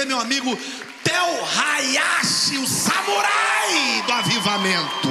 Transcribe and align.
receber 0.00 0.04
meu 0.06 0.20
amigo 0.20 0.56
Tel 1.02 1.44
Hayashi, 1.44 2.58
o 2.58 2.66
samurai 2.66 4.02
do 4.06 4.12
avivamento. 4.12 5.08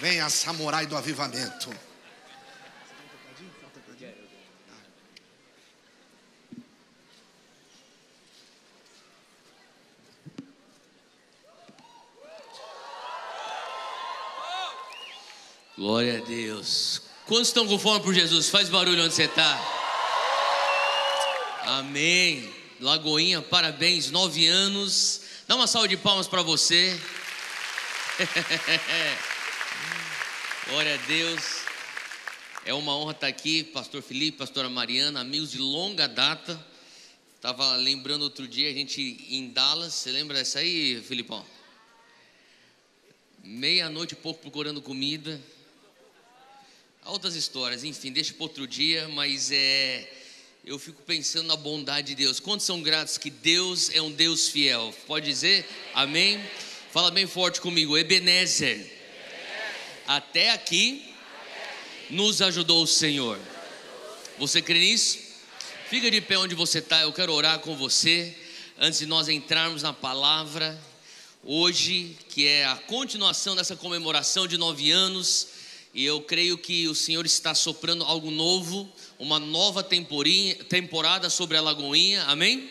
Venha, 0.00 0.28
samurai 0.30 0.86
do 0.86 0.96
avivamento. 0.96 1.70
Glória 15.76 16.18
a 16.18 16.24
Deus. 16.26 17.02
Quantos 17.26 17.48
estão 17.48 17.66
com 17.66 17.78
fome 17.78 18.00
por 18.00 18.12
Jesus? 18.12 18.50
Faz 18.50 18.68
barulho 18.68 19.02
onde 19.02 19.14
você 19.14 19.24
está. 19.24 19.79
Amém. 21.70 22.52
Lagoinha, 22.80 23.40
parabéns, 23.40 24.10
nove 24.10 24.44
anos. 24.44 25.20
Dá 25.46 25.54
uma 25.54 25.68
salva 25.68 25.86
de 25.86 25.96
palmas 25.96 26.26
para 26.26 26.42
você. 26.42 27.00
Glória 30.68 30.94
a 30.94 31.06
Deus. 31.06 31.60
É 32.66 32.74
uma 32.74 32.96
honra 32.96 33.12
estar 33.12 33.28
aqui, 33.28 33.62
Pastor 33.62 34.02
Felipe, 34.02 34.38
Pastora 34.38 34.68
Mariana, 34.68 35.20
amigos 35.20 35.52
de 35.52 35.58
longa 35.58 36.08
data. 36.08 36.60
Estava 37.36 37.76
lembrando 37.76 38.22
outro 38.22 38.48
dia, 38.48 38.68
a 38.68 38.74
gente 38.74 39.24
em 39.30 39.50
Dallas, 39.50 39.94
você 39.94 40.10
lembra 40.10 40.38
dessa 40.38 40.58
aí, 40.58 41.00
Filipão? 41.00 41.46
Meia-noite 43.44 44.14
e 44.14 44.16
pouco 44.16 44.40
procurando 44.40 44.82
comida, 44.82 45.40
outras 47.04 47.36
histórias, 47.36 47.84
enfim, 47.84 48.10
deixa 48.10 48.34
para 48.34 48.42
outro 48.42 48.66
dia, 48.66 49.06
mas 49.10 49.52
é. 49.52 50.16
Eu 50.62 50.78
fico 50.78 51.02
pensando 51.02 51.46
na 51.46 51.56
bondade 51.56 52.08
de 52.08 52.14
Deus. 52.14 52.38
Quantos 52.38 52.66
são 52.66 52.82
gratos 52.82 53.16
que 53.16 53.30
Deus 53.30 53.90
é 53.94 54.02
um 54.02 54.12
Deus 54.12 54.48
fiel? 54.48 54.94
Pode 55.06 55.24
dizer? 55.24 55.66
Amém? 55.94 56.38
Fala 56.92 57.10
bem 57.10 57.26
forte 57.26 57.62
comigo. 57.62 57.96
Ebenezer. 57.96 58.86
Até 60.06 60.50
aqui 60.50 61.14
nos 62.10 62.42
ajudou 62.42 62.82
o 62.82 62.86
Senhor. 62.86 63.38
Você 64.38 64.60
crê 64.60 64.78
nisso? 64.80 65.18
Fica 65.88 66.10
de 66.10 66.20
pé 66.20 66.36
onde 66.36 66.54
você 66.54 66.80
está. 66.80 67.00
Eu 67.00 67.12
quero 67.12 67.32
orar 67.32 67.60
com 67.60 67.74
você 67.74 68.36
antes 68.78 68.98
de 68.98 69.06
nós 69.06 69.30
entrarmos 69.30 69.82
na 69.82 69.94
palavra. 69.94 70.78
Hoje, 71.42 72.18
que 72.28 72.46
é 72.46 72.66
a 72.66 72.76
continuação 72.76 73.56
dessa 73.56 73.76
comemoração 73.76 74.46
de 74.46 74.58
nove 74.58 74.90
anos 74.90 75.48
e 75.92 76.04
eu 76.04 76.20
creio 76.20 76.56
que 76.56 76.86
o 76.86 76.94
Senhor 76.94 77.26
está 77.26 77.52
soprando 77.52 78.04
algo 78.04 78.30
novo, 78.30 78.88
uma 79.20 79.38
nova 79.38 79.84
temporada 79.84 81.28
sobre 81.28 81.54
a 81.54 81.60
Lagoinha, 81.60 82.22
amém? 82.22 82.70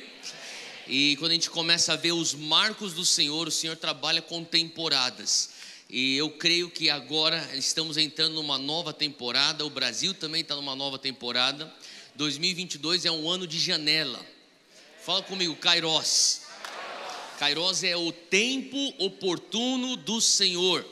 E 0.87 1.15
quando 1.17 1.29
a 1.29 1.33
gente 1.35 1.47
começa 1.47 1.93
a 1.93 1.95
ver 1.95 2.11
os 2.11 2.33
marcos 2.33 2.91
do 2.93 3.05
Senhor, 3.05 3.47
o 3.47 3.51
Senhor 3.51 3.77
trabalha 3.77 4.19
com 4.19 4.43
temporadas. 4.43 5.51
E 5.87 6.17
eu 6.17 6.31
creio 6.31 6.67
que 6.67 6.89
agora 6.89 7.47
estamos 7.53 7.97
entrando 7.97 8.33
numa 8.33 8.57
nova 8.57 8.91
temporada, 8.91 9.63
o 9.63 9.69
Brasil 9.69 10.11
também 10.15 10.41
está 10.41 10.55
numa 10.55 10.75
nova 10.75 10.97
temporada. 10.97 11.71
2022 12.15 13.05
é 13.05 13.11
um 13.11 13.29
ano 13.29 13.45
de 13.45 13.59
janela. 13.59 14.19
Fala 15.05 15.21
comigo, 15.21 15.55
Kairos. 15.55 16.41
Kairos 17.37 17.83
é 17.83 17.95
o 17.95 18.11
tempo 18.11 18.75
oportuno 18.97 19.95
do 19.95 20.19
Senhor. 20.19 20.83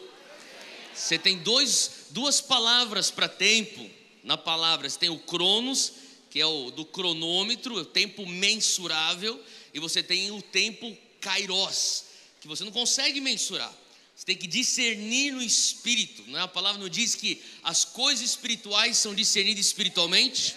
Você 0.93 1.17
tem 1.17 1.39
dois 1.39 2.05
duas 2.11 2.39
palavras 2.39 3.09
para 3.09 3.27
tempo 3.27 3.96
na 4.27 4.37
palavra. 4.37 4.87
Você 4.87 4.99
tem 4.99 5.09
o 5.09 5.17
cronos, 5.17 5.93
que 6.29 6.39
é 6.39 6.45
o 6.45 6.69
do 6.69 6.85
cronômetro, 6.85 7.75
o 7.75 7.85
tempo 7.85 8.25
mensurável, 8.27 9.41
e 9.73 9.79
você 9.79 10.03
tem 10.03 10.29
o 10.31 10.41
tempo 10.41 10.95
kairos, 11.21 12.03
que 12.41 12.47
você 12.47 12.63
não 12.63 12.71
consegue 12.71 13.21
mensurar. 13.21 13.73
Você 14.13 14.25
tem 14.25 14.35
que 14.35 14.47
discernir 14.47 15.31
no 15.31 15.41
espírito. 15.41 16.23
Não 16.27 16.39
é? 16.39 16.41
A 16.41 16.47
palavra 16.47 16.81
não 16.81 16.89
diz 16.89 17.15
que 17.15 17.41
as 17.63 17.85
coisas 17.85 18.29
espirituais 18.29 18.97
são 18.97 19.15
discernidas 19.15 19.65
espiritualmente? 19.65 20.55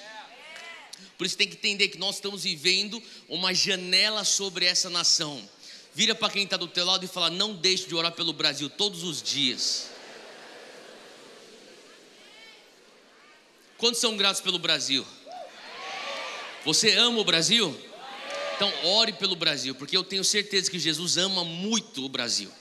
Por 1.16 1.26
isso 1.26 1.36
tem 1.36 1.46
que 1.46 1.54
entender 1.54 1.88
que 1.88 1.98
nós 1.98 2.16
estamos 2.16 2.42
vivendo 2.42 3.00
uma 3.28 3.54
janela 3.54 4.24
sobre 4.24 4.64
essa 4.64 4.90
nação. 4.90 5.48
Vira 5.94 6.14
para 6.14 6.32
quem 6.32 6.44
está 6.44 6.56
do 6.56 6.66
teu 6.66 6.84
lado 6.84 7.04
e 7.04 7.08
fala: 7.08 7.30
não 7.30 7.54
deixe 7.54 7.86
de 7.86 7.94
orar 7.94 8.12
pelo 8.12 8.32
Brasil 8.32 8.68
todos 8.70 9.04
os 9.04 9.22
dias. 9.22 9.90
Quantos 13.80 13.98
são 13.98 14.14
gratos 14.14 14.42
pelo 14.42 14.58
Brasil? 14.58 15.06
Você 16.66 16.92
ama 16.96 17.18
o 17.18 17.24
Brasil? 17.24 17.74
Então 18.54 18.70
ore 18.84 19.14
pelo 19.14 19.34
Brasil, 19.34 19.74
porque 19.74 19.96
eu 19.96 20.04
tenho 20.04 20.22
certeza 20.22 20.70
que 20.70 20.78
Jesus 20.78 21.16
ama 21.16 21.44
muito 21.44 22.04
o 22.04 22.08
Brasil. 22.10 22.52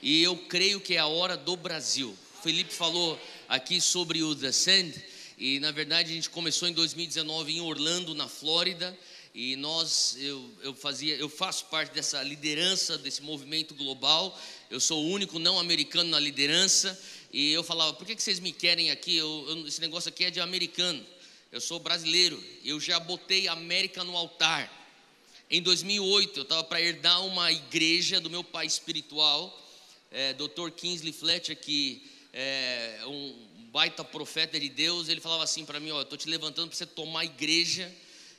E 0.00 0.22
eu 0.22 0.34
creio 0.34 0.80
que 0.80 0.94
é 0.94 0.98
a 0.98 1.06
hora 1.06 1.36
do 1.36 1.54
Brasil. 1.54 2.16
O 2.38 2.42
Felipe 2.42 2.72
falou 2.72 3.20
aqui 3.46 3.78
sobre 3.78 4.22
o 4.22 4.34
The 4.34 4.52
Sand, 4.52 4.92
e 5.36 5.60
na 5.60 5.70
verdade 5.70 6.10
a 6.10 6.14
gente 6.14 6.30
começou 6.30 6.66
em 6.66 6.72
2019 6.72 7.52
em 7.52 7.60
Orlando, 7.60 8.14
na 8.14 8.26
Flórida, 8.26 8.98
e 9.34 9.54
nós 9.56 10.16
eu, 10.18 10.50
eu 10.62 10.74
fazia 10.74 11.14
eu 11.16 11.28
faço 11.28 11.66
parte 11.66 11.92
dessa 11.92 12.22
liderança 12.22 12.96
desse 12.96 13.20
movimento 13.20 13.74
global. 13.74 14.38
Eu 14.70 14.80
sou 14.80 15.04
o 15.04 15.10
único 15.10 15.38
não 15.38 15.58
americano 15.58 16.08
na 16.08 16.18
liderança 16.18 16.98
e 17.32 17.50
eu 17.50 17.64
falava, 17.64 17.94
por 17.94 18.06
que, 18.06 18.14
que 18.14 18.22
vocês 18.22 18.38
me 18.38 18.52
querem 18.52 18.90
aqui? 18.90 19.16
Eu, 19.16 19.46
eu, 19.48 19.66
esse 19.66 19.80
negócio 19.80 20.10
aqui 20.10 20.24
é 20.24 20.30
de 20.30 20.38
americano. 20.38 21.02
Eu 21.50 21.62
sou 21.62 21.78
brasileiro. 21.78 22.42
Eu 22.62 22.78
já 22.78 23.00
botei 23.00 23.48
América 23.48 24.04
no 24.04 24.14
altar. 24.14 24.70
Em 25.50 25.62
2008, 25.62 26.40
eu 26.40 26.42
estava 26.42 26.62
para 26.62 26.80
herdar 26.80 27.24
uma 27.24 27.50
igreja 27.50 28.20
do 28.20 28.28
meu 28.28 28.44
pai 28.44 28.66
espiritual, 28.66 29.58
é, 30.10 30.34
Dr. 30.34 30.70
Kingsley 30.76 31.12
Fletcher, 31.12 31.56
que 31.56 32.02
é 32.34 33.00
um 33.06 33.34
baita 33.72 34.04
profeta 34.04 34.60
de 34.60 34.68
Deus. 34.68 35.08
Ele 35.08 35.20
falava 35.20 35.44
assim 35.44 35.64
para 35.64 35.80
mim: 35.80 35.90
Ó, 35.90 35.98
eu 35.98 36.02
estou 36.02 36.18
te 36.18 36.28
levantando 36.28 36.68
para 36.68 36.76
você 36.76 36.86
tomar 36.86 37.20
a 37.20 37.24
igreja. 37.24 37.90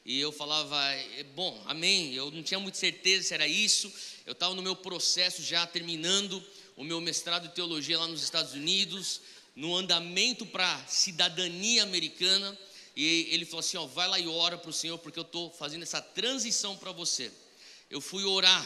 E 0.06 0.20
eu 0.20 0.34
falava, 0.34 0.78
é, 0.92 1.24
bom, 1.34 1.64
amém. 1.66 2.14
Eu 2.14 2.30
não 2.30 2.44
tinha 2.44 2.60
muita 2.60 2.78
certeza 2.78 3.28
se 3.28 3.34
era 3.34 3.48
isso. 3.48 3.92
Eu 4.26 4.34
estava 4.34 4.54
no 4.54 4.62
meu 4.62 4.76
processo 4.76 5.42
já 5.42 5.66
terminando 5.66 6.44
o 6.76 6.84
meu 6.84 7.00
mestrado 7.00 7.48
de 7.48 7.54
teologia 7.54 8.00
lá 8.00 8.08
nos 8.08 8.24
Estados 8.24 8.54
Unidos, 8.54 9.22
no 9.56 9.76
andamento 9.76 10.46
para 10.46 10.86
cidadania 10.88 11.84
americana, 11.84 12.58
e 12.96 13.28
ele 13.32 13.46
falou 13.46 13.60
assim: 13.60 13.78
ó, 13.78 13.86
vai 13.86 14.08
lá 14.08 14.20
e 14.20 14.28
ora 14.28 14.58
para 14.58 14.70
o 14.70 14.74
Senhor, 14.74 14.98
porque 14.98 15.20
eu 15.20 15.24
estou 15.24 15.52
fazendo 15.52 15.84
essa 15.84 16.02
transição 16.02 16.76
para 16.78 16.92
você. 16.92 17.32
Eu 17.90 18.02
fui 18.02 18.24
orar, 18.24 18.66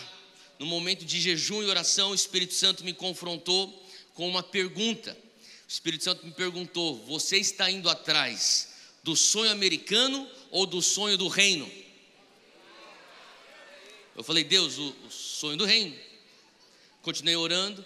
no 0.59 0.65
momento 0.65 1.05
de 1.05 1.19
jejum 1.19 1.61
e 1.61 1.65
oração, 1.65 2.11
o 2.11 2.15
Espírito 2.15 2.53
Santo 2.53 2.83
me 2.83 2.93
confrontou 2.93 3.85
com 4.13 4.27
uma 4.27 4.41
pergunta. 4.41 5.17
O 5.67 5.71
Espírito 5.71 6.03
Santo 6.03 6.25
me 6.25 6.31
perguntou: 6.31 6.97
Você 7.05 7.37
está 7.37 7.69
indo 7.69 7.89
atrás 7.89 8.69
do 9.03 9.15
sonho 9.15 9.51
americano 9.51 10.29
ou 10.49 10.65
do 10.65 10.81
sonho 10.81 11.17
do 11.17 11.27
reino? 11.27 11.69
Eu 14.15 14.23
falei: 14.23 14.43
Deus, 14.43 14.77
o, 14.77 14.95
o 15.05 15.11
sonho 15.11 15.57
do 15.57 15.65
reino. 15.65 15.95
Continuei 17.01 17.35
orando. 17.35 17.85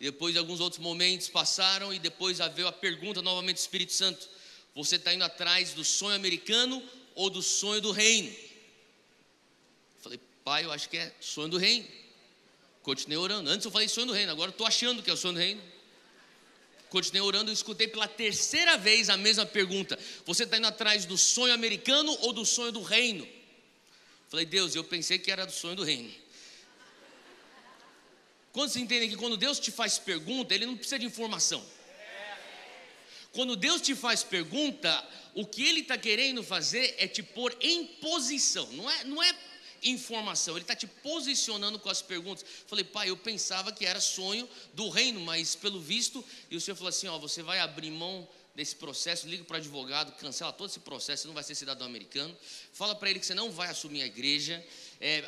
Depois 0.00 0.34
alguns 0.34 0.60
outros 0.60 0.80
momentos 0.80 1.28
passaram 1.28 1.92
e 1.92 1.98
depois 1.98 2.38
veio 2.54 2.66
a 2.66 2.72
pergunta 2.72 3.20
novamente 3.20 3.56
do 3.56 3.60
Espírito 3.60 3.92
Santo: 3.92 4.26
Você 4.74 4.96
está 4.96 5.12
indo 5.12 5.22
atrás 5.22 5.74
do 5.74 5.84
sonho 5.84 6.16
americano 6.16 6.82
ou 7.14 7.28
do 7.28 7.42
sonho 7.42 7.82
do 7.82 7.92
reino? 7.92 8.30
Eu 8.30 10.02
falei, 10.02 10.20
pai, 10.42 10.64
eu 10.64 10.72
acho 10.72 10.88
que 10.88 10.96
é 10.96 11.14
sonho 11.20 11.48
do 11.48 11.58
reino. 11.58 11.86
Continuei 12.82 13.18
orando. 13.18 13.50
Antes 13.50 13.66
eu 13.66 13.70
falei 13.70 13.88
sonho 13.88 14.06
do 14.06 14.14
reino, 14.14 14.32
agora 14.32 14.50
estou 14.50 14.66
achando 14.66 15.02
que 15.02 15.10
é 15.10 15.12
o 15.12 15.16
sonho 15.18 15.34
do 15.34 15.40
reino. 15.40 15.62
Continuei 16.88 17.24
orando 17.24 17.50
e 17.50 17.54
escutei 17.54 17.86
pela 17.86 18.08
terceira 18.08 18.78
vez 18.78 19.10
a 19.10 19.18
mesma 19.18 19.44
pergunta: 19.44 19.98
Você 20.24 20.44
está 20.44 20.56
indo 20.56 20.66
atrás 20.66 21.04
do 21.04 21.18
sonho 21.18 21.52
americano 21.52 22.16
ou 22.22 22.32
do 22.32 22.46
sonho 22.46 22.72
do 22.72 22.82
reino? 22.82 23.24
Eu 23.24 24.30
falei, 24.30 24.46
Deus, 24.46 24.74
eu 24.74 24.82
pensei 24.82 25.18
que 25.18 25.30
era 25.30 25.44
do 25.44 25.52
sonho 25.52 25.76
do 25.76 25.84
reino. 25.84 26.10
Quando 28.52 28.70
você 28.70 28.80
entende 28.80 29.08
que 29.08 29.16
quando 29.16 29.36
Deus 29.36 29.60
te 29.60 29.70
faz 29.70 29.98
pergunta, 29.98 30.54
Ele 30.54 30.66
não 30.66 30.76
precisa 30.76 30.98
de 30.98 31.06
informação. 31.06 31.64
Quando 33.32 33.54
Deus 33.54 33.80
te 33.80 33.94
faz 33.94 34.24
pergunta, 34.24 35.08
o 35.34 35.46
que 35.46 35.62
Ele 35.62 35.80
está 35.80 35.96
querendo 35.96 36.42
fazer 36.42 36.94
é 36.98 37.06
te 37.06 37.22
pôr 37.22 37.56
em 37.60 37.86
posição, 37.86 38.66
não 38.72 38.90
é, 38.90 39.04
não 39.04 39.22
é 39.22 39.32
informação, 39.84 40.54
Ele 40.54 40.64
está 40.64 40.74
te 40.74 40.86
posicionando 40.86 41.78
com 41.78 41.88
as 41.88 42.02
perguntas. 42.02 42.44
Falei, 42.66 42.84
pai, 42.84 43.10
eu 43.10 43.16
pensava 43.16 43.72
que 43.72 43.86
era 43.86 44.00
sonho 44.00 44.48
do 44.74 44.88
reino, 44.88 45.20
mas 45.20 45.54
pelo 45.54 45.80
visto, 45.80 46.24
e 46.50 46.56
o 46.56 46.60
Senhor 46.60 46.76
falou 46.76 46.88
assim: 46.88 47.06
ó, 47.06 47.18
você 47.18 47.42
vai 47.42 47.60
abrir 47.60 47.90
mão 47.90 48.28
desse 48.54 48.76
processo, 48.76 49.28
liga 49.28 49.44
para 49.44 49.54
o 49.54 49.56
advogado, 49.58 50.12
cancela 50.18 50.52
todo 50.52 50.68
esse 50.68 50.80
processo, 50.80 51.22
você 51.22 51.28
não 51.28 51.34
vai 51.34 51.42
ser 51.42 51.54
cidadão 51.54 51.86
americano, 51.86 52.36
fala 52.72 52.94
para 52.94 53.10
ele 53.10 53.20
que 53.20 53.26
você 53.26 53.34
não 53.34 53.50
vai 53.50 53.68
assumir 53.68 54.02
a 54.02 54.06
igreja, 54.06 54.64
é, 55.00 55.24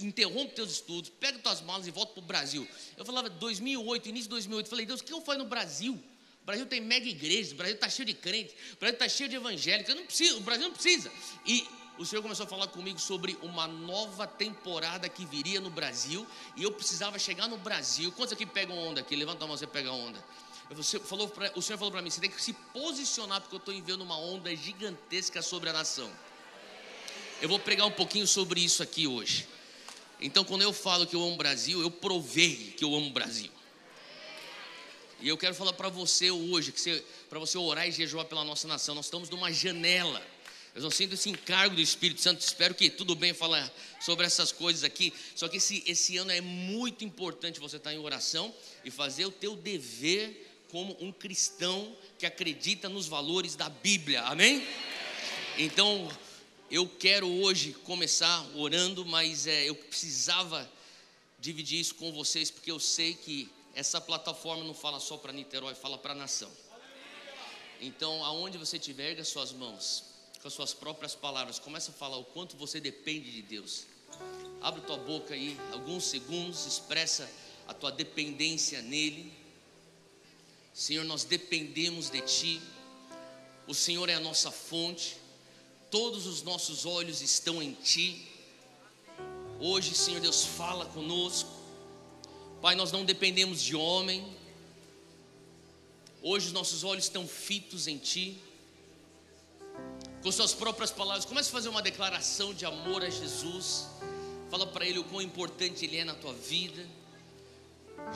interrompe 0.00 0.54
teus 0.54 0.72
estudos, 0.72 1.10
pega 1.10 1.38
tuas 1.38 1.60
malas 1.60 1.86
e 1.86 1.90
volta 1.90 2.12
para 2.12 2.22
o 2.22 2.26
Brasil. 2.26 2.68
Eu 2.96 3.04
falava 3.04 3.30
2008, 3.30 4.08
início 4.08 4.24
de 4.24 4.30
2008, 4.30 4.68
falei, 4.68 4.86
Deus, 4.86 5.00
o 5.00 5.04
que 5.04 5.12
eu 5.12 5.20
faço 5.20 5.38
no 5.38 5.46
Brasil? 5.46 5.94
O 6.42 6.46
Brasil 6.46 6.66
tem 6.66 6.80
mega 6.80 7.08
igrejas, 7.08 7.52
o 7.52 7.56
Brasil 7.56 7.74
está 7.74 7.88
cheio 7.88 8.06
de 8.06 8.14
crentes, 8.14 8.54
o 8.74 8.76
Brasil 8.76 8.94
está 8.94 9.08
cheio 9.08 9.28
de 9.28 9.36
evangélicos, 9.36 9.88
eu 9.88 9.96
não 9.96 10.06
preciso, 10.06 10.38
o 10.38 10.42
Brasil 10.42 10.64
não 10.64 10.74
precisa. 10.74 11.10
E 11.44 11.66
o 11.98 12.04
Senhor 12.04 12.20
começou 12.20 12.44
a 12.44 12.48
falar 12.48 12.66
comigo 12.66 12.98
sobre 12.98 13.38
uma 13.42 13.66
nova 13.66 14.26
temporada 14.26 15.08
que 15.08 15.24
viria 15.24 15.60
no 15.60 15.70
Brasil 15.70 16.26
e 16.54 16.62
eu 16.62 16.70
precisava 16.70 17.18
chegar 17.18 17.48
no 17.48 17.56
Brasil. 17.56 18.12
Quantos 18.12 18.34
aqui 18.34 18.44
pegam 18.44 18.76
onda 18.76 19.00
aqui? 19.00 19.16
Levanta 19.16 19.44
a 19.44 19.48
mão, 19.48 19.56
você 19.56 19.66
pega 19.66 19.90
onda. 19.90 20.22
Você 20.70 20.98
falou 20.98 21.28
pra, 21.28 21.52
o 21.54 21.62
Senhor 21.62 21.78
falou 21.78 21.92
para 21.92 22.02
mim: 22.02 22.10
você 22.10 22.20
tem 22.20 22.30
que 22.30 22.42
se 22.42 22.52
posicionar 22.52 23.40
porque 23.40 23.54
eu 23.54 23.58
estou 23.58 23.72
enviando 23.72 24.02
uma 24.02 24.18
onda 24.18 24.54
gigantesca 24.54 25.40
sobre 25.40 25.70
a 25.70 25.72
nação. 25.72 26.10
Eu 27.40 27.48
vou 27.48 27.58
pregar 27.58 27.86
um 27.86 27.92
pouquinho 27.92 28.26
sobre 28.26 28.60
isso 28.60 28.82
aqui 28.82 29.06
hoje. 29.06 29.46
Então, 30.20 30.44
quando 30.44 30.62
eu 30.62 30.72
falo 30.72 31.06
que 31.06 31.14
eu 31.14 31.22
amo 31.22 31.34
o 31.34 31.36
Brasil, 31.36 31.80
eu 31.80 31.90
provei 31.90 32.74
que 32.76 32.82
eu 32.82 32.94
amo 32.94 33.08
o 33.08 33.12
Brasil. 33.12 33.50
E 35.20 35.28
eu 35.28 35.36
quero 35.36 35.54
falar 35.54 35.72
para 35.72 35.88
você 35.88 36.30
hoje, 36.30 36.72
que 36.72 37.04
para 37.28 37.38
você 37.38 37.56
orar 37.56 37.86
e 37.86 37.92
jejuar 37.92 38.24
pela 38.24 38.44
nossa 38.44 38.66
nação. 38.66 38.94
Nós 38.94 39.06
estamos 39.06 39.28
numa 39.28 39.52
janela. 39.52 40.22
Eu 40.74 40.82
não 40.82 40.90
sinto 40.90 41.14
esse 41.14 41.30
encargo 41.30 41.74
do 41.74 41.80
Espírito 41.80 42.20
Santo. 42.20 42.40
Espero 42.40 42.74
que 42.74 42.90
tudo 42.90 43.14
bem 43.14 43.32
falar 43.32 43.72
sobre 44.00 44.26
essas 44.26 44.52
coisas 44.52 44.84
aqui. 44.84 45.12
Só 45.34 45.48
que 45.48 45.56
esse, 45.56 45.82
esse 45.86 46.18
ano 46.18 46.30
é 46.30 46.40
muito 46.40 47.04
importante 47.04 47.60
você 47.60 47.76
estar 47.76 47.94
em 47.94 47.98
oração 47.98 48.54
e 48.84 48.90
fazer 48.90 49.24
o 49.24 49.30
teu 49.30 49.56
dever 49.56 50.45
como 50.70 50.96
um 51.00 51.12
cristão 51.12 51.96
que 52.18 52.26
acredita 52.26 52.88
nos 52.88 53.06
valores 53.06 53.54
da 53.54 53.68
Bíblia. 53.68 54.22
Amém? 54.22 54.66
Então, 55.58 56.08
eu 56.70 56.88
quero 56.88 57.28
hoje 57.28 57.72
começar 57.84 58.44
orando, 58.54 59.04
mas 59.06 59.46
é, 59.46 59.68
eu 59.68 59.74
precisava 59.74 60.68
dividir 61.38 61.80
isso 61.80 61.94
com 61.94 62.12
vocês 62.12 62.50
porque 62.50 62.70
eu 62.70 62.80
sei 62.80 63.14
que 63.14 63.48
essa 63.74 64.00
plataforma 64.00 64.64
não 64.64 64.74
fala 64.74 64.98
só 64.98 65.16
para 65.16 65.32
Niterói, 65.32 65.74
fala 65.74 65.98
para 65.98 66.12
a 66.12 66.16
nação. 66.16 66.50
Então, 67.80 68.24
aonde 68.24 68.56
você 68.56 68.78
tiver, 68.78 69.10
erga 69.10 69.22
suas 69.22 69.52
mãos, 69.52 70.04
com 70.40 70.48
as 70.48 70.54
suas 70.54 70.72
próprias 70.72 71.14
palavras, 71.14 71.58
começa 71.58 71.90
a 71.90 71.94
falar 71.94 72.16
o 72.16 72.24
quanto 72.24 72.56
você 72.56 72.80
depende 72.80 73.30
de 73.30 73.42
Deus. 73.42 73.86
Abre 74.62 74.80
tua 74.80 74.96
boca 74.96 75.34
aí, 75.34 75.58
alguns 75.72 76.04
segundos, 76.04 76.66
expressa 76.66 77.30
a 77.68 77.74
tua 77.74 77.92
dependência 77.92 78.80
nele. 78.80 79.32
Senhor, 80.76 81.06
nós 81.06 81.24
dependemos 81.24 82.10
de 82.10 82.20
Ti, 82.20 82.60
o 83.66 83.72
Senhor 83.72 84.10
é 84.10 84.14
a 84.14 84.20
nossa 84.20 84.50
fonte, 84.50 85.16
todos 85.90 86.26
os 86.26 86.42
nossos 86.42 86.84
olhos 86.84 87.22
estão 87.22 87.62
em 87.62 87.72
Ti. 87.72 88.28
Hoje, 89.58 89.94
Senhor 89.94 90.20
Deus, 90.20 90.44
fala 90.44 90.84
conosco. 90.84 91.48
Pai, 92.60 92.74
nós 92.74 92.92
não 92.92 93.06
dependemos 93.06 93.62
de 93.62 93.74
homem. 93.74 94.36
Hoje 96.20 96.48
os 96.48 96.52
nossos 96.52 96.84
olhos 96.84 97.04
estão 97.04 97.26
fitos 97.26 97.86
em 97.86 97.96
Ti. 97.96 98.38
Com 100.22 100.30
Suas 100.30 100.52
próprias 100.52 100.90
palavras, 100.90 101.24
comece 101.24 101.48
a 101.48 101.52
fazer 101.52 101.70
uma 101.70 101.80
declaração 101.80 102.52
de 102.52 102.66
amor 102.66 103.02
a 103.02 103.08
Jesus. 103.08 103.86
Fala 104.50 104.66
para 104.66 104.84
Ele 104.84 104.98
o 104.98 105.04
quão 105.04 105.22
importante 105.22 105.86
Ele 105.86 105.96
é 105.96 106.04
na 106.04 106.14
tua 106.14 106.34
vida. 106.34 106.86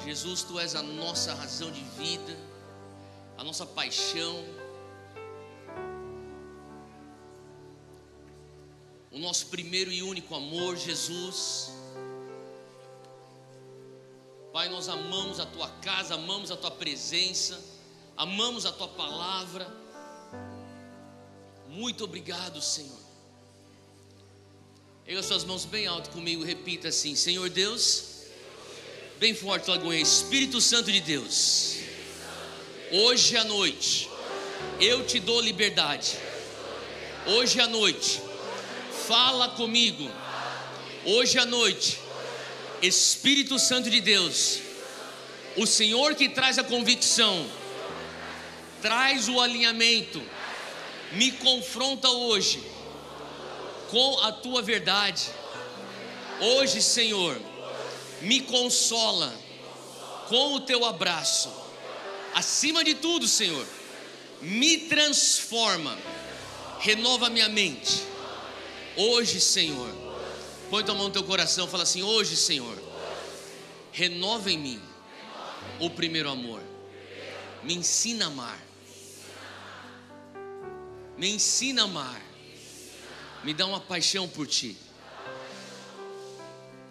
Jesus, 0.04 0.42
Tu 0.42 0.60
és 0.60 0.74
a 0.74 0.82
nossa 0.82 1.32
razão 1.32 1.72
de 1.72 1.82
vida 1.98 2.49
a 3.40 3.42
nossa 3.42 3.64
paixão, 3.64 4.44
o 9.10 9.18
nosso 9.18 9.46
primeiro 9.46 9.90
e 9.90 10.02
único 10.02 10.34
amor, 10.34 10.76
Jesus. 10.76 11.72
Pai, 14.52 14.68
nós 14.68 14.90
amamos 14.90 15.40
a 15.40 15.46
tua 15.46 15.70
casa, 15.70 16.16
amamos 16.16 16.50
a 16.50 16.56
tua 16.56 16.70
presença, 16.70 17.58
amamos 18.14 18.66
a 18.66 18.72
tua 18.72 18.88
palavra. 18.88 19.66
Muito 21.66 22.04
obrigado, 22.04 22.60
Senhor. 22.60 23.00
Erga 25.06 25.22
suas 25.22 25.44
mãos 25.44 25.64
bem 25.64 25.86
alto 25.86 26.10
comigo, 26.10 26.44
repita 26.44 26.88
assim: 26.88 27.16
Senhor 27.16 27.48
Deus, 27.48 28.26
bem 29.18 29.34
forte, 29.34 29.70
Lagoinha, 29.70 30.02
Espírito 30.02 30.60
Santo 30.60 30.92
de 30.92 31.00
Deus 31.00 31.88
Hoje 32.92 33.36
à 33.36 33.44
noite, 33.44 34.10
eu 34.80 35.06
te 35.06 35.20
dou 35.20 35.40
liberdade. 35.40 36.16
Hoje 37.24 37.60
à 37.60 37.68
noite, 37.68 38.20
fala 39.06 39.50
comigo. 39.50 40.10
Hoje 41.04 41.38
à 41.38 41.46
noite, 41.46 42.00
Espírito 42.82 43.60
Santo 43.60 43.88
de 43.88 44.00
Deus, 44.00 44.58
o 45.56 45.68
Senhor 45.68 46.16
que 46.16 46.28
traz 46.28 46.58
a 46.58 46.64
convicção, 46.64 47.48
traz 48.82 49.28
o 49.28 49.40
alinhamento, 49.40 50.20
me 51.12 51.30
confronta 51.30 52.08
hoje 52.10 52.60
com 53.88 54.18
a 54.18 54.32
tua 54.32 54.62
verdade. 54.62 55.30
Hoje, 56.40 56.82
Senhor, 56.82 57.40
me 58.20 58.40
consola 58.40 59.32
com 60.28 60.54
o 60.54 60.60
teu 60.62 60.84
abraço 60.84 61.59
acima 62.34 62.84
de 62.84 62.94
tudo, 62.94 63.26
Senhor, 63.26 63.66
me 64.40 64.78
transforma, 64.78 65.96
renova 66.80 67.28
minha 67.28 67.48
mente. 67.48 68.02
Hoje, 68.96 69.40
Senhor, 69.40 69.90
põe 70.68 70.84
tua 70.84 70.94
mão 70.94 71.08
no 71.08 71.12
teu 71.12 71.24
coração, 71.24 71.68
fala 71.68 71.82
assim: 71.82 72.02
Hoje, 72.02 72.36
Senhor, 72.36 72.76
renova 73.92 74.50
em 74.50 74.58
mim 74.58 74.82
o 75.78 75.90
primeiro 75.90 76.30
amor, 76.30 76.62
me 77.62 77.74
ensina 77.74 78.26
a 78.26 78.28
amar, 78.28 78.60
me 81.16 81.30
ensina 81.30 81.82
a 81.82 81.84
amar, 81.84 82.22
me 83.44 83.54
dá 83.54 83.66
uma 83.66 83.80
paixão 83.80 84.28
por 84.28 84.46
Ti, 84.46 84.76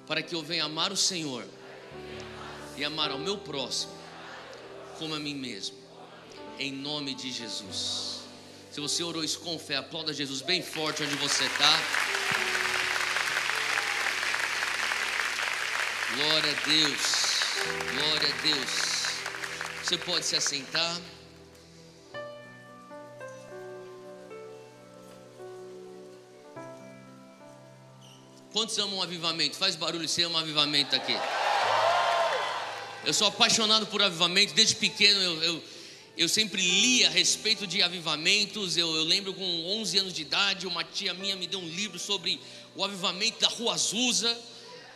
para 0.07 0.21
que 0.21 0.33
eu 0.35 0.41
venha 0.41 0.65
amar 0.65 0.91
o 0.91 0.97
Senhor 0.97 1.45
e 2.77 2.83
amar 2.83 3.11
ao 3.11 3.19
meu 3.19 3.37
próximo 3.37 3.98
como 4.99 5.15
a 5.15 5.19
mim 5.19 5.33
mesmo. 5.33 5.77
Em 6.59 6.71
nome 6.71 7.15
de 7.15 7.31
Jesus. 7.31 8.19
Se 8.69 8.81
você 8.81 9.01
orou 9.01 9.23
isso 9.23 9.39
com 9.39 9.57
fé, 9.57 9.77
aplauda 9.77 10.13
Jesus 10.13 10.41
bem 10.41 10.61
forte 10.61 11.01
onde 11.01 11.15
você 11.15 11.45
está. 11.45 11.79
Glória 16.15 16.51
a 16.51 16.67
Deus. 16.67 17.39
Glória 17.95 18.29
a 18.29 18.41
Deus. 18.41 18.89
Você 19.83 19.97
pode 19.97 20.25
se 20.25 20.35
assentar. 20.35 20.99
Quantos 28.51 28.77
amam 28.79 28.97
um 28.97 29.01
avivamento? 29.01 29.55
Faz 29.55 29.75
barulho, 29.75 30.07
você 30.07 30.23
ama 30.23 30.39
um 30.39 30.41
avivamento 30.41 30.95
aqui. 30.95 31.15
Eu 33.05 33.13
sou 33.13 33.27
apaixonado 33.27 33.87
por 33.87 34.01
avivamento, 34.01 34.53
desde 34.53 34.75
pequeno 34.75 35.21
eu, 35.21 35.41
eu, 35.41 35.63
eu 36.17 36.27
sempre 36.27 36.61
li 36.61 37.05
a 37.05 37.09
respeito 37.09 37.65
de 37.65 37.81
avivamentos. 37.81 38.75
Eu, 38.75 38.93
eu, 38.93 39.05
lembro 39.05 39.33
com 39.33 39.65
11 39.79 39.97
anos 39.99 40.13
de 40.13 40.21
idade, 40.21 40.67
uma 40.67 40.83
tia 40.83 41.13
minha 41.13 41.33
me 41.37 41.47
deu 41.47 41.59
um 41.59 41.67
livro 41.69 41.97
sobre 41.97 42.41
o 42.75 42.83
avivamento 42.83 43.39
da 43.39 43.47
Rua 43.47 43.75
Azusa. 43.75 44.37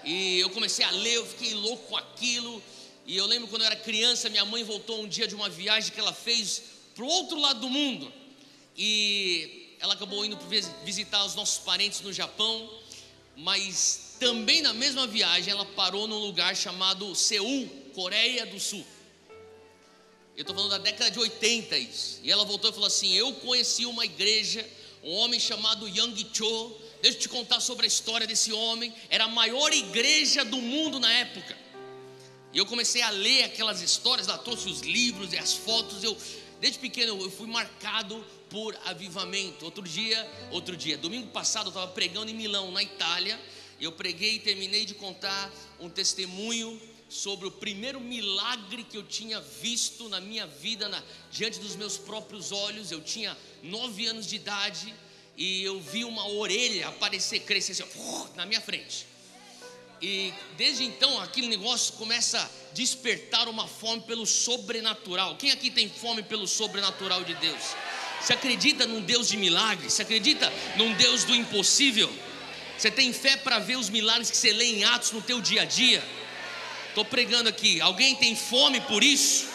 E 0.04 0.38
eu 0.38 0.50
comecei 0.50 0.84
a 0.84 0.92
ler, 0.92 1.14
eu 1.14 1.26
fiquei 1.26 1.54
louco 1.54 1.88
com 1.88 1.96
aquilo. 1.96 2.62
E 3.06 3.16
eu 3.16 3.26
lembro 3.26 3.48
quando 3.48 3.62
eu 3.62 3.68
era 3.68 3.76
criança, 3.78 4.30
minha 4.30 4.44
mãe 4.44 4.66
voltou 4.66 5.02
um 5.02 5.08
dia 5.08 5.26
de 5.26 5.34
uma 5.34 5.48
viagem 5.48 5.94
que 5.94 6.00
ela 6.00 6.14
fez 6.14 6.62
para 6.94 7.06
o 7.06 7.08
outro 7.08 7.40
lado 7.40 7.62
do 7.62 7.70
mundo. 7.70 8.12
E 8.78 9.76
ela 9.80 9.94
acabou 9.94 10.26
indo 10.26 10.38
visitar 10.84 11.24
os 11.24 11.36
nossos 11.36 11.60
parentes 11.60 12.02
no 12.02 12.12
Japão. 12.12 12.70
Mas 13.38 14.18
também 14.20 14.62
na 14.62 14.74
mesma 14.74 15.08
viagem 15.08 15.52
ela 15.52 15.66
parou 15.66 16.06
num 16.06 16.20
lugar 16.20 16.56
chamado 16.56 17.16
Seul, 17.16 17.83
Coreia 17.94 18.46
do 18.46 18.60
Sul. 18.60 18.86
Eu 20.36 20.42
estou 20.42 20.56
falando 20.56 20.72
da 20.72 20.80
década 20.80 21.12
de 21.12 21.20
80 21.20 21.78
isso. 21.78 22.20
E 22.24 22.32
ela 22.32 22.44
voltou 22.44 22.70
e 22.70 22.74
falou 22.74 22.88
assim: 22.88 23.14
Eu 23.14 23.32
conheci 23.34 23.86
uma 23.86 24.04
igreja, 24.04 24.68
um 25.04 25.14
homem 25.14 25.40
chamado 25.40 25.88
Yang 25.88 26.28
Cho. 26.34 26.76
Deixa 27.02 27.18
eu 27.18 27.22
te 27.22 27.30
contar 27.30 27.60
sobre 27.60 27.86
a 27.86 27.88
história 27.88 28.26
desse 28.26 28.52
homem. 28.52 28.94
Era 29.10 29.26
a 29.26 29.28
maior 29.28 29.72
igreja 29.72 30.44
do 30.44 30.58
mundo 30.58 31.00
na 31.00 31.12
época. 31.12 31.56
E 32.52 32.58
eu 32.58 32.66
comecei 32.66 33.02
a 33.02 33.10
ler 33.10 33.44
aquelas 33.44 33.82
histórias, 33.82 34.28
ela 34.28 34.38
trouxe 34.38 34.70
os 34.70 34.82
livros 34.82 35.34
e 35.34 35.38
as 35.38 35.54
fotos. 35.54 36.04
Eu, 36.04 36.18
desde 36.60 36.80
pequeno, 36.80 37.20
eu 37.22 37.32
fui 37.32 37.48
marcado 37.48 38.24
por 38.50 38.76
avivamento. 38.86 39.66
Outro 39.66 39.84
dia, 39.84 40.32
outro 40.52 40.78
dia, 40.78 40.98
domingo 40.98 41.28
passado, 41.28 41.68
eu 41.68 41.70
estava 41.70 41.92
pregando 41.92 42.32
em 42.32 42.36
Milão, 42.36 42.72
na 42.72 42.82
Itália. 42.82 43.40
Eu 43.82 43.92
preguei 43.92 44.36
e 44.36 44.40
terminei 44.40 44.86
de 44.86 44.94
contar 44.94 45.52
um 45.80 45.90
testemunho 45.90 46.80
sobre 47.14 47.48
o 47.48 47.52
primeiro 47.52 48.02
milagre 48.02 48.84
que 48.84 48.98
eu 48.98 49.04
tinha 49.04 49.40
visto 49.40 50.10
na 50.10 50.20
minha 50.20 50.48
vida, 50.48 50.90
na, 50.90 51.02
diante 51.32 51.60
dos 51.60 51.76
meus 51.76 51.96
próprios 51.96 52.52
olhos. 52.52 52.92
Eu 52.92 53.02
tinha 53.02 53.38
nove 53.62 54.08
anos 54.08 54.26
de 54.26 54.36
idade 54.36 54.92
e 55.38 55.64
eu 55.64 55.80
vi 55.80 56.04
uma 56.04 56.28
orelha 56.28 56.88
aparecer, 56.88 57.42
crescer 57.42 57.74
assim, 57.74 57.84
na 58.36 58.48
minha 58.48 58.60
frente. 58.60 59.06
E 60.02 60.34
desde 60.58 60.84
então 60.84 61.22
aquele 61.22 61.48
negócio 61.48 61.94
começa 61.94 62.40
a 62.40 62.50
despertar 62.74 63.48
uma 63.48 63.68
fome 63.68 64.02
pelo 64.02 64.26
sobrenatural. 64.26 65.38
Quem 65.38 65.52
aqui 65.52 65.70
tem 65.70 65.88
fome 65.88 66.24
pelo 66.24 66.48
sobrenatural 66.48 67.24
de 67.24 67.36
Deus? 67.36 67.62
Você 68.20 68.34
acredita 68.34 68.88
num 68.88 69.02
Deus 69.02 69.30
de 69.30 69.38
milagres? 69.38 69.94
Você 69.94 70.02
acredita 70.02 70.52
num 70.78 70.94
Deus 70.96 71.24
do 71.26 71.36
impossível? 71.36 72.12
Você 72.76 72.90
tem 72.90 73.14
fé 73.14 73.38
para 73.38 73.60
ver 73.60 73.78
os 73.78 73.90
milagres 73.90 74.32
que 74.32 74.38
você 74.38 74.52
lê 74.52 74.66
em 74.66 74.84
Atos 74.84 75.12
no 75.12 75.22
teu 75.22 75.40
dia 75.40 75.62
a 75.62 75.66
dia? 75.66 76.04
Estou 76.94 77.04
pregando 77.04 77.50
aqui. 77.50 77.82
Alguém 77.82 78.16
tem 78.16 78.36
fome 78.36 78.80
por 78.82 79.04
isso? 79.04 79.48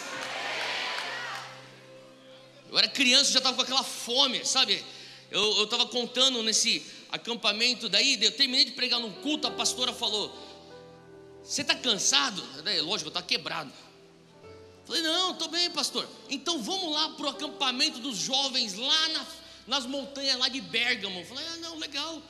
Eu 2.69 2.77
era 2.77 2.89
criança, 2.89 3.31
já 3.31 3.37
estava 3.37 3.55
com 3.55 3.61
aquela 3.61 3.81
fome, 3.81 4.45
sabe? 4.45 4.83
Eu 5.31 5.63
estava 5.63 5.85
contando 5.85 6.43
nesse 6.43 6.85
acampamento, 7.09 7.87
daí 7.87 8.21
eu 8.21 8.31
terminei 8.33 8.65
de 8.65 8.71
pregar 8.71 8.99
num 8.99 9.13
culto, 9.21 9.47
a 9.47 9.51
pastora 9.51 9.93
falou: 9.93 10.37
Você 11.41 11.61
está 11.61 11.73
cansado? 11.73 12.43
Daí, 12.61 12.81
lógico, 12.81 13.07
eu 13.07 13.11
estava 13.11 13.25
quebrado. 13.25 13.71
Falei, 14.85 15.01
não, 15.01 15.31
estou 15.31 15.47
bem, 15.47 15.69
pastor. 15.69 16.05
Então 16.29 16.61
vamos 16.61 16.91
lá 16.91 17.07
para 17.11 17.25
o 17.25 17.29
acampamento 17.29 17.99
dos 17.99 18.17
jovens 18.17 18.73
lá 18.73 19.07
na, 19.09 19.25
nas 19.65 19.85
montanhas 19.85 20.37
lá 20.37 20.49
de 20.49 20.59
Bérgamo. 20.59 21.23
Falei, 21.23 21.45
ah, 21.53 21.57
não, 21.59 21.77
legal. 21.77 22.21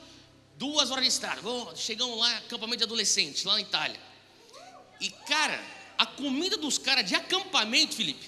Duas 0.56 0.92
horas 0.92 1.06
de 1.06 1.10
estrada. 1.10 1.42
Chegamos 1.76 2.16
lá, 2.20 2.38
acampamento 2.38 2.78
de 2.78 2.84
adolescentes, 2.84 3.44
lá 3.44 3.54
na 3.54 3.62
Itália. 3.62 4.09
E, 5.00 5.10
cara, 5.10 5.64
a 5.98 6.06
comida 6.06 6.58
dos 6.58 6.78
caras 6.78 7.06
de 7.06 7.16
acampamento, 7.16 7.96
Felipe, 7.96 8.28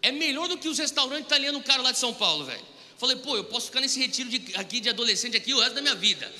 é 0.00 0.12
melhor 0.12 0.48
do 0.48 0.56
que 0.56 0.68
os 0.68 0.78
restaurantes 0.78 1.26
italianos 1.26 1.62
caros 1.64 1.84
lá 1.84 1.92
de 1.92 1.98
São 1.98 2.14
Paulo, 2.14 2.44
velho. 2.44 2.64
Falei, 2.96 3.16
pô, 3.16 3.36
eu 3.36 3.44
posso 3.44 3.66
ficar 3.66 3.80
nesse 3.80 3.98
retiro 3.98 4.28
de, 4.28 4.56
aqui 4.56 4.80
de 4.80 4.88
adolescente 4.88 5.36
aqui 5.36 5.54
o 5.54 5.60
resto 5.60 5.74
da 5.74 5.82
minha 5.82 5.94
vida. 5.94 6.32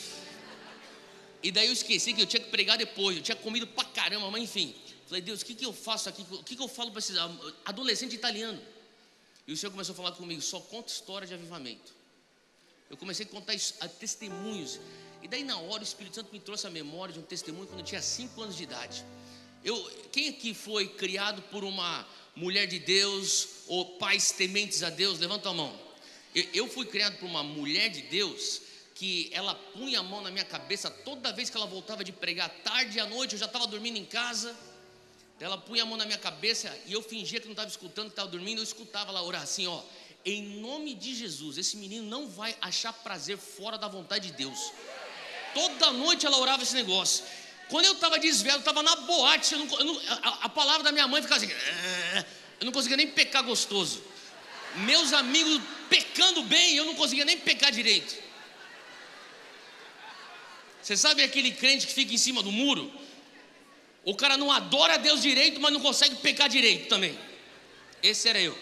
E 1.42 1.52
daí 1.52 1.68
eu 1.68 1.72
esqueci 1.72 2.12
que 2.12 2.20
eu 2.20 2.26
tinha 2.26 2.42
que 2.42 2.50
pregar 2.50 2.76
depois, 2.76 3.16
eu 3.16 3.22
tinha 3.22 3.36
comido 3.36 3.66
pra 3.66 3.84
caramba, 3.84 4.30
mas 4.30 4.42
enfim. 4.42 4.74
Falei, 5.06 5.22
Deus, 5.22 5.40
o 5.40 5.44
que, 5.46 5.54
que 5.54 5.64
eu 5.64 5.72
faço 5.72 6.08
aqui? 6.08 6.22
O 6.30 6.42
que, 6.42 6.56
que 6.56 6.62
eu 6.62 6.68
falo 6.68 6.90
para 6.90 6.98
esses 6.98 7.16
adolescente 7.64 8.14
italiano? 8.14 8.60
E 9.46 9.52
o 9.52 9.56
Senhor 9.56 9.70
começou 9.70 9.92
a 9.94 9.96
falar 9.96 10.12
comigo, 10.12 10.42
só 10.42 10.60
conta 10.60 10.92
história 10.92 11.26
de 11.26 11.32
avivamento. 11.32 11.94
Eu 12.90 12.96
comecei 12.96 13.24
a 13.24 13.28
contar 13.28 13.54
testemunhos. 13.98 14.78
E 15.22 15.28
daí 15.28 15.42
na 15.42 15.58
hora 15.58 15.80
o 15.80 15.84
Espírito 15.84 16.16
Santo 16.16 16.32
me 16.32 16.40
trouxe 16.40 16.66
a 16.66 16.70
memória 16.70 17.12
de 17.12 17.20
um 17.20 17.22
testemunho 17.22 17.66
quando 17.66 17.80
eu 17.80 17.86
tinha 17.86 18.02
5 18.02 18.42
anos 18.42 18.56
de 18.56 18.64
idade. 18.64 19.04
Eu, 19.68 19.76
quem 20.10 20.30
aqui 20.30 20.54
foi 20.54 20.88
criado 20.88 21.42
por 21.42 21.62
uma 21.62 22.08
mulher 22.34 22.66
de 22.66 22.78
Deus 22.78 23.48
ou 23.66 23.84
pais 23.98 24.32
tementes 24.32 24.82
a 24.82 24.88
Deus? 24.88 25.18
Levanta 25.18 25.50
a 25.50 25.52
mão. 25.52 25.78
Eu, 26.34 26.44
eu 26.54 26.68
fui 26.68 26.86
criado 26.86 27.18
por 27.18 27.26
uma 27.26 27.42
mulher 27.42 27.90
de 27.90 28.00
Deus 28.00 28.62
que 28.94 29.28
ela 29.30 29.54
punha 29.54 30.00
a 30.00 30.02
mão 30.02 30.22
na 30.22 30.30
minha 30.30 30.44
cabeça 30.46 30.90
toda 30.90 31.34
vez 31.34 31.50
que 31.50 31.56
ela 31.58 31.66
voltava 31.66 32.02
de 32.02 32.12
pregar, 32.12 32.48
tarde 32.64 32.96
e 32.96 33.00
à 33.00 33.04
noite, 33.04 33.34
eu 33.34 33.38
já 33.38 33.44
estava 33.44 33.66
dormindo 33.66 33.98
em 33.98 34.06
casa. 34.06 34.56
Ela 35.38 35.58
punha 35.58 35.82
a 35.82 35.86
mão 35.86 35.98
na 35.98 36.06
minha 36.06 36.16
cabeça 36.16 36.74
e 36.86 36.94
eu 36.94 37.02
fingia 37.02 37.38
que 37.38 37.44
não 37.44 37.52
estava 37.52 37.68
escutando, 37.68 38.06
que 38.06 38.12
estava 38.12 38.30
dormindo, 38.30 38.60
eu 38.60 38.64
escutava 38.64 39.10
ela 39.10 39.22
orar 39.22 39.42
assim, 39.42 39.66
ó. 39.66 39.82
Em 40.24 40.60
nome 40.60 40.94
de 40.94 41.14
Jesus, 41.14 41.58
esse 41.58 41.76
menino 41.76 42.08
não 42.08 42.26
vai 42.26 42.56
achar 42.62 42.94
prazer 42.94 43.36
fora 43.36 43.76
da 43.76 43.86
vontade 43.86 44.30
de 44.30 44.32
Deus. 44.32 44.72
Toda 45.52 45.92
noite 45.92 46.24
ela 46.24 46.38
orava 46.38 46.62
esse 46.62 46.74
negócio. 46.74 47.22
Quando 47.68 47.84
eu 47.84 47.92
estava 47.92 48.18
desvelado, 48.18 48.60
estava 48.60 48.82
na 48.82 48.96
boate, 48.96 49.52
eu 49.52 49.58
não, 49.58 49.78
eu 49.78 49.84
não, 49.84 50.00
a, 50.08 50.28
a, 50.44 50.48
palavra 50.48 50.82
da 50.82 50.92
minha 50.92 51.06
mãe 51.06 51.20
ficava 51.20 51.44
assim, 51.44 51.52
eu 52.60 52.64
não 52.64 52.72
conseguia 52.72 52.96
nem 52.96 53.08
pecar 53.08 53.42
gostoso. 53.42 54.02
Meus 54.76 55.12
amigos 55.12 55.60
pecando 55.88 56.42
bem, 56.42 56.76
eu 56.76 56.84
não 56.84 56.94
conseguia 56.94 57.24
nem 57.24 57.38
pecar 57.38 57.70
direito. 57.70 58.14
Você 60.82 60.96
sabe 60.96 61.22
aquele 61.22 61.52
crente 61.52 61.86
que 61.86 61.92
fica 61.92 62.14
em 62.14 62.18
cima 62.18 62.42
do 62.42 62.50
muro? 62.50 62.90
O 64.04 64.14
cara 64.14 64.38
não 64.38 64.50
adora 64.50 64.98
Deus 64.98 65.20
direito, 65.20 65.60
mas 65.60 65.72
não 65.72 65.80
consegue 65.80 66.16
pecar 66.16 66.48
direito 66.48 66.88
também. 66.88 67.18
Esse 68.02 68.28
era 68.28 68.40
eu. 68.40 68.56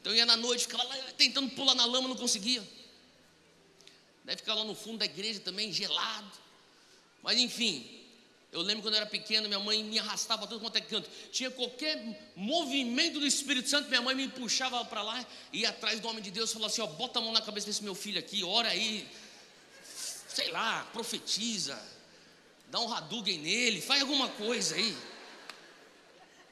Então 0.00 0.12
eu 0.12 0.16
ia 0.16 0.26
na 0.26 0.36
noite, 0.36 0.62
ficava 0.62 0.82
lá 0.82 0.96
tentando 1.16 1.50
pular 1.50 1.74
na 1.76 1.84
lama, 1.84 2.08
não 2.08 2.16
conseguia. 2.16 2.66
Deve 4.24 4.38
ficar 4.38 4.54
lá 4.54 4.64
no 4.64 4.74
fundo 4.74 4.98
da 4.98 5.04
igreja 5.04 5.38
também, 5.38 5.72
gelado. 5.72 6.45
Mas 7.26 7.40
enfim, 7.40 7.84
eu 8.52 8.60
lembro 8.60 8.82
quando 8.84 8.94
eu 8.94 9.00
era 9.00 9.10
pequeno, 9.10 9.48
minha 9.48 9.58
mãe 9.58 9.82
me 9.82 9.98
arrastava 9.98 10.42
para 10.42 10.50
todo 10.50 10.60
quanto 10.60 10.76
é 10.76 10.80
canto. 10.80 11.10
Tinha 11.32 11.50
qualquer 11.50 12.00
movimento 12.36 13.18
do 13.18 13.26
Espírito 13.26 13.68
Santo, 13.68 13.88
minha 13.88 14.00
mãe 14.00 14.14
me 14.14 14.28
puxava 14.28 14.84
para 14.84 15.02
lá, 15.02 15.26
ia 15.52 15.70
atrás 15.70 15.98
do 15.98 16.06
homem 16.06 16.22
de 16.22 16.30
Deus 16.30 16.52
falava 16.52 16.72
assim: 16.72 16.82
ó, 16.82 16.86
bota 16.86 17.18
a 17.18 17.22
mão 17.22 17.32
na 17.32 17.42
cabeça 17.42 17.66
desse 17.66 17.82
meu 17.82 17.96
filho 17.96 18.20
aqui, 18.20 18.44
ora 18.44 18.68
aí, 18.68 19.08
sei 20.28 20.52
lá, 20.52 20.88
profetiza, 20.92 21.76
dá 22.70 22.78
um 22.78 22.94
Hadouken 22.94 23.40
nele, 23.40 23.80
faz 23.80 24.02
alguma 24.02 24.28
coisa 24.28 24.76
aí. 24.76 24.96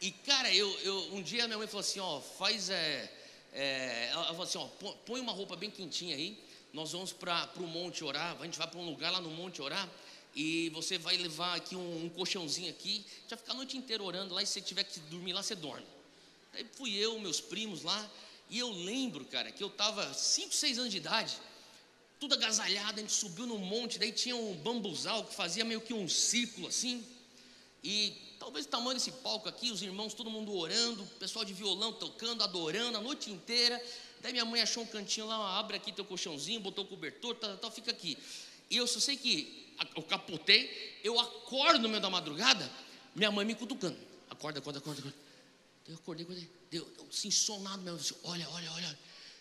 E 0.01 0.11
cara, 0.11 0.53
eu, 0.53 0.69
eu 0.81 1.15
um 1.15 1.23
dia 1.23 1.47
minha 1.47 1.57
mãe 1.57 1.69
falou 1.69 1.83
assim: 1.83 2.01
ó, 2.01 2.21
faz. 2.21 2.69
É, 2.69 3.13
é, 3.53 4.09
ela 4.11 4.25
falou 4.27 4.43
assim: 4.43 4.59
ó, 4.59 4.67
põe 5.07 5.21
uma 5.21 5.33
roupa 5.33 5.55
bem 5.55 5.71
quentinha 5.71 6.17
aí, 6.17 6.37
nós 6.73 6.91
vamos 6.91 7.13
para 7.13 7.49
o 7.59 7.63
monte 7.69 8.03
orar, 8.03 8.37
a 8.41 8.45
gente 8.45 8.59
vai 8.59 8.67
para 8.67 8.81
um 8.81 8.87
lugar 8.87 9.13
lá 9.13 9.21
no 9.21 9.31
monte 9.31 9.63
orar 9.63 9.89
e 10.35 10.69
você 10.71 10.99
vai 10.99 11.17
levar 11.17 11.55
aqui 11.55 11.77
um, 11.77 12.05
um 12.05 12.09
colchãozinho 12.09 12.71
aqui, 12.71 13.05
já 13.29 13.37
ficar 13.37 13.53
a 13.53 13.57
noite 13.57 13.77
inteira 13.77 14.03
orando 14.03 14.35
lá, 14.35 14.43
e 14.43 14.47
se 14.47 14.55
você 14.55 14.61
tiver 14.61 14.85
que 14.85 14.99
dormir 15.01 15.33
lá, 15.33 15.43
você 15.43 15.55
dorme. 15.55 15.87
Daí 16.53 16.67
fui 16.73 16.95
eu, 16.95 17.19
meus 17.19 17.41
primos 17.41 17.83
lá, 17.83 18.11
e 18.51 18.59
eu 18.59 18.71
lembro, 18.71 19.25
cara, 19.25 19.51
que 19.51 19.63
eu 19.63 19.69
estava 19.69 20.13
5, 20.13 20.55
6 20.55 20.79
anos 20.79 20.91
de 20.91 20.97
idade, 20.99 21.37
tudo 22.19 22.35
agasalhado, 22.35 22.99
a 22.99 23.03
gente 23.03 23.13
subiu 23.13 23.47
no 23.47 23.59
monte, 23.59 23.99
daí 23.99 24.13
tinha 24.13 24.37
um 24.37 24.55
bambuzal 24.57 25.25
que 25.25 25.35
fazia 25.35 25.65
meio 25.65 25.81
que 25.81 25.95
um 25.95 26.09
círculo 26.09 26.69
assim, 26.69 27.05
e 27.85 28.15
talvez 28.39 28.65
o 28.65 28.69
tamanho 28.71 28.95
desse 28.95 29.13
palco 29.13 29.47
aqui, 29.47 29.71
os 29.71 29.83
irmãos, 29.83 30.15
todo 30.15 30.31
mundo 30.31 30.57
orando, 30.57 31.03
o 31.03 31.07
pessoal 31.19 31.45
de 31.45 31.53
violão 31.53 31.93
tocando, 31.93 32.43
adorando 32.43 32.97
a 32.97 33.01
noite 33.01 33.31
inteira. 33.31 33.81
Daí 34.23 34.33
minha 34.33 34.45
mãe 34.47 34.63
achou 34.63 34.83
um 34.83 34.87
cantinho 34.87 35.27
lá, 35.27 35.59
abre 35.59 35.77
aqui 35.77 35.93
teu 35.93 36.05
colchãozinho, 36.05 36.61
botou 36.61 36.85
o 36.85 36.89
cobertor, 36.89 37.35
tal, 37.35 37.59
tal, 37.59 37.71
fica 37.71 37.91
aqui. 37.91 38.17
E 38.71 38.79
eu 38.79 38.87
só 38.87 38.99
sei 38.99 39.19
que 39.19 39.64
eu 39.97 40.03
capotei, 40.03 41.01
eu 41.03 41.19
acordo 41.19 41.81
no 41.81 41.89
meio 41.89 42.01
da 42.01 42.11
madrugada, 42.11 42.71
minha 43.15 43.31
mãe 43.31 43.45
me 43.45 43.55
cutucando. 43.55 43.99
Acorda, 44.31 44.59
acorda, 44.59 44.79
acorda, 44.79 45.01
acorda. 45.01 45.19
Eu 45.87 45.97
acordei, 45.97 46.25
acordei. 46.25 46.51
Deu, 46.71 46.85
deu 46.97 47.07
assim, 47.11 47.31
sonado 47.31 47.83
mesmo. 47.83 47.99
Assim, 47.99 48.15
olha, 48.25 48.49
olha, 48.51 48.73
olha. 48.73 48.99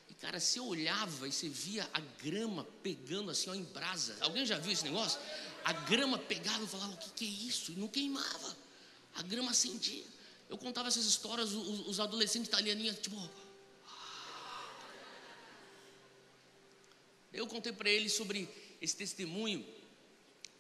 E 0.10 0.14
cara, 0.14 0.40
você 0.40 0.60
olhava 0.60 1.28
e 1.28 1.32
você 1.32 1.48
via 1.48 1.90
a 1.94 2.00
grama 2.00 2.68
pegando 2.84 3.32
assim, 3.32 3.50
ó, 3.50 3.56
em 3.56 3.64
brasa. 3.64 4.18
Alguém 4.22 4.46
já 4.46 4.58
viu 4.58 4.72
esse 4.72 4.84
negócio? 4.84 5.20
A 5.64 5.74
grama 5.74 6.18
pegava 6.18 6.64
e 6.64 6.68
falava, 6.68 6.94
o 6.94 6.98
que, 6.98 7.10
que 7.12 7.26
é 7.26 7.48
isso? 7.48 7.72
E 7.72 7.76
não 7.76 7.88
queimava. 7.88 8.56
A 9.16 9.24
grama 9.24 9.52
acendia. 9.52 10.04
Eu 10.50 10.58
contava 10.58 10.88
essas 10.90 11.06
histórias, 11.06 11.54
os, 11.54 11.88
os 11.88 12.00
adolescentes 12.00 12.48
italianinhos, 12.48 12.98
tipo. 13.00 13.18
Ah. 13.88 14.70
Eu 17.32 17.48
contei 17.48 17.72
para 17.72 17.90
eles 17.90 18.14
sobre 18.14 18.50
esse 18.82 18.96
testemunho 18.96 19.66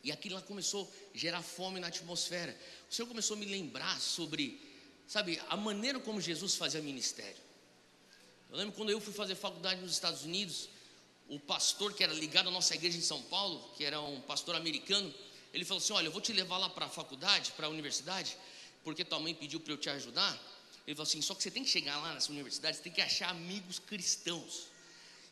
e 0.04 0.12
aquilo 0.12 0.36
lá 0.36 0.42
começou 0.42 0.92
a 1.14 1.18
gerar 1.18 1.42
fome 1.42 1.80
na 1.80 1.88
atmosfera. 1.88 2.56
O 2.90 2.94
Senhor 2.94 3.08
começou 3.08 3.38
a 3.38 3.40
me 3.40 3.46
lembrar 3.46 4.00
sobre, 4.02 4.60
sabe, 5.08 5.42
a 5.50 5.56
maneira 5.56 6.00
como 6.00 6.20
Jesus 6.20 6.56
fazia 6.56 6.82
ministério. 6.82 7.42
Eu 8.52 8.58
lembro 8.58 8.74
quando 8.74 8.90
eu 8.90 9.00
fui 9.00 9.14
fazer 9.14 9.36
faculdade 9.36 9.82
nos 9.82 9.94
Estados 9.94 10.24
Unidos, 10.24 10.70
o 11.30 11.40
pastor 11.40 11.94
que 11.94 12.04
era 12.04 12.14
ligado 12.14 12.50
à 12.50 12.52
nossa 12.52 12.76
igreja 12.76 12.98
em 12.98 13.02
São 13.02 13.22
Paulo, 13.24 13.74
que 13.78 13.84
era 13.84 14.00
um 14.02 14.20
pastor 14.22 14.56
americano, 14.56 15.12
ele 15.54 15.64
falou 15.64 15.82
assim: 15.82 15.94
Olha, 15.94 16.08
eu 16.08 16.12
vou 16.12 16.22
te 16.22 16.34
levar 16.34 16.58
lá 16.58 16.70
para 16.70 16.86
a 16.86 16.90
faculdade, 16.90 17.52
para 17.54 17.68
a 17.68 17.70
universidade, 17.70 18.38
porque 18.84 19.06
tua 19.06 19.20
mãe 19.20 19.34
pediu 19.34 19.60
para 19.60 19.74
eu 19.74 19.78
te 19.78 19.90
ajudar. 19.90 20.34
Ele 20.86 20.96
falou 20.96 21.08
assim: 21.08 21.22
Só 21.22 21.34
que 21.34 21.42
você 21.42 21.50
tem 21.50 21.64
que 21.64 21.70
chegar 21.70 21.98
lá 21.98 22.14
nessa 22.14 22.32
universidade, 22.32 22.78
você 22.78 22.84
tem 22.84 22.92
que 22.92 23.02
achar 23.02 23.30
amigos 23.30 23.80
cristãos. 23.80 24.68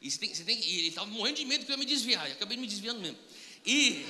E 0.02 0.10
você 0.10 0.18
tem, 0.18 0.34
você 0.34 0.44
tem, 0.44 0.60
e 0.60 0.80
ele 0.80 0.88
estava 0.88 1.06
morrendo 1.08 1.38
de 1.38 1.46
medo 1.46 1.66
que 1.66 1.72
eu 1.72 1.76
ia 1.76 1.78
me 1.78 1.86
desviar, 1.86 2.28
e 2.30 2.32
acabei 2.32 2.58
me 2.58 2.66
desviando 2.66 3.02
mesmo. 3.02 3.20
E 3.64 4.04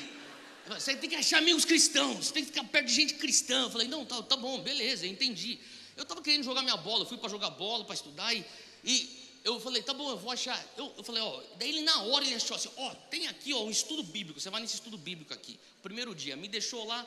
você 0.67 0.95
tem 0.95 1.09
que 1.09 1.15
achar 1.15 1.39
amigos 1.39 1.65
cristãos, 1.65 2.27
você 2.27 2.33
tem 2.33 2.43
que 2.43 2.51
ficar 2.51 2.63
perto 2.65 2.87
de 2.87 2.93
gente 2.93 3.13
cristã. 3.15 3.63
Eu 3.63 3.69
falei, 3.69 3.87
não, 3.87 4.05
tá, 4.05 4.21
tá 4.21 4.37
bom, 4.37 4.59
beleza, 4.61 5.07
entendi. 5.07 5.59
Eu 5.97 6.03
estava 6.03 6.21
querendo 6.21 6.43
jogar 6.43 6.61
minha 6.61 6.77
bola, 6.77 7.03
eu 7.03 7.07
fui 7.07 7.17
para 7.17 7.29
jogar 7.29 7.49
bola, 7.51 7.83
para 7.83 7.95
estudar, 7.95 8.33
e, 8.33 8.45
e, 8.83 9.21
eu 9.43 9.59
falei, 9.59 9.81
tá 9.81 9.93
bom, 9.93 10.09
eu 10.09 10.17
vou 10.17 10.31
achar. 10.31 10.59
Eu, 10.77 10.93
eu 10.97 11.03
falei, 11.03 11.21
ó, 11.21 11.41
daí 11.57 11.69
ele 11.69 11.81
na 11.81 12.03
hora 12.03 12.23
ele 12.23 12.35
achou 12.35 12.55
assim, 12.55 12.69
ó, 12.77 12.93
tem 13.09 13.27
aqui 13.27 13.53
ó, 13.53 13.63
um 13.63 13.71
estudo 13.71 14.03
bíblico, 14.03 14.39
você 14.39 14.49
vai 14.49 14.61
nesse 14.61 14.75
estudo 14.75 14.97
bíblico 14.97 15.33
aqui. 15.33 15.59
Primeiro 15.81 16.13
dia, 16.13 16.35
me 16.35 16.47
deixou 16.47 16.85
lá, 16.85 17.05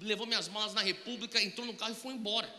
levou 0.00 0.26
minhas 0.26 0.48
malas 0.48 0.74
na 0.74 0.82
República, 0.82 1.40
entrou 1.40 1.66
no 1.66 1.74
carro 1.74 1.92
e 1.92 1.96
foi 1.96 2.12
embora. 2.12 2.52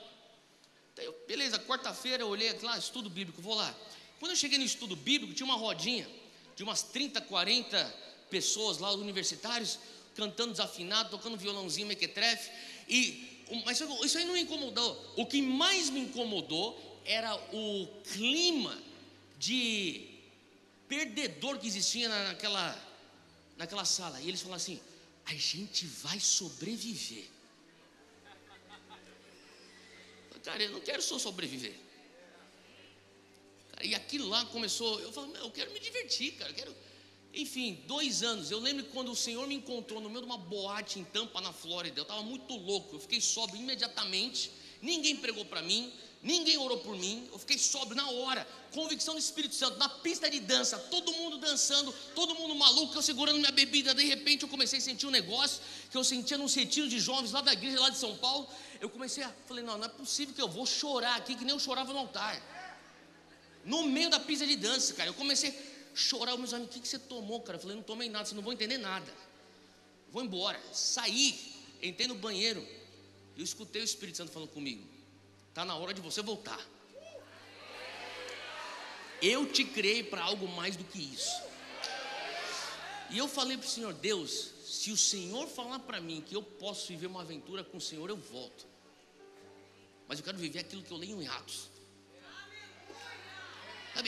Eu, 0.98 1.16
beleza, 1.28 1.60
quarta-feira 1.60 2.24
eu 2.24 2.28
olhei 2.28 2.58
lá, 2.62 2.78
estudo 2.78 3.10
bíblico, 3.10 3.42
vou 3.42 3.54
lá. 3.54 3.76
Quando 4.20 4.32
eu 4.32 4.36
cheguei 4.36 4.58
no 4.58 4.64
estudo 4.64 4.96
bíblico, 4.96 5.34
tinha 5.34 5.46
uma 5.46 5.56
rodinha 5.56 6.10
de 6.56 6.64
umas 6.64 6.82
30, 6.82 7.22
40 7.22 8.08
pessoas 8.30 8.80
lá, 8.80 8.92
universitários, 8.94 9.78
cantando 10.18 10.52
desafinado, 10.52 11.12
tocando 11.12 11.38
violãozinho, 11.38 11.88
mequetrefe. 11.88 12.50
E, 12.90 13.46
mas 13.64 13.80
isso 14.04 14.18
aí 14.18 14.26
não 14.26 14.34
me 14.34 14.42
incomodou. 14.42 15.14
O 15.16 15.26
que 15.26 15.42
mais 15.42 15.92
me 15.92 16.02
incomodou 16.02 17.02
era 17.06 17.36
o 17.54 17.88
clima 18.04 18.78
de 19.38 20.10
perdedor 20.90 21.60
que 21.60 21.68
existia 21.68 22.10
naquela, 22.10 22.78
naquela 23.56 23.86
sala. 23.86 24.20
E 24.20 24.28
eles 24.28 24.42
falaram 24.42 24.58
assim: 24.58 24.82
a 25.26 25.34
gente 25.36 25.86
vai 25.86 26.20
sobreviver. 26.20 27.26
Cara, 30.44 30.64
eu 30.64 30.72
não 30.72 30.80
quero 30.80 31.02
só 31.02 31.20
sobreviver. 31.20 31.76
E 33.84 33.94
aquilo 33.94 34.28
lá 34.30 34.46
começou, 34.46 35.00
eu 35.02 35.12
falei, 35.12 35.32
eu 35.42 35.52
quero 35.52 35.72
me 35.72 35.80
divertir, 35.80 36.32
cara, 36.34 36.50
eu 36.50 36.56
quero. 36.56 36.76
Enfim, 37.34 37.84
dois 37.88 38.24
anos. 38.24 38.50
Eu 38.50 38.60
lembro 38.60 38.86
quando 38.86 39.12
o 39.12 39.16
Senhor 39.16 39.48
me 39.48 39.56
encontrou 39.56 40.02
no 40.02 40.10
meio 40.10 40.22
de 40.22 40.26
uma 40.26 40.38
boate 40.38 41.00
em 41.00 41.04
Tampa, 41.04 41.40
na 41.42 41.54
Flórida, 41.54 42.00
eu 42.00 42.04
estava 42.04 42.24
muito 42.24 42.56
louco. 42.56 42.96
Eu 42.96 43.00
fiquei 43.00 43.22
sóbrio 43.22 43.62
imediatamente. 43.62 44.52
Ninguém 44.82 45.16
pregou 45.16 45.44
para 45.44 45.62
mim, 45.62 45.92
ninguém 46.22 46.58
orou 46.58 46.78
por 46.80 46.96
mim. 46.96 47.28
Eu 47.32 47.40
fiquei 47.40 47.58
sóbrio 47.58 47.96
na 47.96 48.10
hora. 48.10 48.48
Convicção 48.72 49.16
do 49.16 49.20
Espírito 49.20 49.56
Santo, 49.56 49.78
na 49.78 49.90
pista 49.90 50.30
de 50.30 50.40
dança, 50.40 50.78
todo 50.78 51.12
mundo 51.14 51.38
dançando, 51.38 51.94
todo 52.14 52.36
mundo 52.36 52.56
maluco. 52.56 52.96
Eu 52.96 53.02
segurando 53.02 53.38
minha 53.38 53.52
bebida. 53.52 53.94
De 53.94 54.04
repente 54.04 54.44
eu 54.44 54.50
comecei 54.50 54.80
a 54.80 54.82
sentir 54.82 55.08
um 55.08 55.12
negócio 55.12 55.62
que 55.90 55.98
eu 55.98 56.04
sentia 56.04 56.38
num 56.38 56.48
retiro 56.48 56.88
de 56.88 57.00
jovens 57.00 57.32
lá 57.32 57.42
da 57.42 57.54
igreja, 57.54 57.80
lá 57.80 57.90
de 57.90 57.98
São 57.98 58.16
Paulo. 58.18 58.48
Eu 58.80 58.90
comecei 58.90 59.24
a. 59.24 59.34
Falei, 59.48 59.64
não, 59.64 59.78
não 59.78 59.86
é 59.86 59.90
possível 59.90 60.34
que 60.34 60.42
eu 60.42 60.48
vou 60.48 60.66
chorar 60.66 61.16
aqui, 61.16 61.36
que 61.36 61.44
nem 61.44 61.54
eu 61.54 61.60
chorava 61.60 61.92
no 61.92 62.00
altar. 62.00 62.42
No 63.66 63.84
meio 63.84 64.10
da 64.10 64.20
pista 64.20 64.46
de 64.46 64.56
dança, 64.56 64.94
cara. 64.94 65.10
Eu 65.10 65.14
comecei 65.14 65.52
chorar. 65.98 66.38
Meus 66.38 66.54
amigos, 66.54 66.72
o 66.72 66.74
que, 66.76 66.82
que 66.82 66.88
você 66.88 67.00
tomou, 67.00 67.42
cara? 67.42 67.58
Eu 67.58 67.62
falei, 67.62 67.76
não 67.76 67.84
tomei 67.84 68.10
nada, 68.10 68.26
você 68.26 68.36
não 68.36 68.44
vou 68.44 68.54
entender 68.54 68.78
nada. 68.78 69.12
Vou 70.12 70.24
embora. 70.24 70.62
Saí, 70.72 71.54
entrei 71.82 72.08
no 72.08 72.16
banheiro. 72.16 72.66
Eu 73.36 73.44
escutei 73.44 73.82
o 73.82 73.86
Espírito 73.86 74.18
Santo 74.18 74.32
falando 74.32 74.50
comigo. 74.50 74.88
Está 75.50 75.66
na 75.66 75.76
hora 75.76 75.94
de 75.94 76.02
você 76.02 76.22
voltar. 76.22 76.60
Eu 79.22 79.52
te 79.52 79.64
criei 79.66 80.04
para 80.04 80.24
algo 80.24 80.48
mais 80.48 80.76
do 80.76 80.84
que 80.84 81.00
isso. 81.00 81.42
E 83.10 83.18
eu 83.18 83.28
falei 83.28 83.58
para 83.58 83.66
o 83.66 83.70
Senhor, 83.70 83.94
Deus, 83.94 84.52
se 84.66 84.92
o 84.92 84.98
Senhor 84.98 85.48
falar 85.48 85.80
para 85.80 86.00
mim 86.00 86.22
que 86.22 86.36
eu 86.36 86.44
posso 86.44 86.88
viver 86.88 87.08
uma 87.08 87.22
aventura 87.22 87.64
com 87.64 87.78
o 87.78 87.82
Senhor, 87.82 88.10
eu 88.10 88.18
volto. 88.18 88.68
Mas 90.08 90.20
eu 90.20 90.26
quero 90.26 90.38
viver 90.38 90.60
aquilo 90.60 90.84
que 90.84 90.92
eu 90.92 90.98
leio 90.98 91.22
em 91.22 91.28
Atos. 91.28 91.70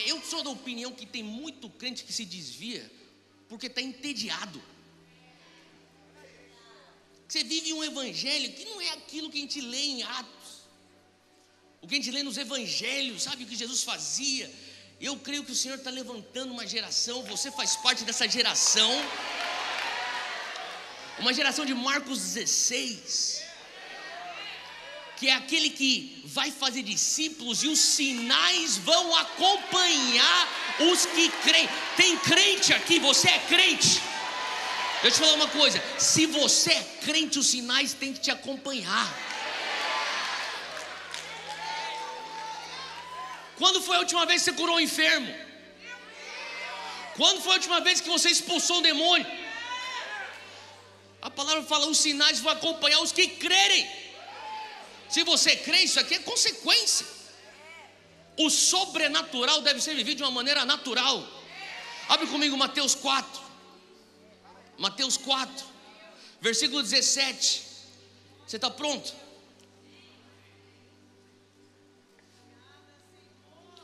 Eu 0.06 0.22
sou 0.22 0.44
da 0.44 0.50
opinião 0.50 0.92
que 0.92 1.06
tem 1.06 1.24
muito 1.24 1.70
crente 1.70 2.04
que 2.04 2.14
se 2.14 2.26
desvia 2.26 2.90
porque 3.48 3.68
está 3.68 3.82
entediado. 3.82 4.62
Você 7.28 7.44
vive 7.44 7.74
um 7.74 7.84
evangelho 7.84 8.54
que 8.54 8.66
não 8.66 8.82
é 8.82 8.90
aquilo 8.92 9.30
que 9.30 9.38
a 9.38 9.42
gente 9.42 9.62
lê 9.62 9.84
em 9.84 10.04
Atos. 10.04 10.60
O 11.82 11.88
que 11.88 11.96
a 11.96 11.98
gente 11.98 12.12
lê 12.12 12.24
nos 12.24 12.38
evangelhos, 12.38 13.24
sabe 13.24 13.44
o 13.44 13.48
que 13.48 13.56
Jesus 13.56 13.84
fazia? 13.84 14.52
Eu 15.00 15.18
creio 15.18 15.44
que 15.44 15.52
o 15.52 15.56
Senhor 15.56 15.78
está 15.78 15.90
levantando 15.90 16.52
uma 16.52 16.68
geração, 16.68 17.24
você 17.24 17.52
faz 17.52 17.76
parte 17.78 18.04
dessa 18.04 18.28
geração. 18.28 18.92
Uma 21.20 21.34
geração 21.34 21.66
de 21.66 21.74
Marcos 21.74 22.20
16 22.20 23.49
que 25.20 25.28
é 25.28 25.34
aquele 25.34 25.70
que 25.70 26.22
vai 26.24 26.50
fazer 26.50 26.82
discípulos 26.82 27.62
e 27.62 27.68
os 27.68 27.78
sinais 27.78 28.78
vão 28.78 29.14
acompanhar 29.18 30.48
os 30.92 31.06
que 31.06 31.30
creem. 31.44 31.68
Tem 31.98 32.18
crente 32.18 32.74
aqui, 32.74 33.00
você 33.00 33.28
é 33.28 33.40
crente. 33.40 34.02
Deixa 35.02 35.08
eu 35.08 35.12
te 35.12 35.20
falar 35.20 35.34
uma 35.34 35.48
coisa: 35.50 35.84
se 35.98 36.26
você 36.26 36.72
é 36.72 36.84
crente, 37.06 37.38
os 37.38 37.48
sinais 37.48 37.94
têm 37.94 38.14
que 38.14 38.22
te 38.22 38.32
acompanhar. 38.32 39.08
Quando 43.58 43.82
foi 43.82 43.98
a 43.98 44.00
última 44.00 44.26
vez 44.26 44.42
que 44.42 44.52
você 44.52 44.58
curou 44.58 44.78
um 44.78 44.80
enfermo? 44.80 45.36
Quando 47.18 47.42
foi 47.42 47.52
a 47.52 47.56
última 47.56 47.82
vez 47.82 48.00
que 48.00 48.08
você 48.08 48.30
expulsou 48.30 48.78
um 48.78 48.82
demônio? 48.82 49.28
A 51.22 51.30
palavra 51.30 51.64
fala: 51.64 51.88
os 51.88 51.98
sinais 51.98 52.40
vão 52.40 52.54
acompanhar 52.54 53.02
os 53.02 53.12
que 53.12 53.28
crerem. 53.28 54.09
Se 55.10 55.24
você 55.24 55.56
crê, 55.56 55.80
isso 55.80 56.00
aqui 56.00 56.16
é 56.16 56.20
consequência. 56.20 57.06
O 58.38 58.50
sobrenatural 58.50 59.62
deve 59.62 59.82
ser 59.82 59.96
vivido 59.96 60.18
de 60.18 60.24
uma 60.24 60.32
maneira 60.32 60.64
natural. 60.66 61.28
Abre 62.08 62.28
comigo 62.28 62.56
Mateus 62.56 62.96
4. 62.96 63.42
Mateus 64.78 65.18
4, 65.18 65.66
versículo 66.40 66.82
17. 66.82 67.64
Você 68.48 68.56
está 68.56 68.70
pronto? 68.70 69.14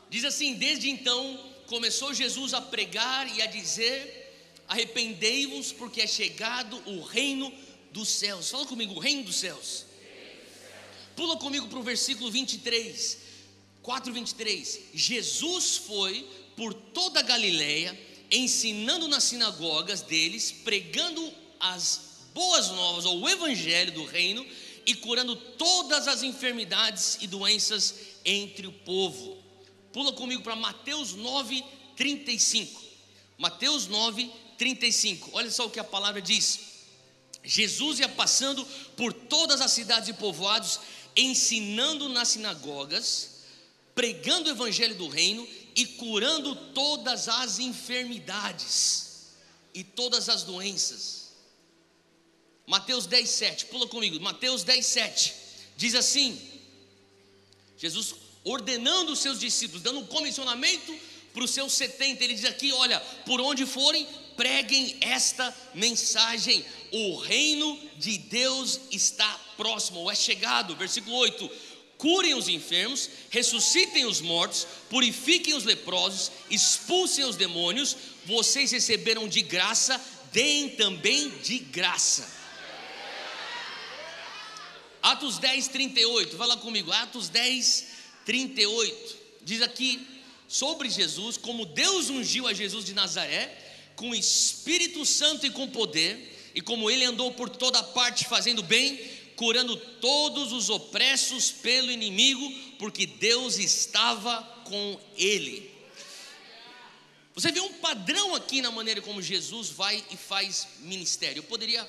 Diz 0.08 0.24
assim: 0.24 0.54
Desde 0.54 0.88
então 0.88 1.52
começou 1.66 2.14
Jesus 2.14 2.54
a 2.54 2.60
pregar 2.60 3.32
e 3.36 3.42
a 3.42 3.46
dizer: 3.46 4.62
Arrependei-vos, 4.66 5.72
porque 5.72 6.00
é 6.00 6.06
chegado 6.06 6.82
o 6.86 7.02
reino 7.02 7.52
dos 7.92 8.08
céus. 8.08 8.50
Fala 8.50 8.66
comigo, 8.66 8.94
o 8.94 8.98
reino 8.98 9.24
dos 9.24 9.36
céus. 9.36 9.85
Pula 11.16 11.36
comigo 11.38 11.66
para 11.66 11.78
o 11.78 11.82
versículo 11.82 12.30
23, 12.30 13.18
4, 13.82 14.12
23. 14.12 14.80
Jesus 14.94 15.78
foi 15.78 16.28
por 16.54 16.74
toda 16.74 17.20
a 17.20 17.22
Galileia, 17.22 17.98
ensinando 18.30 19.08
nas 19.08 19.24
sinagogas 19.24 20.02
deles, 20.02 20.52
pregando 20.52 21.32
as 21.58 22.00
boas 22.34 22.68
novas, 22.68 23.06
ou 23.06 23.20
o 23.20 23.28
evangelho 23.28 23.92
do 23.92 24.04
reino, 24.04 24.46
e 24.84 24.94
curando 24.94 25.34
todas 25.34 26.06
as 26.06 26.22
enfermidades 26.22 27.18
e 27.20 27.26
doenças 27.26 27.94
entre 28.24 28.66
o 28.66 28.72
povo. 28.72 29.36
Pula 29.92 30.12
comigo 30.12 30.42
para 30.42 30.54
Mateus 30.54 31.14
9, 31.14 31.64
35. 31.96 32.82
Mateus 33.38 33.88
9, 33.88 34.30
35. 34.58 35.30
Olha 35.32 35.50
só 35.50 35.66
o 35.66 35.70
que 35.70 35.80
a 35.80 35.84
palavra 35.84 36.20
diz. 36.20 36.60
Jesus 37.42 38.00
ia 38.00 38.08
passando 38.08 38.64
por 38.96 39.12
todas 39.12 39.60
as 39.60 39.70
cidades 39.70 40.08
e 40.08 40.12
povoados, 40.12 40.80
ensinando 41.16 42.08
nas 42.08 42.28
sinagogas, 42.28 43.36
pregando 43.94 44.48
o 44.48 44.52
evangelho 44.52 44.94
do 44.94 45.08
reino 45.08 45.46
e 45.74 45.86
curando 45.86 46.54
todas 46.74 47.28
as 47.28 47.58
enfermidades 47.58 49.28
e 49.74 49.82
todas 49.82 50.28
as 50.28 50.42
doenças. 50.42 51.26
Mateus 52.66 53.06
10, 53.06 53.28
7, 53.28 53.66
pula 53.66 53.86
comigo, 53.86 54.20
Mateus 54.20 54.64
10, 54.64 54.84
7, 54.84 55.34
diz 55.76 55.94
assim: 55.94 56.40
Jesus 57.78 58.14
ordenando 58.44 59.12
os 59.12 59.18
seus 59.18 59.40
discípulos, 59.40 59.82
dando 59.82 60.00
um 60.00 60.06
comissionamento 60.06 60.96
para 61.32 61.44
os 61.44 61.50
seus 61.50 61.72
70, 61.74 62.24
ele 62.24 62.34
diz 62.34 62.44
aqui: 62.44 62.72
olha, 62.72 62.98
por 63.24 63.40
onde 63.40 63.66
forem, 63.66 64.06
preguem 64.36 64.96
esta 65.00 65.54
mensagem: 65.74 66.64
o 66.92 67.16
reino 67.18 67.78
de 67.98 68.18
Deus 68.18 68.80
está 68.90 69.45
próximo, 69.56 70.00
ou 70.00 70.10
é 70.10 70.14
chegado. 70.14 70.76
Versículo 70.76 71.16
8: 71.16 71.50
curem 71.98 72.34
os 72.34 72.48
enfermos, 72.48 73.08
ressuscitem 73.30 74.04
os 74.04 74.20
mortos, 74.20 74.66
purifiquem 74.90 75.54
os 75.54 75.64
leprosos, 75.64 76.30
expulsem 76.50 77.24
os 77.24 77.36
demônios. 77.36 77.96
Vocês 78.24 78.70
receberam 78.70 79.28
de 79.28 79.42
graça, 79.42 80.00
deem 80.32 80.70
também 80.70 81.30
de 81.38 81.58
graça. 81.58 82.36
Atos 85.02 85.38
10, 85.38 85.68
38, 85.68 86.36
vai 86.36 86.48
lá 86.48 86.56
comigo, 86.56 86.90
Atos 86.90 87.28
10, 87.28 87.86
38, 88.24 89.16
diz 89.42 89.62
aqui 89.62 90.04
sobre 90.48 90.90
Jesus, 90.90 91.36
como 91.36 91.64
Deus 91.64 92.10
ungiu 92.10 92.48
a 92.48 92.52
Jesus 92.52 92.84
de 92.84 92.92
Nazaré, 92.92 93.56
com 93.94 94.12
Espírito 94.12 95.06
Santo 95.06 95.46
e 95.46 95.50
com 95.50 95.68
poder, 95.68 96.50
e 96.56 96.60
como 96.60 96.90
ele 96.90 97.04
andou 97.04 97.30
por 97.32 97.48
toda 97.48 97.82
parte 97.82 98.24
fazendo 98.24 98.64
bem, 98.64 98.98
curando 99.36 99.76
todos 99.76 100.52
os 100.52 100.70
opressos 100.70 101.50
pelo 101.50 101.90
inimigo, 101.90 102.50
porque 102.78 103.06
Deus 103.06 103.58
estava 103.58 104.42
com 104.64 104.98
ele. 105.16 105.70
Você 107.34 107.52
vê 107.52 107.60
um 107.60 107.74
padrão 107.74 108.34
aqui 108.34 108.62
na 108.62 108.70
maneira 108.70 109.02
como 109.02 109.20
Jesus 109.20 109.68
vai 109.68 110.02
e 110.10 110.16
faz 110.16 110.66
ministério. 110.80 111.40
Eu 111.40 111.44
poderia 111.44 111.86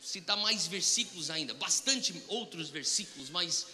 citar 0.00 0.36
mais 0.36 0.66
versículos 0.66 1.30
ainda, 1.30 1.54
bastante 1.54 2.14
outros 2.28 2.68
versículos, 2.68 3.30
mas 3.30 3.66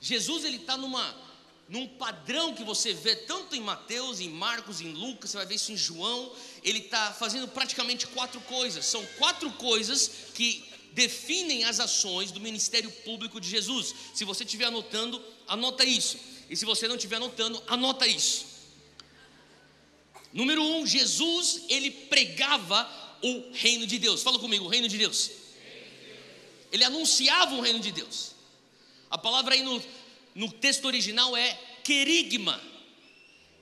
Jesus 0.00 0.44
ele 0.44 0.58
está 0.58 0.76
numa 0.76 1.32
num 1.68 1.88
padrão 1.88 2.54
que 2.54 2.64
você 2.64 2.92
vê 2.92 3.16
tanto 3.16 3.56
em 3.56 3.60
Mateus, 3.60 4.20
em 4.20 4.28
Marcos, 4.28 4.82
em 4.82 4.92
Lucas, 4.92 5.30
você 5.30 5.38
vai 5.38 5.46
ver 5.46 5.54
isso 5.54 5.72
em 5.72 5.76
João. 5.76 6.30
Ele 6.62 6.80
está 6.80 7.14
fazendo 7.14 7.48
praticamente 7.48 8.06
quatro 8.08 8.42
coisas. 8.42 8.84
São 8.84 9.02
quatro 9.16 9.50
coisas 9.52 10.10
que 10.34 10.70
definem 10.92 11.64
as 11.64 11.80
ações 11.80 12.30
do 12.30 12.40
ministério 12.40 12.90
público 12.90 13.40
de 13.40 13.48
Jesus. 13.48 13.94
Se 14.14 14.24
você 14.24 14.44
estiver 14.44 14.66
anotando, 14.66 15.22
anota 15.46 15.84
isso. 15.84 16.18
E 16.48 16.56
se 16.56 16.64
você 16.64 16.86
não 16.86 16.96
estiver 16.96 17.16
anotando, 17.16 17.62
anota 17.66 18.06
isso. 18.06 18.46
Número 20.32 20.62
um, 20.62 20.86
Jesus, 20.86 21.62
ele 21.68 21.90
pregava 21.90 22.88
o 23.22 23.52
reino 23.52 23.86
de 23.86 23.98
Deus. 23.98 24.22
Fala 24.22 24.38
comigo, 24.38 24.64
o 24.64 24.68
reino 24.68 24.88
de 24.88 24.98
Deus. 24.98 25.30
Ele 26.70 26.84
anunciava 26.84 27.54
o 27.54 27.60
reino 27.60 27.80
de 27.80 27.92
Deus. 27.92 28.32
A 29.10 29.18
palavra 29.18 29.54
aí 29.54 29.62
no 29.62 29.82
no 30.34 30.50
texto 30.50 30.86
original 30.86 31.36
é 31.36 31.58
querigma, 31.84 32.60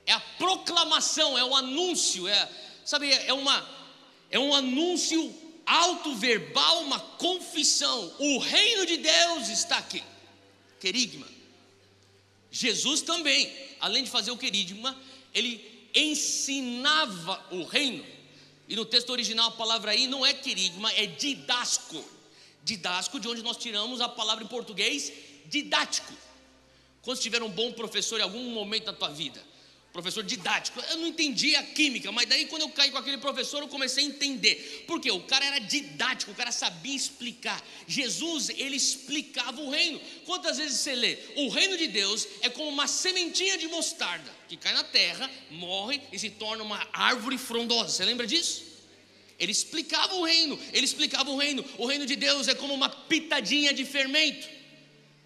é 0.05 0.13
a 0.13 0.19
proclamação, 0.19 1.37
é 1.37 1.43
o 1.43 1.55
anúncio, 1.55 2.27
é, 2.27 2.49
sabe, 2.85 3.11
é 3.11 3.33
uma, 3.33 3.67
é 4.29 4.39
um 4.39 4.53
anúncio 4.53 5.33
alto 5.71 6.13
verbal, 6.15 6.81
uma 6.81 6.99
confissão. 6.99 8.13
O 8.19 8.39
reino 8.39 8.85
de 8.85 8.97
Deus 8.97 9.47
está 9.47 9.77
aqui. 9.77 10.03
Querigma. 10.79 11.27
Jesus 12.51 13.01
também, 13.01 13.49
além 13.79 14.03
de 14.03 14.09
fazer 14.09 14.31
o 14.31 14.37
querigma, 14.37 14.97
ele 15.33 15.89
ensinava 15.95 17.45
o 17.51 17.63
reino. 17.63 18.05
E 18.67 18.75
no 18.75 18.83
texto 18.83 19.11
original 19.11 19.49
a 19.49 19.51
palavra 19.51 19.91
aí 19.91 20.07
não 20.07 20.25
é 20.25 20.33
querigma, 20.33 20.91
é 20.93 21.05
didasco. 21.05 22.03
Didasco, 22.63 23.19
de 23.19 23.27
onde 23.27 23.41
nós 23.41 23.55
tiramos 23.55 24.01
a 24.01 24.09
palavra 24.09 24.43
em 24.43 24.47
português 24.47 25.11
didático. 25.45 26.13
Quando 27.01 27.19
tiver 27.19 27.41
um 27.41 27.49
bom 27.49 27.71
professor 27.71 28.19
em 28.19 28.23
algum 28.23 28.51
momento 28.51 28.85
da 28.85 28.93
tua 28.93 29.09
vida, 29.09 29.41
professor 29.91 30.23
didático. 30.23 30.79
Eu 30.89 30.97
não 30.97 31.07
entendi 31.07 31.55
a 31.55 31.63
química, 31.63 32.11
mas 32.11 32.27
daí 32.27 32.45
quando 32.45 32.63
eu 32.63 32.69
caí 32.69 32.91
com 32.91 32.97
aquele 32.97 33.17
professor, 33.17 33.61
eu 33.61 33.67
comecei 33.67 34.05
a 34.05 34.07
entender. 34.07 34.85
Porque 34.87 35.11
o 35.11 35.21
cara 35.21 35.45
era 35.45 35.59
didático, 35.59 36.31
o 36.31 36.35
cara 36.35 36.51
sabia 36.51 36.95
explicar. 36.95 37.61
Jesus, 37.87 38.49
ele 38.49 38.75
explicava 38.75 39.61
o 39.61 39.69
reino. 39.69 39.99
Quantas 40.25 40.57
vezes 40.57 40.79
você 40.79 40.95
lê? 40.95 41.17
O 41.35 41.49
reino 41.49 41.77
de 41.77 41.87
Deus 41.87 42.27
é 42.41 42.49
como 42.49 42.69
uma 42.69 42.87
sementinha 42.87 43.57
de 43.57 43.67
mostarda 43.67 44.31
que 44.47 44.57
cai 44.57 44.73
na 44.73 44.83
terra, 44.83 45.29
morre 45.49 46.01
e 46.11 46.19
se 46.19 46.29
torna 46.29 46.63
uma 46.63 46.87
árvore 46.93 47.37
frondosa. 47.37 47.89
Você 47.89 48.05
lembra 48.05 48.25
disso? 48.25 48.71
Ele 49.37 49.51
explicava 49.51 50.13
o 50.15 50.23
reino, 50.23 50.57
ele 50.71 50.85
explicava 50.85 51.29
o 51.31 51.37
reino. 51.37 51.65
O 51.77 51.85
reino 51.85 52.05
de 52.05 52.15
Deus 52.15 52.47
é 52.47 52.53
como 52.53 52.73
uma 52.73 52.89
pitadinha 52.89 53.73
de 53.73 53.83
fermento 53.83 54.47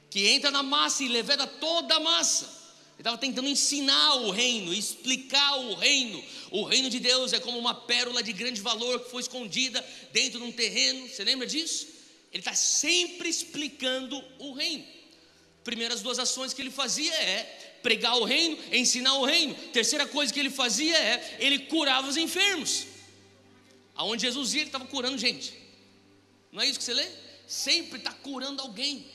que 0.10 0.28
entra 0.28 0.50
na 0.50 0.64
massa 0.64 1.04
e 1.04 1.10
leveda 1.10 1.46
toda 1.46 1.96
a 1.96 2.00
massa. 2.00 2.65
Ele 2.96 3.02
estava 3.02 3.18
tentando 3.18 3.50
ensinar 3.50 4.16
o 4.16 4.32
reino, 4.32 4.74
explicar 4.74 5.58
o 5.58 5.76
reino. 5.76 6.24
O 6.50 6.64
reino 6.64 6.90
de 6.90 7.00
Deus 7.00 7.34
é 7.34 7.40
como 7.40 7.60
uma 7.60 7.74
pérola 7.74 8.24
de 8.24 8.32
grande 8.32 8.62
valor 8.62 9.02
que 9.02 9.12
foi 9.12 9.22
escondida 9.22 9.86
dentro 10.14 10.40
de 10.40 10.46
um 10.46 10.52
terreno. 10.52 11.08
Você 11.08 11.24
lembra 11.26 11.46
disso? 11.46 11.88
Ele 12.32 12.40
está 12.40 12.54
sempre 12.54 13.28
explicando 13.28 14.24
o 14.40 14.54
reino. 14.54 14.86
Primeiras 15.64 16.02
duas 16.02 16.20
ações 16.20 16.54
que 16.54 16.62
ele 16.62 16.72
fazia 16.72 17.14
é 17.14 17.80
pregar 17.84 18.18
o 18.18 18.24
reino, 18.24 18.58
ensinar 18.72 19.16
o 19.18 19.26
reino. 19.26 19.54
Terceira 19.74 20.08
coisa 20.08 20.34
que 20.34 20.40
ele 20.40 20.50
fazia 20.50 20.98
é 20.98 21.38
ele 21.40 21.60
curava 21.60 22.08
os 22.08 22.16
enfermos. 22.16 22.88
Aonde 23.94 24.22
Jesus 24.22 24.54
ia, 24.54 24.62
ele 24.62 24.70
estava 24.70 24.86
curando 24.86 25.18
gente. 25.18 25.54
Não 26.52 26.62
é 26.62 26.68
isso 26.68 26.80
que 26.80 26.86
você 26.86 26.94
lê? 26.94 27.08
Sempre 27.46 28.00
está 28.00 28.14
curando 28.14 28.62
alguém. 28.62 29.06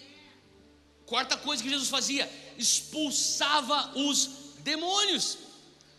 Quarta 1.10 1.36
coisa 1.36 1.60
que 1.60 1.68
Jesus 1.68 1.88
fazia, 1.88 2.30
expulsava 2.56 3.98
os 3.98 4.30
demônios. 4.60 5.38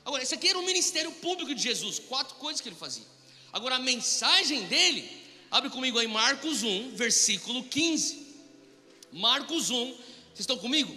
Agora, 0.06 0.24
esse 0.24 0.34
aqui 0.34 0.48
era 0.48 0.58
o 0.58 0.66
ministério 0.66 1.12
público 1.12 1.54
de 1.54 1.62
Jesus, 1.62 2.00
quatro 2.00 2.36
coisas 2.36 2.62
que 2.62 2.70
ele 2.70 2.78
fazia. 2.78 3.04
Agora, 3.52 3.76
a 3.76 3.80
mensagem 3.80 4.64
dele, 4.68 5.12
abre 5.52 5.70
comigo 5.70 6.00
aí 6.00 6.08
Marcos 6.08 6.64
1, 6.64 6.96
versículo 6.96 7.62
15. 7.66 8.26
Marcos 9.12 9.70
1, 9.70 9.86
vocês 9.86 10.00
estão 10.40 10.58
comigo? 10.58 10.96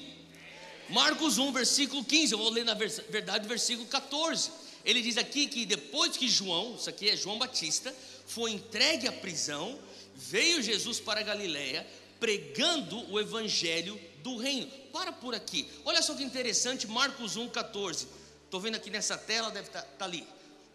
Marcos 0.89 1.37
1, 1.37 1.51
versículo 1.51 2.05
15, 2.05 2.35
eu 2.35 2.39
vou 2.39 2.51
ler 2.51 2.65
na 2.65 2.75
verdade 2.75 3.47
o 3.47 3.49
versículo 3.49 3.89
14. 3.89 4.49
Ele 4.85 5.03
diz 5.03 5.17
aqui 5.17 5.49
que 5.49 5.67
depois 5.67 6.17
que 6.17 6.29
João, 6.29 6.77
isso 6.77 6.89
aqui 6.89 7.11
é 7.11 7.17
João 7.17 7.37
Batista, 7.37 7.93
foi 8.29 8.53
entregue 8.53 9.09
à 9.09 9.13
prisão, 9.13 9.77
veio 10.15 10.63
Jesus 10.63 11.01
para 11.01 11.21
Galiléia, 11.23 11.85
pregando 12.21 13.11
o 13.11 13.21
evangelho 13.21 14.01
do 14.23 14.37
reino. 14.37 14.67
Para 14.93 15.13
por 15.13 15.35
aqui. 15.35 15.69
Olha 15.85 16.01
só 16.03 16.15
que 16.15 16.23
interessante, 16.23 16.87
Marcos 16.87 17.37
1,14. 17.37 18.07
Estou 18.45 18.61
vendo 18.61 18.77
aqui 18.77 18.91
nessa 18.91 19.19
tela, 19.19 19.51
deve 19.51 19.69
estar 19.69 19.83
tá, 19.83 19.89
tá 19.99 20.05
ali. 20.05 20.27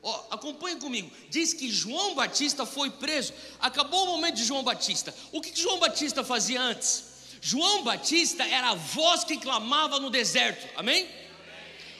Ó, 0.02 0.26
acompanhe 0.32 0.78
comigo. 0.78 1.12
Diz 1.30 1.54
que 1.54 1.70
João 1.70 2.16
Batista 2.16 2.66
foi 2.66 2.90
preso. 2.90 3.34
Acabou 3.60 4.04
o 4.04 4.08
momento 4.08 4.36
de 4.36 4.46
João 4.46 4.64
Batista. 4.64 5.14
O 5.32 5.42
que, 5.42 5.52
que 5.52 5.62
João 5.62 5.80
Batista 5.80 6.24
fazia 6.24 6.62
antes? 6.62 7.04
João 7.42 7.84
Batista 7.84 8.44
era 8.44 8.72
a 8.72 8.76
voz 8.76 9.24
que 9.24 9.38
clamava 9.38 10.00
no 10.00 10.10
deserto. 10.10 10.68
Amém? 10.78 11.06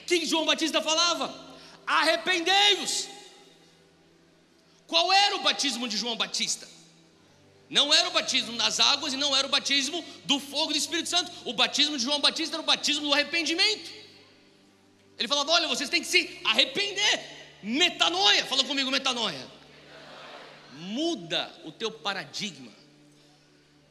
O 0.02 0.06
que, 0.06 0.20
que 0.20 0.26
João 0.26 0.44
Batista 0.44 0.82
falava? 0.82 1.34
Arrependei-vos. 1.86 3.08
Qual 4.86 5.12
era 5.12 5.36
o 5.36 5.42
batismo 5.42 5.88
de 5.88 5.96
João 5.96 6.16
Batista? 6.16 6.68
Não 7.70 7.94
era 7.94 8.08
o 8.08 8.10
batismo 8.10 8.56
das 8.56 8.80
águas 8.80 9.12
e 9.12 9.16
não 9.16 9.34
era 9.34 9.46
o 9.46 9.50
batismo 9.50 10.04
do 10.24 10.40
fogo 10.40 10.72
do 10.72 10.76
Espírito 10.76 11.08
Santo. 11.08 11.30
O 11.44 11.52
batismo 11.52 11.96
de 11.96 12.02
João 12.02 12.20
Batista 12.20 12.56
era 12.56 12.62
o 12.62 12.66
batismo 12.66 13.06
do 13.06 13.14
arrependimento. 13.14 13.88
Ele 15.16 15.28
falava: 15.28 15.52
Olha, 15.52 15.68
vocês 15.68 15.88
têm 15.88 16.00
que 16.00 16.08
se 16.08 16.40
arrepender. 16.44 17.38
Metanoia, 17.62 18.44
fala 18.44 18.64
comigo, 18.64 18.90
metanoia. 18.90 19.46
Muda 20.78 21.54
o 21.64 21.70
teu 21.70 21.92
paradigma. 21.92 22.72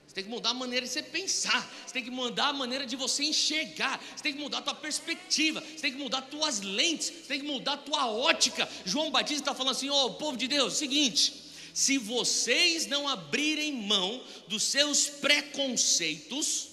Você 0.06 0.16
tem 0.16 0.24
que 0.26 0.30
mudar 0.30 0.50
a 0.50 0.54
maneira 0.56 0.86
de 0.86 0.92
você 0.92 1.04
pensar. 1.04 1.66
Você 1.86 1.94
tem 1.94 2.04
que 2.04 2.12
mudar 2.12 2.48
a 2.48 2.54
maneira 2.54 2.86
de 2.86 2.98
você 2.98 3.24
enxergar. 3.24 4.02
Você 4.14 4.24
tem 4.24 4.34
que 4.34 4.40
mudar 4.40 4.58
a 4.58 4.62
tua 4.62 4.76
perspectiva. 4.76 5.62
Você 5.62 5.84
tem 5.84 5.94
que 5.94 6.00
mudar 6.00 6.24
tuas 6.24 6.60
lentes. 6.60 7.08
Você 7.08 7.28
tem 7.30 7.40
que 7.40 7.48
mudar 7.48 7.74
a 7.74 7.78
tua 7.78 8.08
ótica. 8.12 8.68
João 8.84 9.10
Batista 9.10 9.44
está 9.44 9.56
falando 9.56 9.72
assim: 9.72 9.90
Ó, 9.90 10.08
oh, 10.08 10.14
povo 10.16 10.36
de 10.36 10.50
Deus, 10.50 10.74
seguinte 10.74 11.48
se 11.80 11.98
vocês 11.98 12.88
não 12.88 13.08
abrirem 13.08 13.72
mão 13.72 14.22
dos 14.50 14.64
seus 14.64 15.08
preconceitos, 15.08 16.68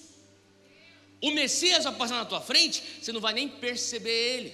o 1.22 1.30
Messias 1.30 1.84
vai 1.84 1.94
passar 1.94 2.16
na 2.16 2.24
tua 2.24 2.40
frente, 2.40 2.82
você 3.00 3.12
não 3.12 3.20
vai 3.20 3.32
nem 3.32 3.48
perceber 3.48 4.10
ele, 4.10 4.52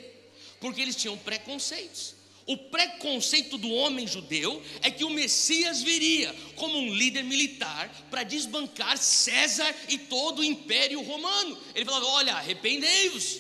porque 0.61 0.83
eles 0.83 0.95
tinham 0.95 1.17
preconceitos. 1.17 2.15
O 2.45 2.55
preconceito 2.59 3.57
do 3.57 3.71
homem 3.71 4.07
judeu 4.07 4.63
é 4.83 4.91
que 4.91 5.05
o 5.05 5.09
Messias 5.09 5.81
viria 5.81 6.37
como 6.55 6.77
um 6.77 6.93
líder 6.93 7.25
militar 7.25 7.89
para 8.11 8.23
desbancar 8.23 8.99
César 8.99 9.75
e 9.89 9.97
todo 9.97 10.41
o 10.41 10.45
império 10.45 11.01
romano. 11.01 11.59
Ele 11.75 11.87
falava: 11.87 12.07
Olha, 12.09 12.35
arrependei-vos. 12.35 13.39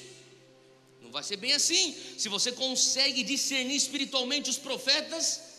Não 1.03 1.11
vai 1.11 1.22
ser 1.22 1.37
bem 1.37 1.53
assim. 1.53 1.94
Se 2.16 2.31
você 2.31 2.53
consegue 2.53 3.22
discernir 3.22 3.77
espiritualmente 3.77 4.48
os 4.48 4.57
profetas, 4.57 5.51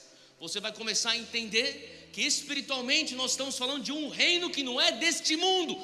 você 0.43 0.59
vai 0.59 0.73
começar 0.73 1.11
a 1.11 1.17
entender 1.17 2.09
que 2.11 2.21
espiritualmente 2.21 3.15
nós 3.15 3.31
estamos 3.31 3.57
falando 3.57 3.81
de 3.81 3.93
um 3.93 4.09
reino 4.09 4.49
que 4.49 4.61
não 4.61 4.79
é 4.79 4.91
deste 4.91 5.37
mundo. 5.37 5.81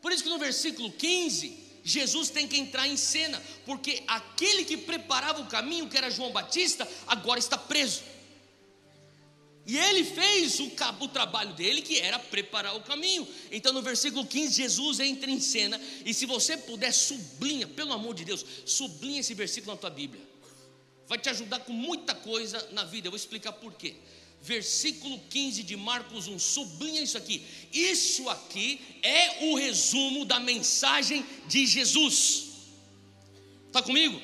Por 0.00 0.10
isso 0.10 0.22
que 0.22 0.30
no 0.30 0.38
versículo 0.38 0.90
15, 0.90 1.54
Jesus 1.84 2.30
tem 2.30 2.48
que 2.48 2.56
entrar 2.56 2.88
em 2.88 2.96
cena, 2.96 3.42
porque 3.66 4.02
aquele 4.06 4.64
que 4.64 4.78
preparava 4.78 5.42
o 5.42 5.48
caminho, 5.48 5.86
que 5.86 5.98
era 5.98 6.10
João 6.10 6.32
Batista, 6.32 6.88
agora 7.06 7.38
está 7.38 7.58
preso. 7.58 8.00
E 9.66 9.76
ele 9.76 10.02
fez 10.02 10.58
o, 10.58 10.72
o, 11.00 11.08
trabalho 11.08 11.52
dele, 11.52 11.82
que 11.82 11.98
era 11.98 12.18
preparar 12.18 12.74
o 12.74 12.80
caminho. 12.80 13.28
Então, 13.50 13.70
no 13.74 13.82
versículo 13.82 14.26
15, 14.26 14.62
Jesus 14.62 14.98
entra 14.98 15.30
em 15.30 15.40
cena. 15.40 15.78
E 16.06 16.14
se 16.14 16.24
você 16.24 16.56
puder, 16.56 16.90
sublinha, 16.90 17.68
pelo 17.68 17.92
amor 17.92 18.14
de 18.14 18.24
Deus, 18.24 18.46
sublinha 18.64 19.20
esse 19.20 19.34
versículo 19.34 19.74
na 19.74 19.78
tua 19.78 19.90
Bíblia 19.90 20.31
vai 21.06 21.18
te 21.18 21.28
ajudar 21.28 21.60
com 21.60 21.72
muita 21.72 22.14
coisa 22.14 22.68
na 22.72 22.84
vida. 22.84 23.06
Eu 23.06 23.10
vou 23.10 23.16
explicar 23.16 23.52
por 23.52 23.74
quê. 23.74 23.96
Versículo 24.40 25.20
15 25.30 25.62
de 25.62 25.76
Marcos 25.76 26.26
1, 26.26 26.38
sublinha 26.38 27.00
isso 27.00 27.16
aqui. 27.16 27.44
Isso 27.72 28.28
aqui 28.28 28.80
é 29.02 29.46
o 29.46 29.54
resumo 29.54 30.24
da 30.24 30.40
mensagem 30.40 31.24
de 31.46 31.64
Jesus. 31.64 32.48
Está 33.68 33.80
comigo? 33.80 34.20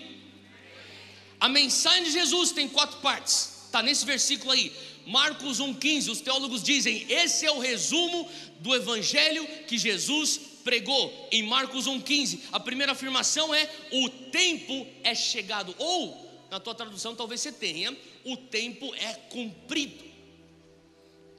A 1.38 1.48
mensagem 1.48 2.04
de 2.04 2.10
Jesus 2.10 2.50
tem 2.50 2.68
quatro 2.68 2.98
partes. 2.98 3.58
Está 3.66 3.82
nesse 3.82 4.04
versículo 4.04 4.50
aí. 4.50 4.72
Marcos 5.06 5.60
1,15, 5.60 6.10
os 6.10 6.20
teólogos 6.20 6.62
dizem: 6.62 7.06
esse 7.08 7.46
é 7.46 7.50
o 7.50 7.60
resumo 7.60 8.28
do 8.60 8.74
evangelho 8.74 9.46
que 9.66 9.78
Jesus 9.78 10.40
pregou. 10.64 11.28
Em 11.30 11.42
Marcos 11.42 11.86
1,15, 11.86 12.40
a 12.52 12.60
primeira 12.60 12.92
afirmação 12.92 13.54
é: 13.54 13.70
o 13.92 14.08
tempo 14.08 14.86
é 15.02 15.14
chegado. 15.14 15.74
Ou 15.78 16.27
na 16.50 16.58
tua 16.58 16.74
tradução 16.74 17.14
talvez 17.14 17.40
você 17.40 17.52
tenha, 17.52 17.96
o 18.24 18.36
tempo 18.36 18.94
é 18.94 19.14
cumprido. 19.30 20.04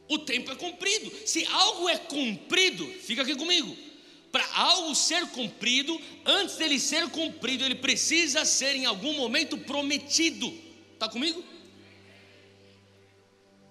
O 0.08 0.17
tempo 0.17 0.52
é 0.52 0.56
cumprido. 0.56 1.12
Se 1.26 1.45
algo 1.45 1.88
é 1.88 1.98
cumprido, 1.98 2.86
fica 3.04 3.22
aqui 3.22 3.36
comigo. 3.36 3.76
Para 4.32 4.48
algo 4.56 4.93
ser 4.93 5.26
cumprido, 5.28 6.00
antes 6.26 6.58
dele 6.58 6.80
ser 6.80 7.10
cumprido, 7.10 7.63
ele 7.63 7.76
precisa 7.76 8.45
ser 8.45 8.76
em 8.76 8.86
algum 8.86 9.13
momento 9.13 9.58
prometido. 9.58 10.52
Está 10.93 11.10
comigo? 11.10 11.43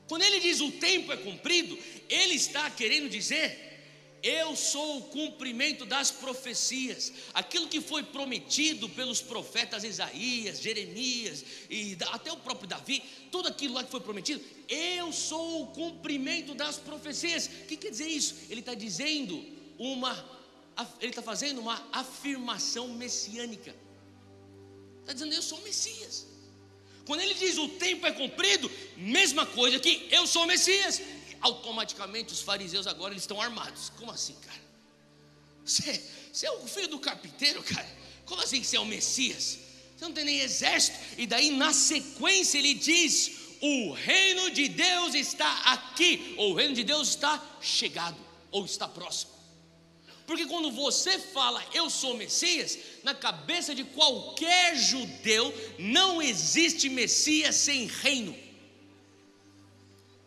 Quando 0.09 0.23
ele 0.23 0.41
diz 0.41 0.61
o 0.61 0.73
tempo 0.73 1.13
é 1.13 1.17
cumprido, 1.17 1.79
ele 2.09 2.35
está 2.35 2.69
querendo 2.71 3.09
dizer 3.09 3.68
eu 4.23 4.57
sou 4.57 4.99
o 4.99 5.03
cumprimento 5.03 5.85
das 5.85 6.11
profecias. 6.11 7.13
Aquilo 7.35 7.69
que 7.69 7.81
foi 7.81 8.03
prometido 8.03 8.89
pelos 8.89 9.21
profetas 9.21 9.85
Isaías, 9.85 10.61
Jeremias 10.61 11.45
e 11.71 11.97
até 12.11 12.33
o 12.33 12.37
próprio 12.37 12.69
Davi, 12.69 13.03
tudo 13.31 13.49
aquilo 13.49 13.75
lá 13.75 13.85
que 13.85 13.91
foi 13.91 14.01
prometido, 14.01 14.43
eu 14.69 15.13
sou 15.13 15.63
o 15.63 15.67
cumprimento 15.69 16.55
das 16.55 16.77
profecias. 16.77 17.47
O 17.47 17.67
que 17.67 17.77
quer 17.77 17.91
dizer 17.91 18.09
isso? 18.09 18.35
Ele 18.51 18.61
está 18.61 18.75
dizendo 18.75 19.45
uma, 19.79 20.13
ele 21.01 21.11
está 21.11 21.23
fazendo 21.23 21.61
uma 21.61 21.87
afirmação 21.93 22.89
messiânica. 22.89 23.75
Está 25.01 25.13
dizendo, 25.13 25.33
eu 25.33 25.43
sou 25.43 25.59
o 25.59 25.63
Messias. 25.63 26.27
Quando 27.07 27.23
ele 27.23 27.33
diz 27.33 27.57
o 27.57 27.67
tempo 27.67 28.07
é 28.07 28.13
cumprido, 28.13 28.71
mesma 28.95 29.47
coisa 29.47 29.81
que 29.81 30.07
eu 30.11 30.27
sou 30.27 30.43
o 30.43 30.47
Messias 30.47 31.01
automaticamente 31.41 32.33
os 32.33 32.41
fariseus 32.41 32.87
agora 32.87 33.13
eles 33.13 33.23
estão 33.23 33.41
armados. 33.41 33.91
Como 33.97 34.11
assim, 34.11 34.35
cara? 34.47 34.61
Você, 35.65 36.03
você 36.33 36.47
é 36.47 36.53
o 36.53 36.67
filho 36.67 36.89
do 36.89 36.99
carpinteiro, 36.99 37.63
cara? 37.63 37.89
Como 38.25 38.41
assim 38.41 38.63
você 38.63 38.77
é 38.77 38.81
o 38.81 38.87
Messias? 38.87 39.59
Você 39.97 40.05
não 40.05 40.13
tem 40.13 40.25
nem 40.25 40.41
exército. 40.41 40.99
E 41.17 41.27
daí, 41.27 41.51
na 41.51 41.73
sequência, 41.73 42.59
ele 42.59 42.75
diz: 42.75 43.33
O 43.61 43.93
reino 43.93 44.51
de 44.51 44.69
Deus 44.69 45.15
está 45.15 45.53
aqui, 45.73 46.35
ou 46.39 46.53
o 46.53 46.55
reino 46.55 46.75
de 46.75 46.85
Deus 46.85 47.09
está 47.09 47.43
chegado, 47.61 48.17
ou 48.51 48.65
está 48.65 48.87
próximo. 48.87 49.39
Porque 50.29 50.45
quando 50.45 50.71
você 50.71 51.19
fala 51.19 51.65
eu 51.73 51.89
sou 51.89 52.15
Messias, 52.15 52.79
na 53.03 53.15
cabeça 53.15 53.75
de 53.75 53.83
qualquer 53.83 54.77
judeu 54.77 55.55
não 55.79 56.21
existe 56.21 56.91
Messias 56.91 57.57
sem 57.57 57.87
reino. 57.87 58.37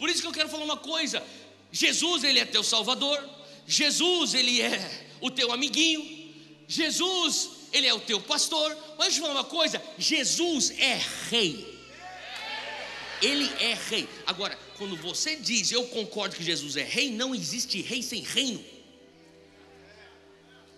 Por 0.01 0.09
isso 0.09 0.19
que 0.19 0.27
eu 0.27 0.31
quero 0.31 0.49
falar 0.49 0.63
uma 0.63 0.77
coisa: 0.77 1.23
Jesus, 1.71 2.23
ele 2.23 2.39
é 2.39 2.45
teu 2.45 2.63
salvador, 2.63 3.23
Jesus, 3.67 4.33
ele 4.33 4.59
é 4.59 5.07
o 5.21 5.29
teu 5.29 5.51
amiguinho, 5.51 6.33
Jesus, 6.67 7.51
ele 7.71 7.85
é 7.85 7.93
o 7.93 7.99
teu 7.99 8.19
pastor. 8.19 8.75
Mas 8.97 9.09
deixa 9.09 9.19
eu 9.19 9.27
falar 9.27 9.41
uma 9.41 9.43
coisa: 9.43 9.79
Jesus 9.99 10.71
é 10.71 10.99
rei. 11.29 11.79
Ele 13.21 13.47
é 13.59 13.77
rei. 13.89 14.09
Agora, 14.25 14.57
quando 14.75 14.95
você 14.95 15.35
diz 15.35 15.71
eu 15.71 15.85
concordo 15.89 16.35
que 16.35 16.43
Jesus 16.43 16.77
é 16.77 16.83
rei, 16.83 17.11
não 17.11 17.35
existe 17.35 17.79
rei 17.79 18.01
sem 18.01 18.23
reino. 18.23 18.65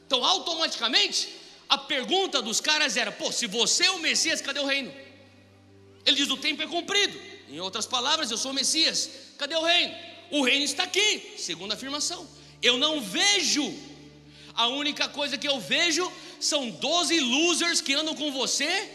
Então, 0.05 0.21
automaticamente, 0.21 1.29
a 1.69 1.77
pergunta 1.77 2.41
dos 2.41 2.59
caras 2.59 2.97
era: 2.97 3.09
pô, 3.09 3.31
se 3.31 3.47
você 3.47 3.85
é 3.85 3.91
o 3.91 3.99
Messias, 3.99 4.41
cadê 4.41 4.59
o 4.59 4.65
reino? 4.65 4.93
Ele 6.05 6.17
diz: 6.17 6.29
o 6.29 6.35
tempo 6.35 6.61
é 6.61 6.67
cumprido. 6.67 7.32
Em 7.49 7.59
outras 7.59 7.85
palavras, 7.85 8.31
eu 8.31 8.37
sou 8.37 8.51
o 8.51 8.53
Messias, 8.53 9.09
cadê 9.37 9.55
o 9.55 9.63
reino? 9.63 9.95
O 10.31 10.43
reino 10.43 10.63
está 10.63 10.83
aqui, 10.83 11.35
segunda 11.37 11.75
afirmação. 11.75 12.27
Eu 12.61 12.77
não 12.77 13.01
vejo, 13.01 13.65
a 14.53 14.67
única 14.67 15.07
coisa 15.07 15.37
que 15.37 15.47
eu 15.47 15.59
vejo 15.59 16.11
são 16.39 16.69
12 16.69 17.19
losers 17.19 17.81
que 17.81 17.93
andam 17.93 18.15
com 18.15 18.31
você, 18.31 18.89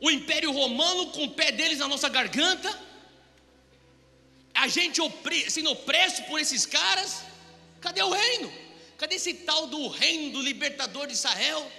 o 0.00 0.10
Império 0.10 0.52
Romano 0.52 1.06
com 1.12 1.24
o 1.24 1.30
pé 1.30 1.50
deles 1.50 1.78
na 1.78 1.88
nossa 1.88 2.08
garganta, 2.08 2.70
a 4.54 4.66
gente 4.68 5.00
sendo 5.48 5.70
opresso 5.70 6.22
por 6.24 6.40
esses 6.40 6.66
caras, 6.66 7.22
cadê 7.80 8.02
o 8.02 8.10
reino? 8.10 8.52
Cadê 8.96 9.14
esse 9.14 9.32
tal 9.34 9.68
do 9.68 9.88
reino 9.88 10.32
do 10.32 10.42
libertador 10.42 11.06
de 11.06 11.12
Israel? 11.12 11.70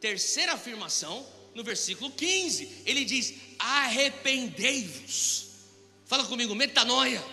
Terceira 0.00 0.54
afirmação, 0.54 1.24
no 1.54 1.62
versículo 1.62 2.10
15, 2.10 2.82
ele 2.84 3.04
diz: 3.04 3.34
arrependei-vos. 3.58 5.48
Fala 6.06 6.24
comigo, 6.24 6.54
metanoia. 6.54 7.24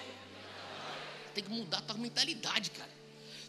Tem 1.34 1.44
que 1.44 1.50
mudar 1.50 1.80
a 1.80 1.82
tua 1.82 1.98
mentalidade, 1.98 2.72
cara 2.72 3.02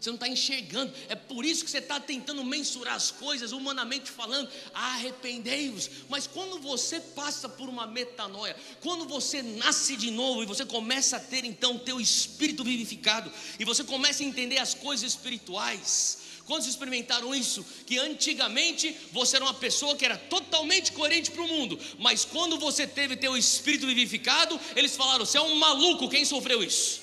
você 0.03 0.09
não 0.09 0.15
está 0.15 0.27
enxergando. 0.27 0.93
É 1.07 1.15
por 1.15 1.45
isso 1.45 1.63
que 1.63 1.71
você 1.71 1.77
está 1.77 1.97
tentando 1.97 2.43
mensurar 2.43 2.95
as 2.95 3.09
coisas, 3.09 3.53
humanamente 3.53 4.11
falando. 4.11 4.49
Arrependei-vos. 4.73 5.89
Mas 6.09 6.27
quando 6.27 6.59
você 6.59 6.99
passa 6.99 7.47
por 7.47 7.69
uma 7.69 7.87
metanoia, 7.87 8.55
quando 8.81 9.05
você 9.05 9.41
nasce 9.41 9.95
de 9.95 10.11
novo 10.11 10.43
e 10.43 10.45
você 10.45 10.65
começa 10.65 11.15
a 11.17 11.19
ter 11.21 11.45
então 11.45 11.77
o 11.77 11.79
teu 11.79 12.01
espírito 12.01 12.65
vivificado, 12.65 13.31
e 13.57 13.63
você 13.63 13.83
começa 13.83 14.23
a 14.23 14.25
entender 14.25 14.57
as 14.57 14.73
coisas 14.73 15.09
espirituais. 15.09 16.19
Quantos 16.45 16.67
experimentaram 16.67 17.33
isso? 17.33 17.65
Que 17.85 17.97
antigamente 17.97 18.95
você 19.11 19.37
era 19.37 19.45
uma 19.45 19.53
pessoa 19.53 19.95
que 19.95 20.03
era 20.03 20.17
totalmente 20.17 20.91
coerente 20.91 21.31
para 21.31 21.41
o 21.41 21.47
mundo, 21.47 21.79
mas 21.99 22.25
quando 22.25 22.59
você 22.59 22.85
teve 22.85 23.15
teu 23.15 23.37
espírito 23.37 23.87
vivificado, 23.87 24.59
eles 24.75 24.95
falaram: 24.95 25.25
você 25.25 25.37
é 25.37 25.41
um 25.41 25.55
maluco, 25.55 26.09
quem 26.09 26.25
sofreu 26.25 26.61
isso? 26.61 27.01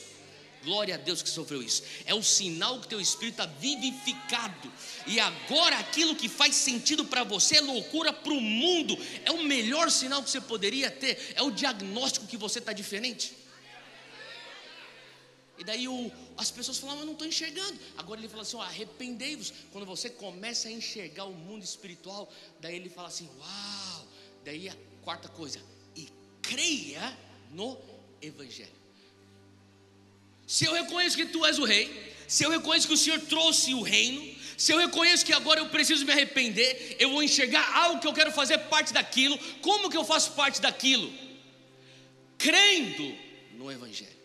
Glória 0.63 0.95
a 0.95 0.99
Deus 0.99 1.23
que 1.23 1.31
sofreu 1.31 1.63
isso. 1.63 1.83
É 2.05 2.15
o 2.15 2.23
sinal 2.23 2.81
que 2.81 2.89
teu 2.89 3.01
espírito 3.01 3.41
está 3.41 3.47
vivificado. 3.47 4.71
E 5.07 5.19
agora 5.19 5.79
aquilo 5.79 6.15
que 6.15 6.29
faz 6.29 6.55
sentido 6.55 7.03
para 7.07 7.25
você 7.25 7.57
é 7.57 7.61
loucura 7.63 8.13
para 8.13 8.33
o 8.33 8.41
mundo. 8.41 8.99
É 9.25 9.31
o 9.31 9.43
melhor 9.43 9.91
sinal 9.91 10.23
que 10.23 10.29
você 10.29 10.41
poderia 10.41 10.91
ter. 10.91 11.33
É 11.35 11.43
o 11.43 11.51
diagnóstico 11.51 12.27
que 12.27 12.37
você 12.37 12.59
está 12.59 12.75
diferente. 12.75 13.33
E 15.61 15.65
daí 15.65 15.87
o, 15.87 16.11
as 16.39 16.51
pessoas 16.51 16.79
falam, 16.79 16.97
mas 16.97 17.05
não 17.05 17.13
estou 17.13 17.29
enxergando. 17.29 17.79
Agora 17.99 18.19
ele 18.19 18.31
fala 18.31 18.43
assim: 18.43 18.59
arrependei-vos. 18.59 19.53
Quando 19.71 19.85
você 19.85 20.09
começa 20.09 20.69
a 20.69 20.73
enxergar 20.73 21.27
o 21.27 21.35
mundo 21.35 21.63
espiritual, 21.63 22.33
daí 22.61 22.77
ele 22.77 22.89
fala 22.89 23.09
assim: 23.09 23.29
uau. 23.39 24.09
Daí 24.43 24.71
a 24.71 24.77
quarta 25.03 25.29
coisa, 25.29 25.61
e 25.95 26.09
creia 26.41 27.15
no 27.51 27.79
Evangelho. 28.23 28.81
Se 30.47 30.65
eu 30.65 30.73
reconheço 30.73 31.15
que 31.15 31.27
tu 31.27 31.45
és 31.45 31.59
o 31.59 31.65
rei, 31.65 32.11
se 32.27 32.43
eu 32.43 32.51
reconheço 32.51 32.89
que 32.89 32.95
o 32.95 32.97
Senhor 32.97 33.21
trouxe 33.21 33.75
o 33.75 33.83
reino, 33.83 34.35
se 34.57 34.73
eu 34.73 34.79
reconheço 34.79 35.27
que 35.27 35.33
agora 35.35 35.61
eu 35.61 35.69
preciso 35.69 36.07
me 36.07 36.13
arrepender, 36.13 36.97
eu 36.99 37.11
vou 37.11 37.23
enxergar 37.23 37.77
algo 37.77 38.01
que 38.01 38.07
eu 38.07 38.15
quero 38.15 38.33
fazer 38.33 38.57
parte 38.75 38.95
daquilo, 38.95 39.39
como 39.61 39.91
que 39.91 39.97
eu 39.97 40.05
faço 40.05 40.33
parte 40.33 40.59
daquilo? 40.59 41.13
Crendo 42.39 43.15
no 43.53 43.71
Evangelho. 43.71 44.20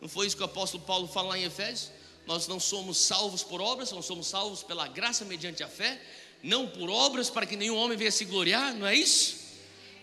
Não 0.00 0.08
foi 0.08 0.26
isso 0.26 0.36
que 0.36 0.42
o 0.42 0.46
apóstolo 0.46 0.82
Paulo 0.84 1.06
fala 1.06 1.30
lá 1.30 1.38
em 1.38 1.44
Efésios? 1.44 1.90
Nós 2.26 2.46
não 2.46 2.60
somos 2.60 2.98
salvos 2.98 3.42
por 3.42 3.60
obras, 3.60 3.92
nós 3.92 4.04
somos 4.04 4.26
salvos 4.26 4.62
pela 4.62 4.86
graça 4.86 5.24
mediante 5.24 5.62
a 5.62 5.68
fé, 5.68 6.00
não 6.42 6.68
por 6.68 6.88
obras 6.88 7.28
para 7.28 7.46
que 7.46 7.56
nenhum 7.56 7.76
homem 7.76 7.98
venha 7.98 8.10
se 8.10 8.24
gloriar, 8.24 8.74
não 8.74 8.86
é 8.86 8.94
isso? 8.94 9.36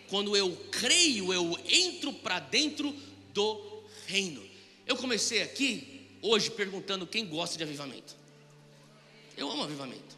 Quando 0.09 0.35
eu 0.35 0.55
creio, 0.71 1.33
eu 1.33 1.57
entro 1.67 2.13
para 2.13 2.39
dentro 2.39 2.93
do 3.33 3.83
reino. 4.05 4.45
Eu 4.85 4.95
comecei 4.97 5.41
aqui 5.41 6.07
hoje 6.21 6.49
perguntando 6.51 7.05
quem 7.07 7.25
gosta 7.25 7.57
de 7.57 7.63
avivamento. 7.63 8.15
Eu 9.35 9.51
amo 9.51 9.63
avivamento. 9.63 10.17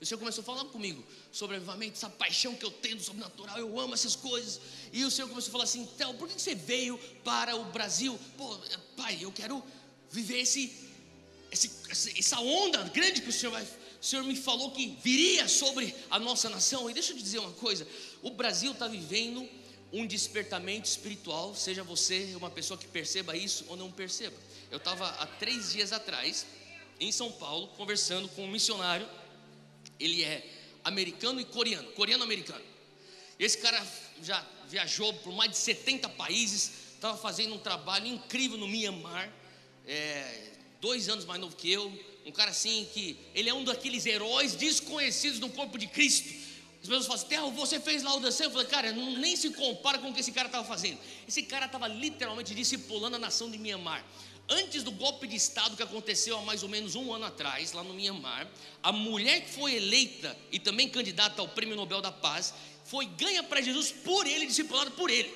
O 0.00 0.06
Senhor 0.06 0.18
começou 0.18 0.42
a 0.42 0.44
falar 0.44 0.64
comigo 0.66 1.04
sobre 1.32 1.56
avivamento, 1.56 1.92
essa 1.92 2.10
paixão 2.10 2.54
que 2.54 2.64
eu 2.64 2.70
tenho 2.70 2.96
do 2.96 3.02
sobrenatural, 3.02 3.58
eu 3.58 3.78
amo 3.78 3.94
essas 3.94 4.16
coisas. 4.16 4.60
E 4.92 5.04
o 5.04 5.10
Senhor 5.10 5.28
começou 5.28 5.50
a 5.50 5.52
falar 5.52 5.64
assim: 5.64 5.82
então, 5.82 6.16
por 6.16 6.28
que 6.28 6.40
você 6.40 6.54
veio 6.54 6.98
para 7.24 7.56
o 7.56 7.64
Brasil? 7.66 8.18
Pô, 8.36 8.58
pai, 8.96 9.18
eu 9.20 9.30
quero 9.30 9.62
viver 10.10 10.40
esse, 10.40 10.72
esse, 11.52 11.70
essa 12.18 12.40
onda 12.40 12.82
grande 12.84 13.22
que 13.22 13.28
o 13.28 13.32
Senhor 13.32 13.52
vai. 13.52 13.62
O 13.62 14.04
Senhor 14.04 14.24
me 14.24 14.34
falou 14.34 14.70
que 14.70 14.98
viria 15.02 15.46
sobre 15.46 15.94
a 16.10 16.18
nossa 16.18 16.48
nação. 16.48 16.90
E 16.90 16.94
deixa 16.94 17.12
eu 17.12 17.16
te 17.16 17.22
dizer 17.22 17.38
uma 17.38 17.52
coisa: 17.52 17.86
o 18.22 18.30
Brasil 18.30 18.72
está 18.72 18.88
vivendo 18.88 19.48
um 19.92 20.06
despertamento 20.06 20.88
espiritual, 20.88 21.54
seja 21.54 21.82
você 21.82 22.34
uma 22.36 22.50
pessoa 22.50 22.78
que 22.78 22.86
perceba 22.86 23.36
isso 23.36 23.64
ou 23.68 23.76
não 23.76 23.90
perceba. 23.90 24.36
Eu 24.70 24.78
estava 24.78 25.06
há 25.06 25.26
três 25.26 25.72
dias 25.72 25.92
atrás 25.92 26.46
em 27.00 27.10
São 27.10 27.32
Paulo 27.32 27.68
conversando 27.68 28.28
com 28.28 28.44
um 28.44 28.50
missionário, 28.50 29.08
ele 29.98 30.22
é 30.22 30.59
americano 30.84 31.40
e 31.40 31.44
coreano, 31.44 31.90
coreano-americano. 31.92 32.64
Esse 33.38 33.58
cara 33.58 33.84
já 34.22 34.44
viajou 34.68 35.12
por 35.14 35.32
mais 35.32 35.50
de 35.50 35.56
70 35.56 36.08
países, 36.10 36.70
estava 36.94 37.16
fazendo 37.16 37.54
um 37.54 37.58
trabalho 37.58 38.06
incrível 38.06 38.58
no 38.58 38.68
Myanmar, 38.68 39.32
é, 39.86 40.52
dois 40.80 41.08
anos 41.08 41.24
mais 41.24 41.40
novo 41.40 41.56
que 41.56 41.70
eu, 41.70 41.92
um 42.26 42.32
cara 42.32 42.50
assim 42.50 42.86
que 42.92 43.16
ele 43.34 43.48
é 43.48 43.54
um 43.54 43.64
daqueles 43.64 44.04
heróis 44.06 44.54
desconhecidos 44.54 45.40
no 45.40 45.48
corpo 45.50 45.78
de 45.78 45.86
Cristo 45.86 46.50
as 46.82 46.88
pessoas 46.88 47.06
falam 47.06 47.20
assim, 47.20 47.28
Theo, 47.28 47.50
você 47.50 47.78
fez 47.78 48.02
lá 48.02 48.14
o 48.14 48.20
descer? 48.20 48.46
Eu 48.46 48.50
falei, 48.50 48.66
cara, 48.66 48.90
nem 48.92 49.36
se 49.36 49.50
compara 49.50 49.98
com 49.98 50.08
o 50.08 50.14
que 50.14 50.20
esse 50.20 50.32
cara 50.32 50.48
estava 50.48 50.66
fazendo. 50.66 50.98
Esse 51.28 51.42
cara 51.42 51.66
estava 51.66 51.86
literalmente 51.86 52.54
discipulando 52.54 53.16
a 53.16 53.18
nação 53.18 53.50
de 53.50 53.58
Mianmar. 53.58 54.02
Antes 54.52 54.82
do 54.82 54.90
golpe 54.90 55.28
de 55.28 55.36
Estado 55.36 55.76
que 55.76 55.82
aconteceu 55.82 56.36
há 56.36 56.42
mais 56.42 56.64
ou 56.64 56.68
menos 56.68 56.96
um 56.96 57.14
ano 57.14 57.24
atrás, 57.24 57.72
lá 57.72 57.84
no 57.84 57.94
Mianmar, 57.94 58.50
a 58.82 58.90
mulher 58.90 59.42
que 59.42 59.50
foi 59.50 59.76
eleita 59.76 60.36
e 60.50 60.58
também 60.58 60.88
candidata 60.88 61.40
ao 61.40 61.46
Prêmio 61.46 61.76
Nobel 61.76 62.00
da 62.00 62.10
Paz, 62.10 62.52
foi 62.84 63.06
ganha 63.06 63.44
para 63.44 63.60
Jesus 63.60 63.92
por 63.92 64.26
ele, 64.26 64.46
discipulada 64.46 64.90
por 64.90 65.08
ele. 65.08 65.32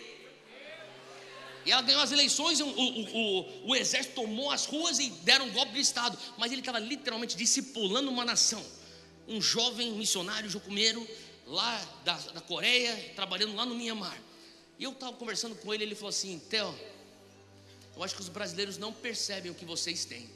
E 1.65 1.71
ela 1.71 1.81
ganhou 1.81 2.03
as 2.03 2.11
eleições, 2.11 2.61
o, 2.61 2.67
o, 2.67 3.17
o, 3.17 3.69
o 3.69 3.77
exército 3.77 4.17
tomou 4.17 4.51
as 4.51 4.67
ruas 4.67 4.99
e 4.99 5.09
deram 5.23 5.47
um 5.47 5.53
golpe 5.53 5.73
de 5.73 5.81
Estado. 5.81 6.19
Mas 6.37 6.51
ele 6.51 6.61
estava 6.61 6.81
literalmente 6.81 7.37
discipulando 7.37 8.11
uma 8.11 8.25
nação. 8.25 8.63
Um 9.29 9.41
jovem 9.41 9.93
missionário 9.93 10.51
jocumeiro 10.51 11.07
lá 11.47 11.81
da, 12.05 12.17
da 12.17 12.41
Coreia, 12.41 13.13
trabalhando 13.15 13.55
lá 13.55 13.65
no 13.65 13.77
Mianmar. 13.77 14.21
E 14.79 14.85
eu 14.85 14.91
estava 14.91 15.13
conversando 15.13 15.55
com 15.55 15.73
ele, 15.73 15.85
ele 15.85 15.95
falou 15.95 16.11
assim: 16.11 16.39
Theo, 16.51 16.75
eu 17.97 18.03
acho 18.03 18.15
que 18.15 18.21
os 18.21 18.29
brasileiros 18.29 18.79
não 18.79 18.93
percebem 18.93 19.51
o 19.51 19.55
que 19.55 19.65
vocês 19.65 20.05
têm. 20.05 20.29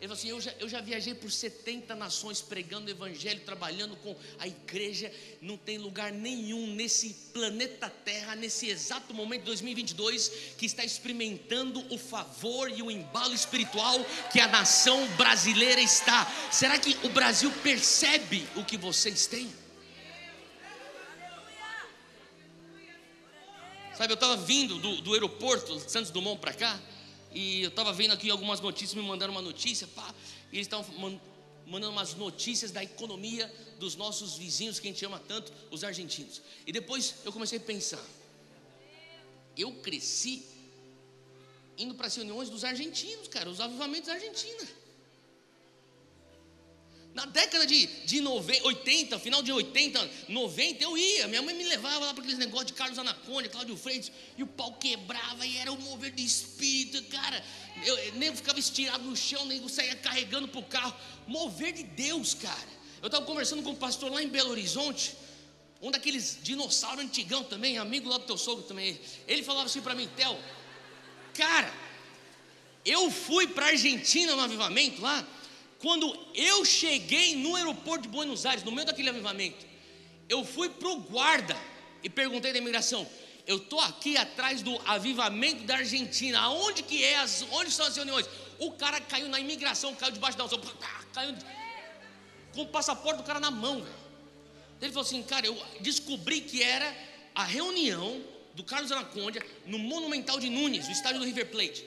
Ele 0.00 0.06
falou 0.06 0.14
assim: 0.14 0.28
eu 0.28 0.40
já, 0.40 0.54
eu 0.60 0.68
já 0.68 0.80
viajei 0.80 1.12
por 1.12 1.30
70 1.30 1.94
nações 1.96 2.40
pregando 2.40 2.86
o 2.86 2.90
Evangelho, 2.90 3.40
trabalhando 3.40 3.96
com 3.96 4.14
a 4.38 4.46
igreja. 4.46 5.12
Não 5.42 5.56
tem 5.56 5.76
lugar 5.76 6.12
nenhum 6.12 6.68
nesse 6.74 7.12
planeta 7.32 7.90
Terra, 7.90 8.36
nesse 8.36 8.68
exato 8.68 9.12
momento 9.12 9.40
de 9.40 9.46
2022, 9.46 10.54
que 10.56 10.66
está 10.66 10.84
experimentando 10.84 11.84
o 11.92 11.98
favor 11.98 12.70
e 12.70 12.80
o 12.80 12.90
embalo 12.90 13.34
espiritual 13.34 13.98
que 14.32 14.38
a 14.38 14.46
nação 14.46 15.04
brasileira 15.16 15.80
está. 15.80 16.32
Será 16.52 16.78
que 16.78 16.96
o 17.04 17.08
Brasil 17.08 17.50
percebe 17.62 18.46
o 18.54 18.64
que 18.64 18.76
vocês 18.76 19.26
têm? 19.26 19.52
Sabe, 23.98 24.12
eu 24.12 24.14
estava 24.14 24.36
vindo 24.36 24.78
do, 24.78 25.00
do 25.00 25.12
aeroporto 25.12 25.76
Santos 25.80 26.12
Dumont 26.12 26.40
para 26.40 26.54
cá. 26.54 26.80
E 27.32 27.64
eu 27.64 27.68
estava 27.68 27.92
vendo 27.92 28.12
aqui 28.12 28.30
algumas 28.30 28.60
notícias, 28.60 28.94
me 28.94 29.02
mandaram 29.02 29.32
uma 29.32 29.42
notícia, 29.42 29.88
pá, 29.88 30.14
e 30.52 30.56
eles 30.56 30.68
estavam 30.68 31.20
mandando 31.66 31.90
umas 31.90 32.14
notícias 32.14 32.70
da 32.70 32.80
economia 32.80 33.52
dos 33.80 33.96
nossos 33.96 34.36
vizinhos 34.36 34.78
que 34.78 34.86
a 34.86 34.92
gente 34.92 35.04
ama 35.04 35.20
tanto, 35.26 35.52
os 35.72 35.82
argentinos. 35.82 36.40
E 36.64 36.70
depois 36.70 37.16
eu 37.24 37.32
comecei 37.32 37.58
a 37.58 37.60
pensar. 37.60 38.04
Eu 39.56 39.72
cresci 39.72 40.46
indo 41.76 41.96
para 41.96 42.06
as 42.06 42.14
reuniões 42.14 42.48
dos 42.48 42.62
argentinos, 42.62 43.26
cara, 43.26 43.50
os 43.50 43.60
avivamentos 43.60 44.06
da 44.06 44.14
Argentina. 44.14 44.62
Na 47.14 47.24
década 47.24 47.66
de, 47.66 47.86
de 48.04 48.20
90, 48.20 48.66
80, 48.66 49.18
final 49.18 49.42
de 49.42 49.50
80, 49.50 50.10
90, 50.28 50.84
eu 50.84 50.96
ia. 50.96 51.26
Minha 51.26 51.42
mãe 51.42 51.54
me 51.54 51.64
levava 51.64 52.06
lá 52.06 52.14
para 52.14 52.22
aqueles 52.22 52.38
negócios 52.38 52.68
de 52.68 52.74
Carlos 52.74 52.98
Anaconda, 52.98 53.48
Cláudio 53.48 53.76
Freitas, 53.76 54.12
e 54.36 54.42
o 54.42 54.46
pau 54.46 54.74
quebrava, 54.74 55.44
e 55.44 55.56
era 55.56 55.72
o 55.72 55.80
mover 55.80 56.12
de 56.12 56.24
espírito, 56.24 57.02
cara. 57.04 57.44
Eu, 57.84 58.14
nem 58.14 58.34
ficava 58.36 58.58
estirado 58.58 59.02
no 59.02 59.16
chão, 59.16 59.44
nem 59.46 59.66
saía 59.68 59.96
carregando 59.96 60.48
para 60.48 60.60
o 60.60 60.64
carro. 60.64 60.94
Mover 61.26 61.72
de 61.72 61.82
Deus, 61.82 62.34
cara. 62.34 62.78
Eu 63.00 63.06
estava 63.06 63.24
conversando 63.24 63.62
com 63.62 63.70
um 63.70 63.76
pastor 63.76 64.12
lá 64.12 64.22
em 64.22 64.28
Belo 64.28 64.50
Horizonte, 64.50 65.16
um 65.80 65.90
daqueles 65.90 66.38
dinossauros 66.42 67.04
antigão 67.04 67.42
também, 67.44 67.78
amigo 67.78 68.08
lá 68.08 68.18
do 68.18 68.26
teu 68.26 68.36
sogro 68.36 68.64
também. 68.64 69.00
Ele 69.26 69.42
falava 69.42 69.66
assim 69.66 69.80
para 69.80 69.94
mim, 69.94 70.08
Theo, 70.16 70.36
cara, 71.34 71.72
eu 72.84 73.10
fui 73.10 73.46
para 73.46 73.66
Argentina 73.66 74.34
no 74.34 74.42
avivamento 74.42 75.00
lá 75.00 75.26
quando 75.78 76.16
eu 76.34 76.64
cheguei 76.64 77.36
no 77.36 77.54
aeroporto 77.54 78.02
de 78.02 78.08
Buenos 78.08 78.44
Aires, 78.44 78.64
no 78.64 78.72
meio 78.72 78.86
daquele 78.86 79.08
avivamento, 79.08 79.64
eu 80.28 80.44
fui 80.44 80.68
para 80.68 80.88
o 80.88 81.00
guarda 81.00 81.56
e 82.02 82.10
perguntei 82.10 82.52
da 82.52 82.58
imigração: 82.58 83.06
eu 83.46 83.58
estou 83.58 83.80
aqui 83.80 84.16
atrás 84.16 84.60
do 84.60 84.78
avivamento 84.86 85.64
da 85.64 85.76
Argentina, 85.76 86.40
aonde 86.40 86.82
que 86.82 87.02
é, 87.02 87.18
as, 87.18 87.46
onde 87.52 87.70
estão 87.70 87.86
as 87.86 87.96
reuniões? 87.96 88.28
O 88.58 88.72
cara 88.72 89.00
caiu 89.00 89.28
na 89.28 89.38
imigração, 89.38 89.94
caiu 89.94 90.12
debaixo 90.12 90.36
da 90.36 90.44
alça, 90.44 90.58
caiu 91.12 91.34
com 92.52 92.62
o 92.62 92.66
passaporte 92.66 93.18
do 93.18 93.22
cara 93.22 93.38
na 93.38 93.50
mão. 93.50 93.86
Ele 94.80 94.92
falou 94.92 95.06
assim, 95.06 95.22
cara, 95.22 95.46
eu 95.46 95.56
descobri 95.80 96.40
que 96.40 96.62
era 96.62 96.94
a 97.34 97.44
reunião 97.44 98.20
do 98.54 98.64
Carlos 98.64 98.90
Anaconda 98.90 99.40
no 99.66 99.78
Monumental 99.78 100.40
de 100.40 100.50
Nunes, 100.50 100.86
no 100.86 100.92
estádio 100.92 101.20
do 101.20 101.24
River 101.24 101.50
Plate. 101.50 101.84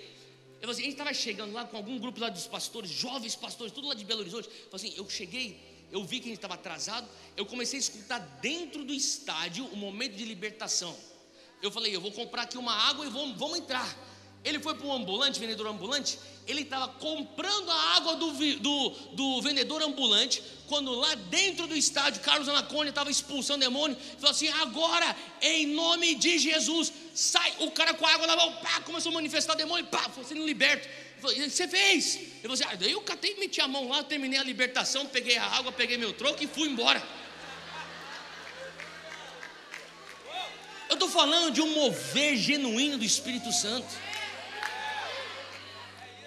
Eu 0.62 0.70
assim, 0.70 0.82
a 0.82 0.86
gente 0.86 0.94
estava 0.94 1.14
chegando 1.14 1.54
lá 1.54 1.66
com 1.66 1.76
algum 1.76 1.98
grupo 1.98 2.20
lá 2.20 2.30
dos 2.30 2.46
pastores, 2.46 2.92
jovens 2.92 3.36
pastores, 3.36 3.74
tudo 3.74 3.88
lá 3.88 3.96
de 3.96 4.06
Belo 4.06 4.20
Horizonte. 4.22 4.48
Eu 4.48 4.76
assim, 4.76 4.94
eu 4.96 5.10
cheguei, 5.10 5.60
eu 5.92 6.04
vi 6.04 6.20
que 6.20 6.26
a 6.26 6.30
gente 6.30 6.38
estava 6.38 6.54
atrasado, 6.54 7.08
eu 7.36 7.46
comecei 7.46 7.80
a 7.80 7.82
escutar 7.82 8.20
dentro 8.42 8.86
do 8.86 8.94
estádio 8.94 9.66
o 9.66 9.76
momento 9.76 10.16
de 10.16 10.24
libertação. 10.24 10.96
Eu 11.62 11.72
falei, 11.72 11.96
eu 11.96 12.02
vou 12.02 12.12
comprar 12.12 12.44
aqui 12.44 12.58
uma 12.58 12.74
água 12.74 13.06
e 13.06 13.10
vamos, 13.10 13.38
vamos 13.38 13.58
entrar. 13.58 13.88
Ele 14.44 14.60
foi 14.60 14.74
para 14.74 14.88
um 14.88 14.94
ambulante, 14.94 15.40
vendedor 15.40 15.68
ambulante, 15.68 16.18
ele 16.48 16.62
estava 16.62 16.88
comprando 16.88 17.70
a 17.70 17.96
água 17.96 18.16
do, 18.16 18.32
do, 18.60 18.90
do, 19.14 19.42
vendedor 19.42 19.84
ambulante, 19.84 20.42
quando 20.68 20.92
lá 20.96 21.14
dentro 21.14 21.68
do 21.68 21.76
estádio, 21.76 22.22
Carlos 22.22 22.50
Anacone 22.50 22.90
estava 22.90 23.12
expulsando 23.12 23.60
demônio, 23.60 23.96
falou 24.18 24.32
assim: 24.32 24.50
agora, 24.50 25.16
em 25.42 25.68
nome 25.68 26.16
de 26.16 26.40
Jesus, 26.40 26.92
sai. 27.14 27.54
O 27.60 27.70
cara 27.70 27.94
com 27.94 28.06
a 28.06 28.14
água 28.14 28.26
na 28.26 28.36
mão, 28.36 28.56
pá, 28.56 28.82
começou 28.82 29.12
a 29.12 29.16
manifestar 29.16 29.54
demônio, 29.54 29.86
pá, 29.86 30.10
foi 30.10 30.24
sendo 30.24 30.44
liberto. 30.46 30.88
Você 31.22 31.68
fez? 31.68 32.16
Eu 32.44 32.50
falei 32.50 32.54
assim, 32.54 32.64
ah, 32.64 32.76
daí 32.76 32.92
eu 32.92 33.02
catei, 33.02 33.36
meti 33.36 33.62
a 33.62 33.68
mão 33.68 33.88
lá, 33.88 34.04
terminei 34.04 34.40
a 34.40 34.44
libertação, 34.44 35.06
peguei 35.06 35.38
a 35.38 35.46
água, 35.46 35.72
peguei 35.72 35.96
meu 35.98 36.14
troco 36.14 36.44
e 36.44 36.48
fui 36.48 36.68
embora. 36.68 37.02
Eu 40.90 40.96
estou 40.96 41.08
falando 41.08 41.54
de 41.54 41.62
um 41.62 41.76
mover 41.76 42.36
genuíno 42.36 42.98
do 42.98 43.06
Espírito 43.06 43.52
Santo. 43.52 43.88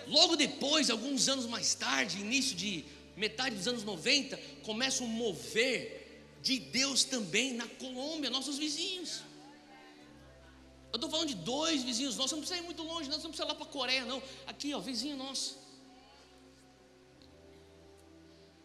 Logo 0.08 0.36
depois, 0.36 0.90
alguns 0.90 1.28
anos 1.28 1.46
mais 1.46 1.74
tarde, 1.74 2.20
início 2.20 2.56
de 2.56 2.84
metade 3.16 3.56
dos 3.56 3.68
anos 3.68 3.84
90, 3.84 4.36
começa 4.62 5.02
um 5.02 5.06
mover 5.06 6.04
de 6.42 6.58
Deus 6.58 7.04
também 7.04 7.54
na 7.54 7.66
Colômbia, 7.66 8.30
nossos 8.30 8.58
vizinhos. 8.58 9.22
Eu 10.92 10.96
estou 10.96 11.10
falando 11.10 11.28
de 11.28 11.34
dois 11.34 11.82
vizinhos 11.82 12.16
nossos, 12.16 12.32
não 12.32 12.38
precisa 12.40 12.60
ir 12.60 12.64
muito 12.64 12.82
longe, 12.82 13.08
não, 13.08 13.16
não 13.16 13.30
precisa 13.30 13.44
ir 13.44 13.48
lá 13.48 13.54
para 13.54 13.64
a 13.64 13.68
Coreia, 13.68 14.04
não. 14.04 14.22
Aqui, 14.46 14.72
ó, 14.74 14.78
vizinho 14.78 15.16
nosso. 15.16 15.58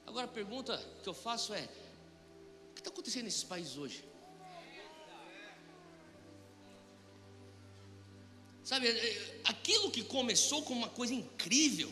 Agora 0.05 0.25
a 0.25 0.29
pergunta 0.29 0.77
que 1.03 1.09
eu 1.09 1.13
faço 1.13 1.53
é: 1.53 1.61
o 2.71 2.73
que 2.73 2.81
está 2.81 2.89
acontecendo 2.89 3.25
nesses 3.25 3.43
países 3.43 3.77
hoje? 3.77 4.03
Sabe, 8.69 8.87
é, 8.87 8.91
é, 8.91 9.41
aquilo 9.45 9.89
que 9.89 10.03
começou 10.03 10.61
como 10.61 10.81
uma 10.81 10.89
coisa 10.89 11.11
incrível, 11.11 11.91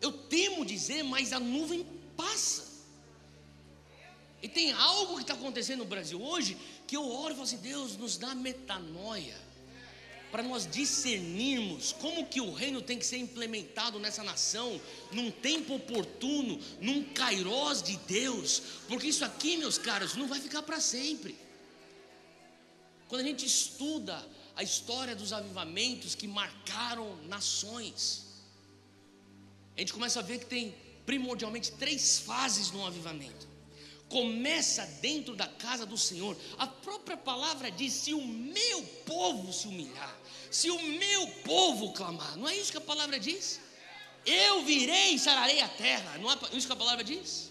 eu 0.00 0.10
temo 0.10 0.64
dizer, 0.64 1.02
mas 1.02 1.34
a 1.34 1.38
nuvem 1.38 1.86
passa. 2.16 2.64
E 4.42 4.48
tem 4.48 4.72
algo 4.72 5.16
que 5.16 5.20
está 5.20 5.34
acontecendo 5.34 5.80
no 5.80 5.84
Brasil 5.84 6.18
hoje 6.18 6.56
que 6.86 6.96
eu 6.96 7.06
oro 7.06 7.32
e 7.32 7.34
falo 7.34 7.42
assim: 7.42 7.58
Deus 7.58 7.98
nos 7.98 8.16
dá 8.16 8.34
metanoia 8.34 9.38
para 10.30 10.42
nós 10.42 10.66
discernirmos 10.66 11.92
como 11.92 12.24
que 12.26 12.40
o 12.40 12.54
reino 12.54 12.80
tem 12.80 12.98
que 12.98 13.04
ser 13.04 13.18
implementado 13.18 13.98
nessa 13.98 14.24
nação, 14.24 14.80
num 15.12 15.30
tempo 15.30 15.74
oportuno, 15.74 16.58
num 16.80 17.04
kairós 17.12 17.82
de 17.82 17.98
Deus, 18.08 18.62
porque 18.88 19.08
isso 19.08 19.26
aqui, 19.26 19.58
meus 19.58 19.76
caros, 19.76 20.16
não 20.16 20.26
vai 20.26 20.40
ficar 20.40 20.62
para 20.62 20.80
sempre. 20.80 21.36
Quando 23.08 23.20
a 23.20 23.24
gente 23.24 23.44
estuda 23.44 24.26
a 24.58 24.62
história 24.64 25.14
dos 25.14 25.32
avivamentos 25.32 26.16
que 26.16 26.26
marcaram 26.26 27.16
nações. 27.28 28.26
A 29.76 29.80
gente 29.80 29.92
começa 29.92 30.18
a 30.18 30.22
ver 30.22 30.40
que 30.40 30.46
tem 30.46 30.74
primordialmente 31.06 31.70
três 31.72 32.18
fases 32.18 32.72
no 32.72 32.84
avivamento. 32.84 33.46
Começa 34.08 34.84
dentro 35.00 35.36
da 35.36 35.46
casa 35.46 35.86
do 35.86 35.96
Senhor. 35.96 36.36
A 36.58 36.66
própria 36.66 37.16
palavra 37.16 37.70
diz: 37.70 37.92
se 37.92 38.12
o 38.12 38.26
meu 38.26 38.82
povo 39.06 39.52
se 39.52 39.68
humilhar, 39.68 40.18
se 40.50 40.68
o 40.68 40.82
meu 40.82 41.28
povo 41.44 41.92
clamar, 41.92 42.36
não 42.36 42.48
é 42.48 42.56
isso 42.56 42.72
que 42.72 42.78
a 42.78 42.80
palavra 42.80 43.20
diz? 43.20 43.60
Eu 44.26 44.64
virei 44.64 45.14
e 45.14 45.20
sararei 45.20 45.60
a 45.60 45.68
terra, 45.68 46.18
não 46.18 46.32
é 46.32 46.36
isso 46.52 46.66
que 46.66 46.72
a 46.72 46.76
palavra 46.76 47.04
diz? 47.04 47.47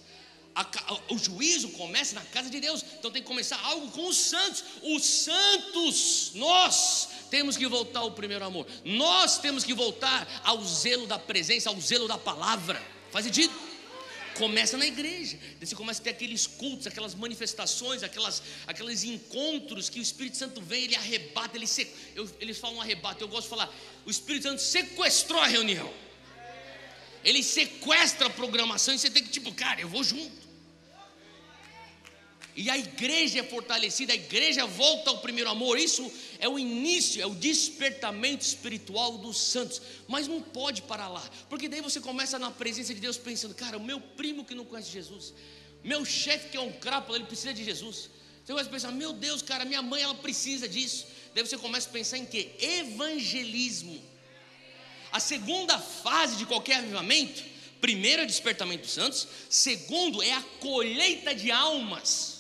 O 1.10 1.17
juízo 1.17 1.70
começa 1.70 2.15
na 2.15 2.22
casa 2.22 2.50
de 2.50 2.60
Deus, 2.60 2.84
então 2.98 3.12
tem 3.12 3.22
que 3.22 3.28
começar 3.28 3.60
algo 3.63 3.91
com 3.91 4.08
os 4.08 4.17
santos. 4.17 4.63
Os 4.82 5.04
santos, 5.06 6.32
nós 6.34 7.10
temos 7.30 7.56
que 7.56 7.67
voltar 7.67 8.00
ao 8.00 8.12
primeiro 8.12 8.43
amor, 8.43 8.65
nós 8.84 9.38
temos 9.38 9.63
que 9.63 9.74
voltar 9.74 10.41
ao 10.43 10.63
zelo 10.63 11.06
da 11.06 11.20
presença, 11.20 11.70
ao 11.70 11.80
zelo 11.80 12.08
da 12.08 12.17
palavra. 12.17 12.82
Faz 13.12 13.26
sentido? 13.26 13.54
Começa 14.36 14.78
na 14.78 14.86
igreja, 14.86 15.38
você 15.60 15.76
começa 15.76 16.00
a 16.00 16.04
ter 16.04 16.12
aqueles 16.12 16.46
cultos, 16.46 16.86
aquelas 16.86 17.15
manifestações, 17.15 18.04
aquelas, 18.04 18.43
aqueles 18.67 19.04
encontros 19.04 19.89
que 19.89 20.00
o 20.00 20.02
Espírito 20.02 20.38
Santo 20.38 20.62
vem, 20.62 20.84
ele 20.84 20.96
arrebata, 20.96 21.58
ele 21.58 21.65
se, 21.65 21.91
eu, 22.15 22.30
eles 22.39 22.60
falam 22.60 22.80
arrebata, 22.80 23.24
eu 23.24 23.28
gosto 23.28 23.43
de 23.43 23.50
falar, 23.50 23.74
o 24.06 24.12
Espírito 24.12 24.43
Santo 24.43 24.62
sequestrou 24.62 25.41
a 25.41 25.48
reunião. 25.48 25.91
Ele 27.24 27.43
sequestra 27.43 28.28
a 28.28 28.30
programação 28.30 28.93
e 28.93 29.00
você 29.00 29.10
tem 29.10 29.24
que, 29.24 29.30
tipo, 29.30 29.52
cara, 29.54 29.82
eu 29.82 29.89
vou 29.89 30.04
junto. 30.04 30.46
E 32.58 32.72
a 32.72 32.76
igreja 32.76 33.41
é 33.41 33.43
fortalecida, 33.43 34.13
a 34.13 34.15
igreja 34.15 34.65
volta 34.65 35.12
ao 35.12 35.20
primeiro 35.20 35.48
amor. 35.48 35.78
Isso 35.78 36.12
é 36.39 36.50
o 36.50 36.58
início, 36.58 37.22
é 37.22 37.26
o 37.28 37.36
despertamento 37.36 38.43
espiritual 38.43 39.15
dos 39.20 39.38
santos. 39.38 39.80
Mas 40.08 40.28
não 40.28 40.41
pode 40.41 40.82
parar 40.82 41.08
lá, 41.08 41.24
porque 41.52 41.70
daí 41.70 41.82
você 41.82 42.02
começa 42.02 42.39
na 42.39 42.50
presença 42.50 42.96
de 42.96 43.00
Deus 43.00 43.15
pensando: 43.15 43.54
cara, 43.54 43.78
o 43.78 43.84
meu 43.84 44.02
primo 44.02 44.43
que 44.43 44.56
não 44.56 44.65
conhece 44.65 44.89
Jesus, 44.89 45.36
meu 45.84 46.04
chefe 46.04 46.50
que 46.50 46.58
é 46.58 46.60
um 46.60 46.72
crápula, 46.72 47.20
ele 47.20 47.28
precisa 47.28 47.54
de 47.54 47.63
Jesus. 47.63 48.10
Você 48.43 48.52
começa 48.52 48.70
a 48.70 48.72
pensar: 48.72 48.91
meu 48.91 49.13
Deus, 49.13 49.43
cara, 49.43 49.63
minha 49.63 49.84
mãe 49.84 50.02
ela 50.02 50.15
precisa 50.15 50.67
disso. 50.67 51.06
Daí 51.36 51.46
você 51.46 51.60
começa 51.60 51.88
a 51.88 51.91
pensar 51.91 52.17
em 52.17 52.26
que? 52.26 52.56
Evangelismo. 52.60 54.02
A 55.12 55.20
segunda 55.20 55.78
fase 55.78 56.38
de 56.38 56.46
qualquer 56.48 56.78
avivamento, 56.78 57.43
primeiro 57.80 58.24
é 58.24 58.26
despertamento 58.26 58.82
dos 58.82 58.93
santos, 58.93 59.28
segundo 59.48 60.24
é 60.24 60.34
a 60.34 60.41
colheita 60.60 61.36
de 61.36 61.51
almas. 61.51 62.36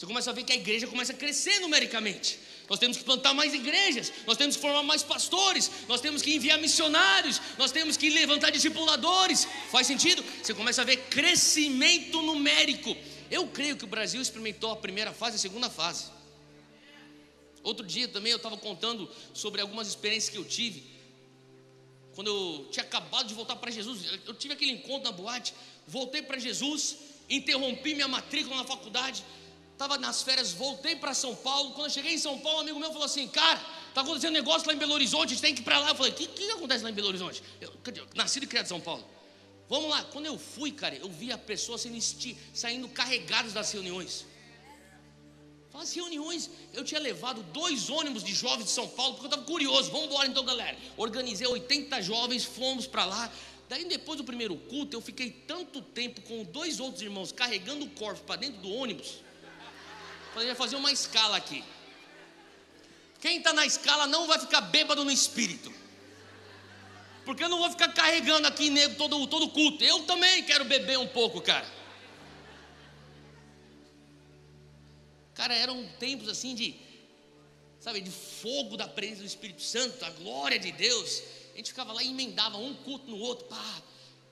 Você 0.00 0.06
começa 0.06 0.30
a 0.30 0.32
ver 0.32 0.44
que 0.44 0.52
a 0.54 0.56
igreja 0.56 0.86
começa 0.86 1.12
a 1.12 1.14
crescer 1.14 1.58
numericamente. 1.58 2.38
Nós 2.70 2.78
temos 2.78 2.96
que 2.96 3.04
plantar 3.04 3.34
mais 3.34 3.52
igrejas, 3.52 4.10
nós 4.26 4.38
temos 4.38 4.56
que 4.56 4.62
formar 4.62 4.82
mais 4.82 5.02
pastores, 5.02 5.70
nós 5.86 6.00
temos 6.00 6.22
que 6.22 6.34
enviar 6.34 6.58
missionários, 6.58 7.38
nós 7.58 7.70
temos 7.70 7.98
que 7.98 8.08
levantar 8.08 8.48
discipuladores. 8.48 9.46
Faz 9.70 9.86
sentido? 9.86 10.24
Você 10.42 10.54
começa 10.54 10.80
a 10.80 10.86
ver 10.86 10.96
crescimento 11.10 12.22
numérico. 12.22 12.96
Eu 13.30 13.46
creio 13.48 13.76
que 13.76 13.84
o 13.84 13.86
Brasil 13.86 14.22
experimentou 14.22 14.70
a 14.70 14.76
primeira 14.76 15.12
fase 15.12 15.34
e 15.34 15.36
a 15.36 15.38
segunda 15.38 15.68
fase. 15.68 16.06
Outro 17.62 17.84
dia 17.84 18.08
também 18.08 18.32
eu 18.32 18.38
estava 18.38 18.56
contando 18.56 19.06
sobre 19.34 19.60
algumas 19.60 19.86
experiências 19.86 20.30
que 20.30 20.38
eu 20.38 20.46
tive. 20.46 20.82
Quando 22.14 22.28
eu 22.28 22.68
tinha 22.70 22.84
acabado 22.84 23.28
de 23.28 23.34
voltar 23.34 23.56
para 23.56 23.70
Jesus, 23.70 24.00
eu 24.26 24.32
tive 24.32 24.54
aquele 24.54 24.72
encontro 24.72 25.10
na 25.10 25.12
boate, 25.12 25.52
voltei 25.86 26.22
para 26.22 26.38
Jesus, 26.38 26.96
interrompi 27.28 27.92
minha 27.92 28.08
matrícula 28.08 28.56
na 28.56 28.64
faculdade, 28.64 29.22
estava 29.80 29.96
nas 29.96 30.22
férias, 30.22 30.52
voltei 30.52 30.94
para 30.94 31.14
São 31.14 31.34
Paulo. 31.34 31.70
Quando 31.70 31.86
eu 31.86 31.90
cheguei 31.90 32.12
em 32.12 32.18
São 32.18 32.38
Paulo, 32.38 32.58
um 32.58 32.60
amigo 32.60 32.78
meu 32.78 32.92
falou 32.92 33.06
assim: 33.06 33.26
Cara, 33.26 33.58
está 33.88 34.02
acontecendo 34.02 34.32
um 34.32 34.34
negócio 34.34 34.68
lá 34.68 34.74
em 34.74 34.76
Belo 34.76 34.92
Horizonte, 34.92 35.28
a 35.28 35.28
gente 35.30 35.40
tem 35.40 35.54
que 35.54 35.62
ir 35.62 35.64
para 35.64 35.78
lá. 35.78 35.88
Eu 35.88 35.94
falei: 35.94 36.12
O 36.12 36.14
que, 36.14 36.26
que 36.26 36.50
acontece 36.50 36.84
lá 36.84 36.90
em 36.90 36.92
Belo 36.92 37.08
Horizonte? 37.08 37.42
Eu, 37.58 37.72
nascido 38.14 38.42
e 38.42 38.46
criado 38.46 38.66
em 38.66 38.68
São 38.68 38.80
Paulo. 38.80 39.02
Vamos 39.70 39.88
lá, 39.88 40.02
quando 40.04 40.26
eu 40.26 40.36
fui, 40.36 40.70
cara, 40.72 40.96
eu 40.96 41.08
vi 41.08 41.32
a 41.32 41.38
pessoa 41.38 41.78
sendo 41.78 41.96
saindo 42.52 42.88
carregados 42.88 43.54
das 43.54 43.72
reuniões. 43.72 44.26
As 45.72 45.94
reuniões, 45.94 46.50
eu 46.74 46.84
tinha 46.84 47.00
levado 47.00 47.42
dois 47.44 47.88
ônibus 47.88 48.22
de 48.22 48.34
jovens 48.34 48.64
de 48.64 48.72
São 48.72 48.88
Paulo, 48.88 49.14
porque 49.14 49.28
eu 49.28 49.30
estava 49.30 49.46
curioso. 49.46 49.90
Vamos 49.90 50.08
embora 50.08 50.28
então, 50.28 50.44
galera. 50.44 50.76
Organizei 50.96 51.46
80 51.46 52.02
jovens, 52.02 52.44
fomos 52.44 52.86
para 52.86 53.06
lá. 53.06 53.32
Daí, 53.68 53.84
depois 53.84 54.18
do 54.18 54.24
primeiro 54.24 54.56
culto, 54.56 54.96
eu 54.96 55.00
fiquei 55.00 55.30
tanto 55.30 55.80
tempo 55.80 56.20
com 56.22 56.42
dois 56.44 56.80
outros 56.80 57.00
irmãos 57.00 57.32
carregando 57.32 57.86
o 57.86 57.90
corpo 57.90 58.20
para 58.24 58.36
dentro 58.36 58.60
do 58.60 58.70
ônibus. 58.70 59.20
Falei, 60.32 60.54
fazer 60.54 60.76
uma 60.76 60.92
escala 60.92 61.36
aqui. 61.36 61.64
Quem 63.20 63.38
está 63.38 63.52
na 63.52 63.66
escala 63.66 64.06
não 64.06 64.26
vai 64.26 64.38
ficar 64.38 64.60
bêbado 64.62 65.04
no 65.04 65.10
espírito. 65.10 65.72
Porque 67.24 67.44
eu 67.44 67.48
não 67.48 67.58
vou 67.58 67.70
ficar 67.70 67.92
carregando 67.92 68.46
aqui 68.48 68.70
nego 68.70 68.94
todo, 68.96 69.26
todo 69.26 69.50
culto. 69.50 69.84
Eu 69.84 70.04
também 70.04 70.42
quero 70.44 70.64
beber 70.64 70.98
um 70.98 71.06
pouco, 71.06 71.40
cara. 71.40 71.66
Cara, 75.34 75.54
eram 75.54 75.86
tempos 75.98 76.28
assim 76.28 76.54
de, 76.54 76.74
sabe, 77.78 78.00
de 78.00 78.10
fogo 78.10 78.76
da 78.76 78.88
presença 78.88 79.20
do 79.20 79.26
Espírito 79.26 79.62
Santo, 79.62 80.04
a 80.04 80.10
glória 80.10 80.58
de 80.58 80.72
Deus. 80.72 81.22
A 81.52 81.56
gente 81.56 81.70
ficava 81.70 81.92
lá 81.92 82.02
e 82.02 82.08
emendava 82.08 82.56
um 82.56 82.74
culto 82.74 83.10
no 83.10 83.18
outro, 83.18 83.46
pá. 83.46 83.82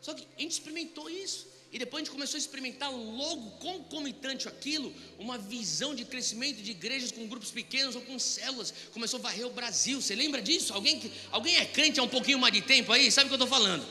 Só 0.01 0.15
que 0.15 0.27
a 0.37 0.41
gente 0.41 0.53
experimentou 0.53 1.11
isso. 1.11 1.47
E 1.71 1.79
depois 1.79 2.01
a 2.01 2.05
gente 2.05 2.15
começou 2.15 2.37
a 2.37 2.41
experimentar 2.41 2.91
logo 2.91 3.51
concomitante 3.59 4.49
aquilo, 4.49 4.93
uma 5.19 5.37
visão 5.37 5.95
de 5.95 6.05
crescimento 6.05 6.63
de 6.63 6.71
igrejas 6.71 7.13
com 7.13 7.27
grupos 7.27 7.51
pequenos 7.51 7.95
ou 7.95 8.01
com 8.03 8.19
células. 8.19 8.73
Começou 8.93 9.19
a 9.19 9.23
varrer 9.23 9.47
o 9.47 9.51
Brasil. 9.51 10.01
Você 10.01 10.15
lembra 10.15 10.41
disso? 10.41 10.73
Alguém, 10.73 11.13
alguém 11.31 11.57
é 11.57 11.67
crente 11.67 12.01
há 12.01 12.03
um 12.03 12.09
pouquinho 12.09 12.39
mais 12.39 12.55
de 12.55 12.63
tempo 12.63 12.91
aí? 12.91 13.13
Sabe 13.13 13.27
o 13.27 13.29
que 13.29 13.35
eu 13.35 13.45
estou 13.45 13.59
falando? 13.59 13.87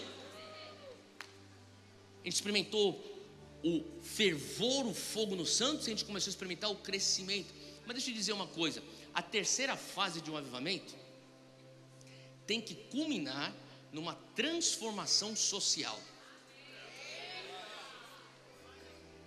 A 2.21 2.23
gente 2.23 2.33
experimentou 2.33 2.99
o 3.63 3.83
fervor, 4.01 4.87
o 4.87 4.93
fogo 4.93 5.35
no 5.35 5.45
Santos, 5.45 5.87
e 5.87 5.91
a 5.91 5.93
gente 5.93 6.05
começou 6.05 6.29
a 6.29 6.33
experimentar 6.33 6.71
o 6.71 6.75
crescimento. 6.75 7.53
Mas 7.85 7.95
deixa 7.95 8.09
eu 8.09 8.15
dizer 8.15 8.33
uma 8.33 8.47
coisa: 8.47 8.83
a 9.13 9.21
terceira 9.21 9.77
fase 9.77 10.19
de 10.19 10.31
um 10.31 10.35
avivamento 10.35 10.95
tem 12.47 12.59
que 12.59 12.73
culminar 12.73 13.53
numa 13.91 14.15
transformação 14.35 15.35
social. 15.35 16.01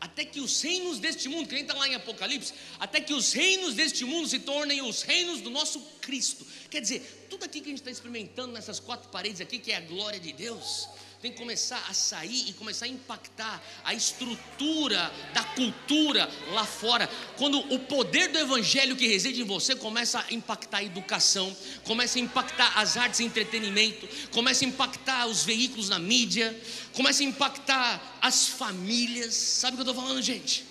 Até 0.00 0.24
que 0.24 0.40
os 0.40 0.62
reinos 0.62 0.98
deste 0.98 1.28
mundo, 1.28 1.46
que 1.46 1.54
nem 1.54 1.62
está 1.62 1.74
lá 1.74 1.86
em 1.86 1.94
Apocalipse, 1.94 2.54
até 2.78 3.00
que 3.00 3.12
os 3.12 3.32
reinos 3.32 3.74
deste 3.74 4.04
mundo 4.04 4.26
se 4.26 4.38
tornem 4.38 4.80
os 4.80 5.02
reinos 5.02 5.40
do 5.42 5.50
nosso 5.50 5.80
Cristo. 6.00 6.46
Quer 6.70 6.80
dizer, 6.80 7.26
tudo 7.28 7.44
aqui 7.44 7.60
que 7.60 7.66
a 7.66 7.70
gente 7.70 7.80
está 7.80 7.90
experimentando 7.90 8.52
nessas 8.52 8.80
quatro 8.80 9.10
paredes 9.10 9.40
aqui, 9.40 9.58
que 9.58 9.72
é 9.72 9.76
a 9.76 9.80
glória 9.80 10.18
de 10.18 10.32
Deus, 10.32 10.88
tem 11.20 11.30
que 11.30 11.36
começar 11.36 11.84
a 11.86 11.92
sair 11.92 12.48
e 12.48 12.52
começar 12.54 12.86
a 12.86 12.88
impactar 12.88 13.62
a 13.84 13.92
estrutura 13.92 15.12
da 15.34 15.44
cultura 15.44 16.30
lá 16.52 16.64
fora. 16.64 17.06
Quando 17.36 17.58
o 17.74 17.78
poder 17.78 18.28
do 18.28 18.38
evangelho 18.38 18.96
que 18.96 19.06
reside 19.06 19.42
em 19.42 19.44
você 19.44 19.76
começa 19.76 20.18
a 20.18 20.32
impactar 20.32 20.78
a 20.78 20.82
educação, 20.82 21.54
começa 21.84 22.18
a 22.18 22.22
impactar 22.22 22.78
as 22.78 22.96
artes 22.96 23.20
e 23.20 23.24
entretenimento, 23.24 24.08
começa 24.30 24.64
a 24.64 24.68
impactar 24.68 25.26
os 25.26 25.44
veículos 25.44 25.90
na 25.90 25.98
mídia, 25.98 26.58
começa 26.94 27.22
a 27.22 27.26
impactar 27.26 28.18
as 28.22 28.48
famílias. 28.48 29.34
Sabe 29.34 29.74
o 29.74 29.76
que 29.76 29.88
eu 29.88 29.90
estou 29.90 30.02
falando, 30.02 30.22
gente? 30.22 30.64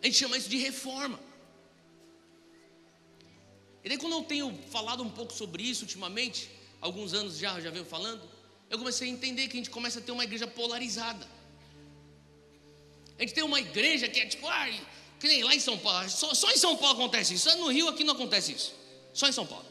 A 0.00 0.06
gente 0.06 0.18
chama 0.18 0.38
isso 0.38 0.48
de 0.48 0.58
reforma. 0.58 1.18
E 3.82 3.88
daí, 3.88 3.98
quando 3.98 4.12
eu 4.12 4.22
tenho 4.22 4.56
falado 4.70 5.02
um 5.02 5.10
pouco 5.10 5.32
sobre 5.32 5.64
isso 5.64 5.82
ultimamente, 5.82 6.57
alguns 6.80 7.14
anos 7.14 7.38
já, 7.38 7.60
já 7.60 7.70
venho 7.70 7.84
falando, 7.84 8.22
eu 8.70 8.78
comecei 8.78 9.08
a 9.08 9.10
entender 9.10 9.48
que 9.48 9.56
a 9.56 9.60
gente 9.60 9.70
começa 9.70 9.98
a 9.98 10.02
ter 10.02 10.12
uma 10.12 10.24
igreja 10.24 10.46
polarizada. 10.46 11.26
A 13.18 13.22
gente 13.22 13.34
tem 13.34 13.42
uma 13.42 13.58
igreja 13.58 14.08
que 14.08 14.20
é 14.20 14.26
tipo, 14.26 14.46
ah, 14.46 14.68
que 15.18 15.26
nem 15.26 15.42
lá 15.42 15.54
em 15.54 15.60
São 15.60 15.76
Paulo, 15.78 16.08
só, 16.08 16.32
só 16.34 16.50
em 16.50 16.56
São 16.56 16.76
Paulo 16.76 16.94
acontece 16.94 17.34
isso, 17.34 17.50
só 17.50 17.56
no 17.56 17.68
Rio 17.68 17.88
aqui 17.88 18.04
não 18.04 18.14
acontece 18.14 18.52
isso, 18.52 18.74
só 19.12 19.26
em 19.26 19.32
São 19.32 19.46
Paulo. 19.46 19.66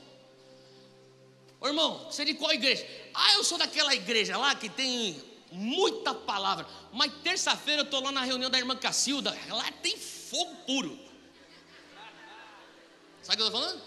Ô 1.59 1.67
irmão, 1.67 2.05
você 2.05 2.23
é 2.23 2.25
de 2.25 2.33
qual 2.33 2.51
igreja? 2.51 2.85
Ah, 3.13 3.33
eu 3.33 3.43
sou 3.43 3.57
daquela 3.57 3.95
igreja 3.95 4.37
lá 4.37 4.53
que 4.53 4.69
tem 4.69 5.21
muita 5.51 6.13
palavra, 6.13 6.67
mas 6.91 7.11
terça-feira 7.23 7.81
eu 7.81 7.85
estou 7.85 8.03
lá 8.03 8.11
na 8.11 8.23
reunião 8.23 8.49
da 8.49 8.57
irmã 8.57 8.75
Cacilda, 8.75 9.35
lá 9.49 9.71
tem 9.81 9.97
fogo 9.97 10.55
puro. 10.67 10.99
Sabe 13.23 13.33
o 13.33 13.37
que 13.37 13.41
eu 13.43 13.47
estou 13.47 13.61
falando? 13.61 13.81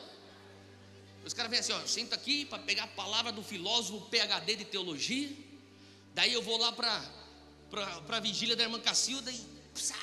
Os 1.24 1.34
caras 1.34 1.50
vêm 1.50 1.60
assim, 1.60 1.72
ó, 1.72 1.80
senta 1.86 2.14
aqui 2.14 2.44
para 2.44 2.58
pegar 2.60 2.84
a 2.84 2.88
palavra 2.88 3.30
do 3.30 3.42
filósofo 3.42 4.00
PhD 4.06 4.56
de 4.56 4.64
teologia. 4.64 5.30
Daí 6.14 6.32
eu 6.32 6.42
vou 6.42 6.58
lá 6.58 6.72
para 6.72 7.02
a 8.08 8.20
vigília 8.20 8.56
da 8.56 8.64
irmã 8.64 8.80
Cacilda 8.80 9.30
e. 9.30 9.60
Psá. 9.74 9.94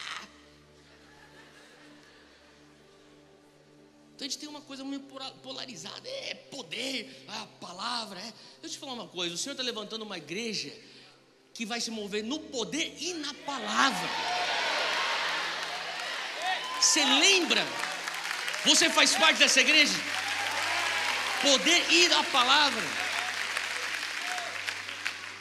Então 4.15 4.25
a 4.25 4.29
gente 4.29 4.39
tem 4.39 4.49
uma 4.49 4.61
coisa 4.61 4.83
meio 4.83 5.01
polarizada, 5.43 6.09
é 6.09 6.33
poder, 6.33 7.25
a 7.27 7.45
palavra. 7.59 8.19
É. 8.19 8.23
Deixa 8.23 8.35
eu 8.63 8.69
te 8.69 8.77
falar 8.79 8.93
uma 8.93 9.07
coisa: 9.07 9.35
o 9.35 9.37
Senhor 9.37 9.53
está 9.53 9.63
levantando 9.63 10.03
uma 10.03 10.17
igreja 10.17 10.73
que 11.53 11.65
vai 11.65 11.79
se 11.81 11.91
mover 11.91 12.23
no 12.23 12.39
poder 12.39 12.95
e 12.99 13.13
na 13.15 13.33
palavra. 13.33 14.09
Você 16.81 17.03
lembra? 17.03 17.63
Você 18.65 18.89
faz 18.89 19.15
parte 19.15 19.39
dessa 19.39 19.61
igreja? 19.61 19.93
Poder 21.41 21.91
ir 21.91 22.11
à 22.13 22.23
palavra. 22.23 22.83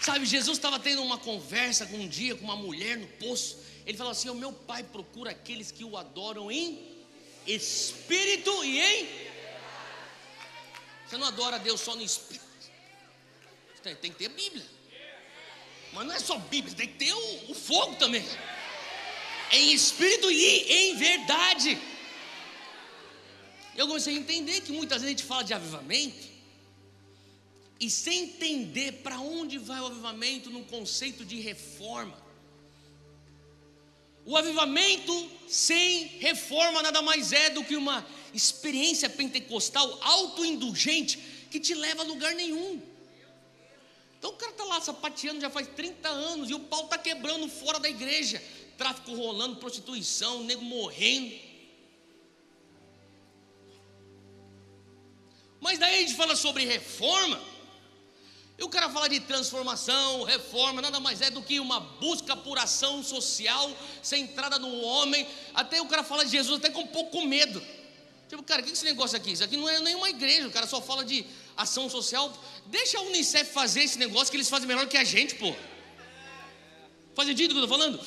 Sabe, 0.00 0.24
Jesus 0.24 0.58
estava 0.58 0.78
tendo 0.78 1.02
uma 1.02 1.18
conversa 1.18 1.84
um 1.92 2.06
dia 2.06 2.36
com 2.36 2.44
uma 2.44 2.56
mulher 2.56 2.96
no 2.96 3.06
poço. 3.06 3.58
Ele 3.84 3.96
falou 3.96 4.12
assim: 4.12 4.28
O 4.28 4.34
meu 4.34 4.52
pai 4.52 4.82
procura 4.82 5.30
aqueles 5.30 5.70
que 5.70 5.84
o 5.84 5.96
adoram 5.96 6.50
em 6.50 6.96
espírito 7.46 8.64
e 8.64 8.80
em. 8.80 9.08
Você 11.06 11.16
não 11.16 11.26
adora 11.26 11.56
a 11.56 11.58
Deus 11.58 11.80
só 11.80 11.94
no 11.94 12.02
espírito. 12.02 12.46
Tem, 13.82 13.94
tem 13.94 14.12
que 14.12 14.18
ter 14.18 14.28
Bíblia. 14.28 14.64
Mas 15.92 16.06
não 16.06 16.14
é 16.14 16.18
só 16.18 16.36
Bíblia, 16.38 16.74
tem 16.74 16.88
que 16.88 16.98
ter 16.98 17.12
o, 17.12 17.50
o 17.50 17.54
fogo 17.54 17.94
também. 17.96 18.24
Em 19.52 19.72
espírito 19.72 20.30
e 20.30 20.72
em 20.72 20.96
verdade 20.96 21.78
eu 23.76 23.86
comecei 23.86 24.16
a 24.16 24.18
entender 24.18 24.60
que 24.62 24.72
muitas 24.72 25.02
vezes 25.02 25.14
a 25.14 25.18
gente 25.18 25.24
fala 25.24 25.44
de 25.44 25.52
avivamento 25.52 26.26
e 27.78 27.90
sem 27.90 28.24
entender 28.24 28.92
para 29.02 29.20
onde 29.20 29.58
vai 29.58 29.80
o 29.80 29.86
avivamento 29.86 30.50
num 30.50 30.64
conceito 30.64 31.24
de 31.24 31.38
reforma. 31.40 32.16
O 34.24 34.36
avivamento 34.36 35.30
sem 35.46 36.06
reforma 36.18 36.82
nada 36.82 37.00
mais 37.02 37.32
é 37.32 37.50
do 37.50 37.62
que 37.62 37.76
uma 37.76 38.04
experiência 38.34 39.08
pentecostal 39.08 39.98
autoindulgente 40.02 41.18
que 41.50 41.60
te 41.60 41.74
leva 41.74 42.02
a 42.02 42.06
lugar 42.06 42.34
nenhum. 42.34 42.82
Então 44.18 44.30
o 44.30 44.36
cara 44.36 44.52
está 44.52 44.64
lá 44.64 44.80
sapateando 44.80 45.40
já 45.40 45.50
faz 45.50 45.68
30 45.68 46.08
anos 46.08 46.50
e 46.50 46.54
o 46.54 46.60
pau 46.60 46.84
está 46.84 46.98
quebrando 46.98 47.46
fora 47.48 47.78
da 47.78 47.88
igreja, 47.88 48.42
tráfico 48.76 49.14
rolando, 49.14 49.56
prostituição, 49.56 50.42
nego 50.42 50.62
morrendo. 50.62 51.45
Mas 55.60 55.78
daí 55.78 55.96
a 55.96 55.98
gente 56.00 56.14
fala 56.14 56.36
sobre 56.36 56.64
reforma. 56.64 57.40
E 58.58 58.64
o 58.64 58.68
cara 58.68 58.88
fala 58.88 59.08
de 59.08 59.20
transformação, 59.20 60.22
reforma, 60.24 60.80
nada 60.80 60.98
mais 60.98 61.20
é 61.20 61.30
do 61.30 61.42
que 61.42 61.60
uma 61.60 61.78
busca 61.78 62.34
por 62.34 62.58
ação 62.58 63.02
social 63.02 63.70
centrada 64.02 64.58
no 64.58 64.80
homem. 64.80 65.26
Até 65.54 65.80
o 65.80 65.86
cara 65.86 66.02
fala 66.02 66.24
de 66.24 66.30
Jesus 66.30 66.58
até 66.58 66.70
com 66.70 66.80
um 66.80 66.86
pouco 66.86 67.26
medo. 67.26 67.62
Tipo, 68.28 68.42
cara, 68.42 68.60
o 68.60 68.64
que 68.64 68.70
é 68.70 68.72
esse 68.72 68.84
negócio 68.84 69.16
aqui? 69.16 69.32
Isso 69.32 69.44
aqui 69.44 69.56
não 69.56 69.68
é 69.68 69.78
nenhuma 69.80 70.08
igreja, 70.08 70.48
o 70.48 70.50
cara 70.50 70.66
só 70.66 70.80
fala 70.80 71.04
de 71.04 71.24
ação 71.56 71.88
social. 71.90 72.32
Deixa 72.66 72.98
a 72.98 73.02
Unicef 73.02 73.52
fazer 73.52 73.82
esse 73.82 73.98
negócio 73.98 74.30
que 74.30 74.36
eles 74.36 74.48
fazem 74.48 74.66
melhor 74.66 74.86
que 74.88 74.96
a 74.96 75.04
gente, 75.04 75.34
pô. 75.34 75.54
Faz 77.14 77.28
sentido 77.28 77.52
o 77.52 77.54
que 77.54 77.60
eu 77.60 77.64
estou 77.64 77.78
falando? 77.78 78.00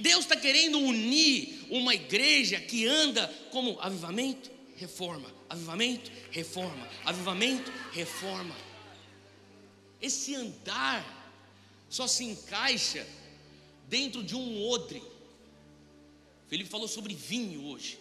Deus 0.00 0.20
está 0.20 0.36
querendo 0.36 0.78
unir 0.78 1.66
uma 1.70 1.94
igreja 1.94 2.60
que 2.60 2.86
anda 2.86 3.26
como 3.50 3.78
avivamento, 3.80 4.50
reforma, 4.76 5.28
avivamento, 5.54 6.10
reforma, 6.30 6.88
avivamento, 7.04 7.72
reforma. 7.92 8.54
Esse 10.00 10.34
andar 10.34 11.02
só 11.88 12.06
se 12.06 12.24
encaixa 12.24 13.06
dentro 13.88 14.22
de 14.22 14.34
um 14.34 14.68
odre. 14.68 15.02
Felipe 16.48 16.68
falou 16.68 16.88
sobre 16.88 17.14
vinho 17.14 17.66
hoje. 17.66 17.98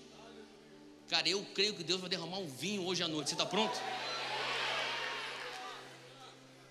Cara, 1.10 1.30
eu 1.30 1.45
creio 1.54 1.76
que 1.76 1.84
Deus 1.84 2.01
vai 2.01 2.10
derramar 2.10 2.39
um 2.39 2.47
vinho 2.47 2.84
hoje 2.86 3.04
à 3.04 3.08
noite. 3.08 3.30
Você 3.30 3.36
está 3.36 3.45
pronto? 3.45 3.80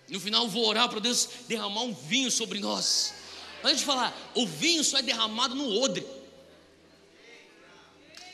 No 0.09 0.21
final, 0.21 0.49
vou 0.49 0.67
orar 0.67 0.89
para 0.89 1.01
Deus 1.01 1.29
derramar 1.49 1.83
um 1.83 1.95
vinho 1.95 2.31
sobre 2.31 2.59
nós. 2.59 3.15
Antes 3.63 3.79
de 3.79 3.85
falar, 3.85 4.13
o 4.35 4.47
vinho 4.47 4.83
só 4.83 4.99
é 4.99 5.03
derramado 5.03 5.55
no 5.55 5.81
odre. 5.81 6.05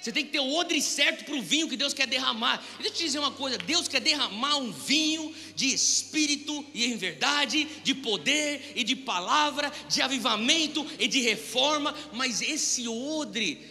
Você 0.01 0.13
tem 0.13 0.25
que 0.25 0.31
ter 0.31 0.39
o 0.39 0.55
odre 0.55 0.81
certo 0.81 1.25
para 1.25 1.35
o 1.35 1.43
vinho 1.43 1.69
que 1.69 1.77
Deus 1.77 1.93
quer 1.93 2.07
derramar. 2.07 2.65
E 2.79 2.83
deixa 2.83 2.89
eu 2.89 2.97
te 2.99 3.05
dizer 3.05 3.19
uma 3.19 3.33
coisa: 3.33 3.59
Deus 3.59 3.89
quer 3.89 4.01
derramar 4.01 4.57
um 4.57 4.71
vinho 4.71 5.35
de 5.57 5.67
espírito 5.67 6.65
e 6.73 6.85
em 6.85 6.97
verdade, 6.97 7.65
de 7.83 7.95
poder 7.95 8.73
e 8.77 8.85
de 8.85 8.95
palavra, 8.95 9.73
de 9.89 10.01
avivamento 10.01 10.87
e 11.01 11.09
de 11.09 11.21
reforma. 11.21 11.95
Mas 12.13 12.41
esse 12.41 12.87
odre, 12.87 13.67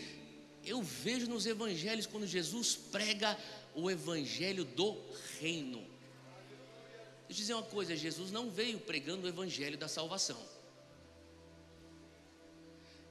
eu 0.65 0.81
vejo 0.81 1.27
nos 1.27 1.45
evangelhos 1.45 2.05
quando 2.05 2.27
Jesus 2.27 2.75
prega 2.75 3.37
o 3.73 3.89
evangelho 3.89 4.65
do 4.65 4.97
reino. 5.39 5.79
Deixa 7.27 7.41
eu 7.41 7.43
dizer 7.43 7.53
uma 7.53 7.63
coisa: 7.63 7.95
Jesus 7.95 8.31
não 8.31 8.51
veio 8.51 8.79
pregando 8.79 9.25
o 9.25 9.29
evangelho 9.29 9.77
da 9.77 9.87
salvação. 9.87 10.37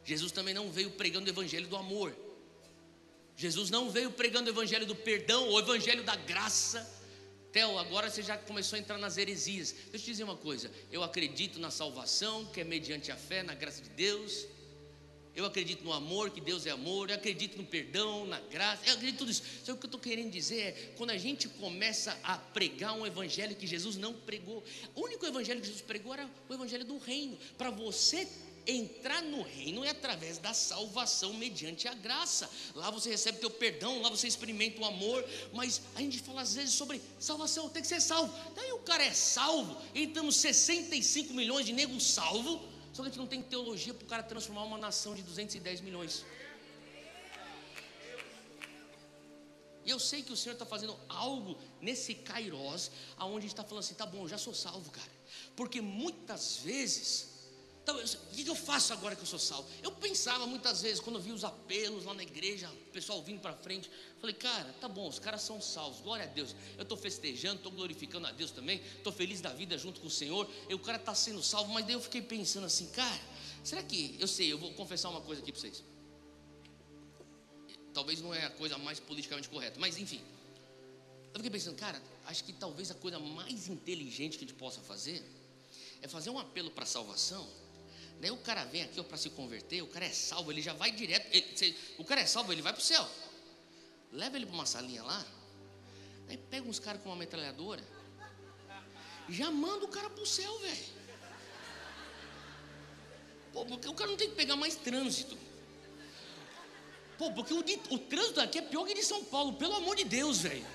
Jesus 0.04 0.30
também 0.30 0.52
não 0.52 0.70
veio 0.70 0.90
pregando 0.90 1.26
o 1.26 1.30
evangelho 1.30 1.66
do 1.66 1.76
amor. 1.76 2.25
Jesus 3.36 3.68
não 3.68 3.90
veio 3.90 4.10
pregando 4.10 4.48
o 4.48 4.52
evangelho 4.52 4.86
do 4.86 4.94
perdão, 4.94 5.50
o 5.50 5.58
evangelho 5.58 6.02
da 6.02 6.16
graça. 6.16 6.90
Theo, 7.52 7.78
agora 7.78 8.10
você 8.10 8.22
já 8.22 8.36
começou 8.36 8.76
a 8.76 8.80
entrar 8.80 8.98
nas 8.98 9.18
heresias. 9.18 9.72
Deixa 9.72 9.96
eu 9.96 10.00
te 10.00 10.06
dizer 10.06 10.24
uma 10.24 10.36
coisa: 10.36 10.70
eu 10.90 11.02
acredito 11.02 11.58
na 11.58 11.70
salvação, 11.70 12.46
que 12.46 12.60
é 12.60 12.64
mediante 12.64 13.12
a 13.12 13.16
fé, 13.16 13.42
na 13.42 13.54
graça 13.54 13.82
de 13.82 13.90
Deus. 13.90 14.46
Eu 15.34 15.44
acredito 15.44 15.84
no 15.84 15.92
amor, 15.92 16.30
que 16.30 16.40
Deus 16.40 16.64
é 16.64 16.70
amor. 16.70 17.10
Eu 17.10 17.16
acredito 17.16 17.58
no 17.58 17.64
perdão, 17.64 18.26
na 18.26 18.40
graça. 18.40 18.86
Eu 18.86 18.94
acredito 18.94 19.16
em 19.16 19.18
tudo 19.18 19.30
isso. 19.30 19.42
Só 19.62 19.72
o 19.72 19.76
que 19.76 19.84
eu 19.84 19.88
estou 19.88 20.00
querendo 20.00 20.30
dizer 20.30 20.60
é: 20.60 20.72
quando 20.96 21.10
a 21.10 21.18
gente 21.18 21.46
começa 21.46 22.18
a 22.22 22.38
pregar 22.38 22.94
um 22.94 23.06
evangelho 23.06 23.54
que 23.54 23.66
Jesus 23.66 23.96
não 23.96 24.14
pregou, 24.14 24.64
o 24.94 25.02
único 25.02 25.26
evangelho 25.26 25.60
que 25.60 25.66
Jesus 25.66 25.82
pregou 25.82 26.14
era 26.14 26.26
o 26.48 26.54
evangelho 26.54 26.86
do 26.86 26.96
reino. 26.96 27.38
Para 27.58 27.68
você 27.68 28.26
entrar 28.66 29.22
no 29.22 29.42
reino 29.42 29.84
é 29.84 29.90
através 29.90 30.38
da 30.38 30.52
salvação 30.52 31.32
mediante 31.34 31.86
a 31.86 31.94
graça. 31.94 32.50
Lá 32.74 32.90
você 32.90 33.10
recebe 33.10 33.38
teu 33.38 33.50
perdão, 33.50 34.02
lá 34.02 34.10
você 34.10 34.26
experimenta 34.26 34.80
o 34.80 34.84
amor, 34.84 35.24
mas 35.52 35.80
a 35.94 36.00
gente 36.00 36.18
fala 36.18 36.42
às 36.42 36.54
vezes 36.54 36.74
sobre 36.74 37.00
salvação, 37.18 37.68
tem 37.68 37.82
que 37.82 37.88
ser 37.88 38.00
salvo. 38.00 38.34
Daí 38.54 38.72
o 38.72 38.80
cara 38.80 39.04
é 39.04 39.12
salvo, 39.12 39.80
e 39.94 40.04
estamos 40.04 40.36
65 40.36 41.32
milhões 41.32 41.64
de 41.64 41.72
negros 41.72 42.04
salvos, 42.04 42.60
só 42.92 43.02
que 43.02 43.08
a 43.08 43.10
gente 43.10 43.18
não 43.18 43.26
tem 43.26 43.42
teologia 43.42 43.94
para 43.94 44.04
o 44.04 44.08
cara 44.08 44.22
transformar 44.22 44.64
uma 44.64 44.78
nação 44.78 45.14
de 45.14 45.22
210 45.22 45.80
milhões. 45.80 46.24
E 49.84 49.90
eu 49.90 50.00
sei 50.00 50.20
que 50.20 50.32
o 50.32 50.36
Senhor 50.36 50.54
está 50.54 50.66
fazendo 50.66 50.98
algo 51.08 51.56
nesse 51.80 52.12
Kairos, 52.12 52.90
aonde 53.16 53.38
a 53.38 53.40
gente 53.42 53.52
está 53.52 53.62
falando 53.62 53.84
assim, 53.84 53.94
tá 53.94 54.04
bom, 54.04 54.26
já 54.26 54.36
sou 54.36 54.52
salvo, 54.52 54.90
cara. 54.90 55.12
Porque 55.54 55.80
muitas 55.80 56.56
vezes 56.56 57.35
então, 57.86 57.96
o 57.96 58.34
que 58.34 58.44
eu 58.48 58.56
faço 58.56 58.92
agora 58.92 59.14
que 59.14 59.22
eu 59.22 59.26
sou 59.26 59.38
salvo? 59.38 59.68
Eu 59.80 59.92
pensava 59.92 60.44
muitas 60.44 60.82
vezes, 60.82 60.98
quando 60.98 61.16
eu 61.16 61.22
vi 61.22 61.30
os 61.30 61.44
apelos 61.44 62.04
lá 62.04 62.12
na 62.14 62.24
igreja, 62.24 62.68
o 62.68 62.90
pessoal 62.90 63.22
vindo 63.22 63.40
para 63.40 63.52
frente, 63.54 63.88
falei, 64.20 64.34
cara, 64.34 64.74
tá 64.80 64.88
bom, 64.88 65.08
os 65.08 65.20
caras 65.20 65.42
são 65.42 65.62
salvos, 65.62 66.00
glória 66.00 66.24
a 66.24 66.26
Deus. 66.26 66.56
Eu 66.76 66.82
estou 66.82 66.98
festejando, 66.98 67.58
estou 67.58 67.70
glorificando 67.70 68.26
a 68.26 68.32
Deus 68.32 68.50
também, 68.50 68.82
estou 68.96 69.12
feliz 69.12 69.40
da 69.40 69.50
vida 69.50 69.78
junto 69.78 70.00
com 70.00 70.08
o 70.08 70.10
Senhor, 70.10 70.50
e 70.68 70.74
o 70.74 70.80
cara 70.80 70.98
está 70.98 71.14
sendo 71.14 71.40
salvo, 71.44 71.72
mas 71.72 71.84
daí 71.84 71.94
eu 71.94 72.00
fiquei 72.00 72.20
pensando 72.20 72.66
assim, 72.66 72.88
cara, 72.88 73.20
será 73.62 73.84
que, 73.84 74.16
eu 74.18 74.26
sei, 74.26 74.52
eu 74.52 74.58
vou 74.58 74.72
confessar 74.72 75.08
uma 75.08 75.20
coisa 75.20 75.40
aqui 75.40 75.52
para 75.52 75.60
vocês. 75.60 75.84
Talvez 77.94 78.20
não 78.20 78.34
é 78.34 78.46
a 78.46 78.50
coisa 78.50 78.76
mais 78.76 78.98
politicamente 78.98 79.48
correta, 79.48 79.78
mas 79.78 79.96
enfim. 79.96 80.20
Eu 81.32 81.38
fiquei 81.38 81.50
pensando, 81.50 81.76
cara, 81.76 82.02
acho 82.24 82.42
que 82.42 82.52
talvez 82.52 82.90
a 82.90 82.94
coisa 82.94 83.20
mais 83.20 83.68
inteligente 83.68 84.38
que 84.38 84.44
a 84.44 84.48
gente 84.48 84.58
possa 84.58 84.80
fazer 84.80 85.24
é 86.02 86.08
fazer 86.08 86.30
um 86.30 86.38
apelo 86.40 86.72
para 86.72 86.84
salvação 86.84 87.48
Daí 88.20 88.30
o 88.30 88.36
cara 88.38 88.64
vem 88.64 88.82
aqui 88.82 89.02
para 89.02 89.16
se 89.16 89.30
converter, 89.30 89.82
o 89.82 89.86
cara 89.86 90.06
é 90.06 90.10
salvo, 90.10 90.50
ele 90.50 90.62
já 90.62 90.72
vai 90.72 90.90
direto. 90.90 91.26
Ele, 91.32 91.76
o 91.98 92.04
cara 92.04 92.22
é 92.22 92.26
salvo, 92.26 92.52
ele 92.52 92.62
vai 92.62 92.72
para 92.72 92.80
o 92.80 92.84
céu. 92.84 93.06
Leva 94.12 94.36
ele 94.36 94.46
para 94.46 94.54
uma 94.54 94.66
salinha 94.66 95.02
lá. 95.02 95.24
Aí 96.28 96.36
pega 96.36 96.66
uns 96.68 96.78
caras 96.78 97.02
com 97.02 97.10
uma 97.10 97.16
metralhadora. 97.16 97.82
Já 99.28 99.50
manda 99.50 99.84
o 99.84 99.88
cara 99.88 100.08
para 100.08 100.22
o 100.22 100.26
céu, 100.26 100.58
velho. 100.60 100.96
Pô, 103.52 103.64
porque 103.64 103.88
o 103.88 103.94
cara 103.94 104.10
não 104.10 104.16
tem 104.16 104.30
que 104.30 104.36
pegar 104.36 104.56
mais 104.56 104.76
trânsito. 104.76 105.36
Pô, 107.18 107.30
porque 107.32 107.52
o, 107.52 107.64
o 107.90 107.98
trânsito 107.98 108.40
aqui 108.40 108.58
é 108.58 108.62
pior 108.62 108.86
que 108.86 108.94
de 108.94 109.02
São 109.02 109.24
Paulo, 109.24 109.54
pelo 109.54 109.74
amor 109.74 109.96
de 109.96 110.04
Deus, 110.04 110.38
velho. 110.38 110.66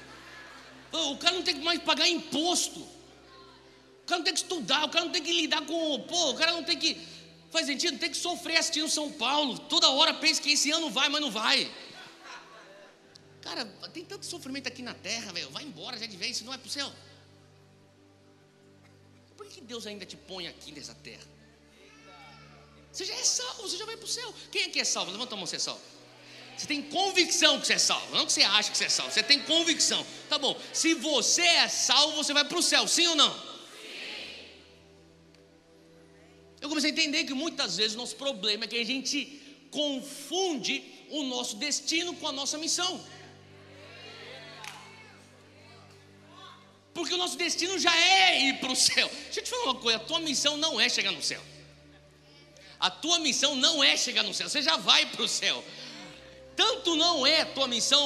O 0.92 1.18
cara 1.18 1.36
não 1.36 1.44
tem 1.44 1.56
que 1.56 1.62
mais 1.62 1.82
pagar 1.82 2.08
imposto. 2.08 2.80
O 2.82 4.06
cara 4.06 4.20
não 4.20 4.26
tem 4.26 4.34
que 4.34 4.42
estudar, 4.42 4.86
o 4.86 4.90
cara 4.90 5.06
não 5.06 5.12
tem 5.12 5.24
que 5.24 5.32
lidar 5.32 5.66
com. 5.66 6.02
Pô, 6.02 6.32
o 6.32 6.36
cara 6.36 6.52
não 6.52 6.64
tem 6.64 6.78
que 6.78 6.96
Faz 7.52 7.66
sentido? 7.66 8.00
Tem 8.00 8.10
que 8.10 8.18
sofrer 8.18 8.58
assistindo 8.58 8.90
São 8.90 9.12
Paulo. 9.12 9.60
Toda 9.60 9.90
hora 9.90 10.14
pensa 10.14 10.42
que 10.42 10.54
esse 10.54 10.72
ano 10.72 10.90
vai, 10.90 11.10
mas 11.10 11.22
não 11.22 11.30
vai. 11.30 11.70
Cara, 13.42 13.66
tem 13.94 14.06
tanto 14.06 14.26
sofrimento 14.26 14.68
aqui 14.68 14.82
na 14.82 14.94
terra, 14.94 15.34
velho. 15.34 15.50
Vai 15.50 15.64
embora 15.64 15.98
já 15.98 16.06
de 16.06 16.16
vez, 16.16 16.38
se 16.38 16.44
não 16.44 16.54
é 16.54 16.58
pro 16.58 16.70
céu. 16.70 16.92
Por 19.36 19.46
que 19.48 19.60
Deus 19.60 19.86
ainda 19.86 20.06
te 20.06 20.16
põe 20.16 20.48
aqui 20.48 20.72
nessa 20.72 20.96
terra? 20.96 21.28
Você 22.92 23.06
já 23.06 23.16
é 23.16 23.24
salvo, 23.24 23.64
você 23.64 23.78
já 23.78 23.86
vai 23.86 23.98
pro 23.98 24.08
céu. 24.08 24.34
Quem 24.52 24.66
aqui 24.66 24.80
é 24.80 24.86
salvo? 24.86 25.12
Levanta 25.12 25.36
a 25.36 25.38
mão, 25.38 25.46
você 25.46 25.58
é 25.58 25.60
salvo. 25.60 25.82
Você 26.58 26.68
tem 26.68 26.82
convicção 26.84 27.60
que 27.60 27.66
você 27.66 27.74
é 27.74 27.80
salvo, 27.80 28.16
não 28.16 28.26
que 28.26 28.32
você 28.32 28.44
acha 28.44 28.70
que 28.70 28.78
você 28.78 28.86
é 28.86 28.90
salvo, 28.90 29.12
você 29.12 29.24
tem 29.24 29.42
convicção. 29.42 30.06
Tá 30.30 30.38
bom, 30.38 30.56
se 30.72 30.94
você 30.94 31.42
é 31.42 31.68
salvo, 31.68 32.18
você 32.18 32.34
vai 32.34 32.46
para 32.46 32.58
o 32.58 32.62
céu, 32.62 32.88
sim 32.88 33.08
ou 33.08 33.16
não? 33.16 33.51
Comecei 36.72 36.92
a 36.92 36.94
entender 36.94 37.26
que 37.26 37.34
muitas 37.34 37.76
vezes 37.76 37.96
o 37.96 37.98
nosso 37.98 38.16
problema 38.16 38.64
é 38.64 38.68
que 38.68 38.78
a 38.78 38.86
gente 38.86 39.18
confunde 39.70 40.82
o 41.10 41.24
nosso 41.24 41.58
destino 41.58 42.16
com 42.16 42.28
a 42.28 42.32
nossa 42.32 42.58
missão. 42.58 42.92
Porque 46.94 47.14
o 47.14 47.18
nosso 47.18 47.38
destino 47.38 47.78
já 47.78 47.94
é 47.96 48.48
ir 48.48 48.60
para 48.60 48.72
o 48.72 48.76
céu. 48.76 49.10
Deixa 49.26 49.42
eu 49.42 49.44
te 49.44 49.50
falar 49.50 49.64
uma 49.64 49.76
coisa: 49.76 49.98
a 49.98 50.02
tua 50.02 50.20
missão 50.22 50.56
não 50.56 50.80
é 50.80 50.88
chegar 50.88 51.12
no 51.12 51.22
céu. 51.22 51.42
A 52.80 52.90
tua 52.90 53.20
missão 53.20 53.54
não 53.56 53.84
é 53.84 53.96
chegar 53.98 54.24
no 54.24 54.34
céu, 54.34 54.50
você 54.50 54.62
já 54.62 54.78
vai 54.78 55.06
para 55.06 55.24
o 55.24 55.28
céu. 55.28 55.64
Tanto 56.56 56.96
não 56.96 57.28
é 57.28 57.42
a 57.42 57.46
tua 57.46 57.68
missão 57.68 58.06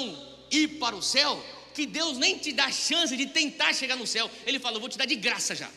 ir 0.51 0.79
para 0.79 0.95
o 0.95 1.03
céu, 1.03 1.43
que 1.73 1.85
Deus 1.85 2.17
nem 2.17 2.37
te 2.37 2.51
dá 2.51 2.71
chance 2.71 3.15
de 3.15 3.27
tentar 3.27 3.73
chegar 3.73 3.95
no 3.95 4.07
céu. 4.07 4.29
Ele 4.45 4.59
fala: 4.59 4.77
Eu 4.77 4.81
vou 4.81 4.89
te 4.89 4.97
dar 4.97 5.05
de 5.05 5.15
graça 5.15 5.53
já. 5.53 5.69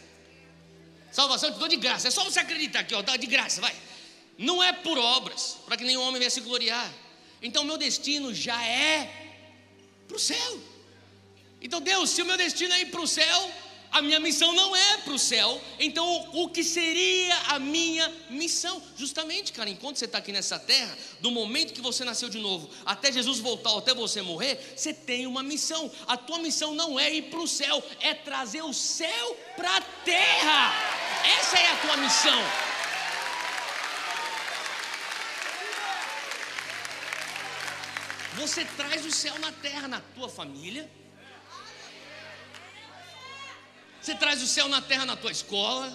Salvação 1.11 1.53
te 1.53 1.59
dou 1.59 1.69
de 1.69 1.77
graça. 1.77 2.09
É 2.09 2.11
só 2.11 2.25
você 2.25 2.41
acreditar 2.41 2.81
aqui, 2.81 2.95
ó, 2.95 3.03
dá 3.03 3.17
de 3.17 3.27
graça, 3.27 3.61
vai. 3.61 3.75
Não 4.37 4.63
é 4.63 4.73
por 4.73 4.97
obras, 4.99 5.57
para 5.67 5.77
que 5.77 5.85
nenhum 5.85 6.03
homem 6.03 6.19
venha 6.19 6.31
se 6.31 6.41
gloriar. 6.41 6.93
Então, 7.43 7.65
meu 7.65 7.77
destino 7.77 8.35
já 8.35 8.63
é 8.65 9.11
para 10.07 10.17
o 10.17 10.21
céu. 10.21 10.61
Então, 11.61 11.81
Deus, 11.81 12.11
se 12.11 12.23
o 12.23 12.27
meu 12.27 12.37
destino 12.37 12.73
é 12.75 12.81
ir 12.81 12.87
para 12.87 13.01
o 13.01 13.07
céu, 13.07 13.53
a 13.91 14.03
minha 14.03 14.21
missão 14.21 14.53
não 14.53 14.75
é 14.77 14.99
para 14.99 15.13
o 15.13 15.19
céu. 15.19 15.61
Então, 15.79 16.31
o 16.33 16.49
que 16.49 16.63
seria 16.63 17.35
a 17.49 17.59
minha 17.59 18.13
missão? 18.31 18.83
Justamente, 18.97 19.53
cara, 19.53 19.71
enquanto 19.71 19.97
você 19.97 20.05
está 20.05 20.19
aqui 20.19 20.33
nessa 20.33 20.59
terra, 20.59 20.97
do 21.21 21.31
momento 21.31 21.73
que 21.73 21.81
você 21.81 22.05
nasceu 22.05 22.29
de 22.29 22.39
novo, 22.39 22.69
até 22.85 23.11
Jesus 23.11 23.39
voltar, 23.39 23.77
até 23.77 23.95
você 23.95 24.23
morrer, 24.23 24.75
você 24.77 24.93
tem 24.93 25.27
uma 25.27 25.43
missão. 25.43 25.91
A 26.07 26.17
tua 26.17 26.39
missão 26.39 26.75
não 26.75 26.99
é 26.99 27.13
ir 27.13 27.23
para 27.23 27.41
o 27.41 27.49
céu, 27.49 27.83
é 28.01 28.15
trazer 28.15 28.63
o 28.63 28.73
céu 28.73 29.37
para 29.57 29.77
a 29.77 29.81
terra. 29.81 30.75
Essa 31.39 31.59
é 31.59 31.71
a 31.73 31.77
tua 31.77 31.97
missão. 31.97 32.39
Você 38.37 38.65
traz 38.77 39.05
o 39.05 39.11
céu 39.11 39.37
na 39.41 39.51
terra, 39.51 39.89
na 39.89 40.01
tua 40.15 40.29
família 40.29 40.89
Você 44.01 44.15
traz 44.15 44.43
o 44.43 44.47
céu 44.47 44.69
na 44.69 44.81
terra 44.81 45.05
na 45.05 45.17
tua 45.17 45.31
escola. 45.31 45.93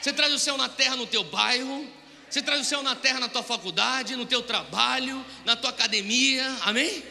Você 0.00 0.12
traz 0.12 0.32
o 0.32 0.38
céu 0.38 0.56
na 0.56 0.68
terra 0.68 0.96
no 0.96 1.06
teu 1.06 1.24
bairro. 1.24 1.88
Você 2.28 2.42
traz 2.42 2.60
o 2.60 2.64
céu 2.64 2.82
na 2.82 2.96
terra 2.96 3.20
na 3.20 3.28
tua 3.28 3.42
faculdade, 3.42 4.16
no 4.16 4.26
teu 4.26 4.42
trabalho, 4.42 5.24
na 5.44 5.54
tua 5.54 5.70
academia. 5.70 6.44
Amém? 6.62 7.02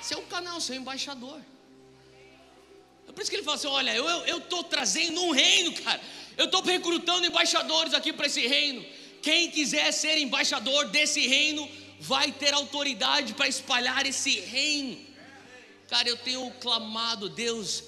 Você 0.00 0.14
é 0.14 0.16
o 0.16 0.22
canal, 0.22 0.60
você 0.60 0.74
é 0.74 0.76
o 0.76 0.80
embaixador. 0.80 1.40
É 3.08 3.12
por 3.12 3.20
isso 3.20 3.30
que 3.30 3.36
ele 3.36 3.42
fala 3.42 3.56
assim: 3.56 3.66
olha, 3.66 3.94
eu 3.94 4.38
estou 4.38 4.62
trazendo 4.64 5.20
um 5.22 5.32
reino, 5.32 5.72
cara. 5.82 6.00
Eu 6.36 6.46
estou 6.46 6.62
recrutando 6.62 7.26
embaixadores 7.26 7.94
aqui 7.94 8.12
para 8.12 8.26
esse 8.26 8.46
reino. 8.46 8.84
Quem 9.22 9.50
quiser 9.50 9.90
ser 9.92 10.18
embaixador 10.18 10.88
desse 10.88 11.26
reino 11.26 11.68
vai 11.98 12.30
ter 12.30 12.52
autoridade 12.52 13.32
para 13.34 13.48
espalhar 13.48 14.06
esse 14.06 14.38
reino. 14.40 14.98
Cara, 15.88 16.08
eu 16.08 16.16
tenho 16.16 16.50
clamado, 16.60 17.28
Deus, 17.28 17.82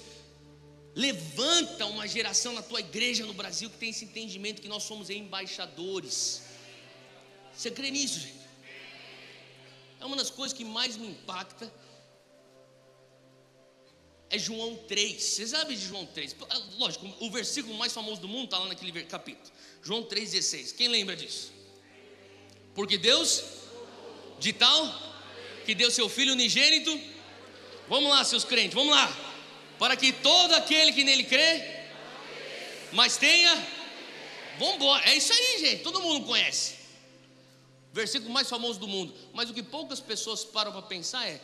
Levanta 0.99 1.85
uma 1.85 2.05
geração 2.05 2.51
na 2.51 2.61
tua 2.61 2.81
igreja 2.81 3.25
no 3.25 3.33
Brasil 3.33 3.69
que 3.69 3.77
tem 3.77 3.91
esse 3.91 4.03
entendimento 4.03 4.61
que 4.61 4.67
nós 4.67 4.83
somos 4.83 5.09
embaixadores. 5.09 6.43
Você 7.53 7.71
crê 7.71 7.89
nisso, 7.89 8.19
gente? 8.19 8.49
É 10.01 10.03
uma 10.05 10.17
das 10.17 10.29
coisas 10.29 10.57
que 10.57 10.65
mais 10.65 10.97
me 10.97 11.07
impacta. 11.07 11.71
É 14.29 14.37
João 14.37 14.75
3. 14.75 15.23
Você 15.23 15.47
sabe 15.47 15.73
de 15.73 15.85
João 15.85 16.05
3? 16.05 16.35
Lógico, 16.77 17.07
o 17.21 17.31
versículo 17.31 17.75
mais 17.75 17.93
famoso 17.93 18.19
do 18.19 18.27
mundo 18.27 18.45
está 18.45 18.57
lá 18.57 18.67
naquele 18.67 18.91
capítulo. 19.05 19.49
João 19.81 20.03
3,16. 20.03 20.75
Quem 20.75 20.89
lembra 20.89 21.15
disso? 21.15 21.53
Porque 22.75 22.97
Deus, 22.97 23.41
de 24.37 24.51
tal 24.51 24.83
que 25.65 25.73
deu 25.73 25.89
seu 25.89 26.09
filho 26.09 26.33
unigênito. 26.33 26.99
Vamos 27.87 28.09
lá, 28.09 28.25
seus 28.25 28.43
crentes, 28.43 28.73
vamos 28.73 28.91
lá. 28.93 29.28
Para 29.79 29.95
que 29.95 30.11
todo 30.11 30.53
aquele 30.53 30.91
que 30.91 31.05
nele 31.05 31.23
crê, 31.23 31.79
mas 32.91 33.15
tenha. 33.15 33.55
Vamos 34.59 34.75
embora. 34.75 35.09
É 35.09 35.15
isso 35.15 35.31
aí, 35.31 35.59
gente. 35.61 35.83
Todo 35.83 36.01
mundo 36.01 36.25
conhece. 36.25 36.75
Versículo 37.93 38.31
mais 38.31 38.49
famoso 38.49 38.77
do 38.77 38.87
mundo. 38.87 39.13
Mas 39.33 39.49
o 39.49 39.53
que 39.53 39.63
poucas 39.63 40.01
pessoas 40.01 40.43
param 40.43 40.73
para 40.73 40.81
pensar 40.81 41.25
é: 41.25 41.41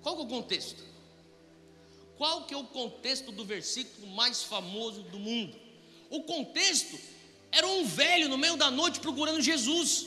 qual 0.00 0.14
que 0.14 0.22
é 0.22 0.24
o 0.24 0.28
contexto? 0.28 0.82
Qual 2.16 2.44
que 2.44 2.54
é 2.54 2.56
o 2.56 2.64
contexto 2.64 3.32
do 3.32 3.44
versículo 3.44 4.06
mais 4.06 4.44
famoso 4.44 5.02
do 5.02 5.18
mundo? 5.18 5.58
O 6.08 6.22
contexto 6.22 6.96
era 7.50 7.66
um 7.66 7.84
velho 7.84 8.28
no 8.28 8.38
meio 8.38 8.56
da 8.56 8.70
noite 8.70 9.00
procurando 9.00 9.40
Jesus. 9.42 10.06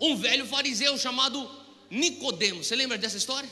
Um 0.00 0.16
velho 0.16 0.44
fariseu 0.44 0.98
chamado 0.98 1.48
Nicodemos. 1.88 2.66
Você 2.66 2.74
lembra 2.74 2.98
dessa 2.98 3.16
história? 3.16 3.48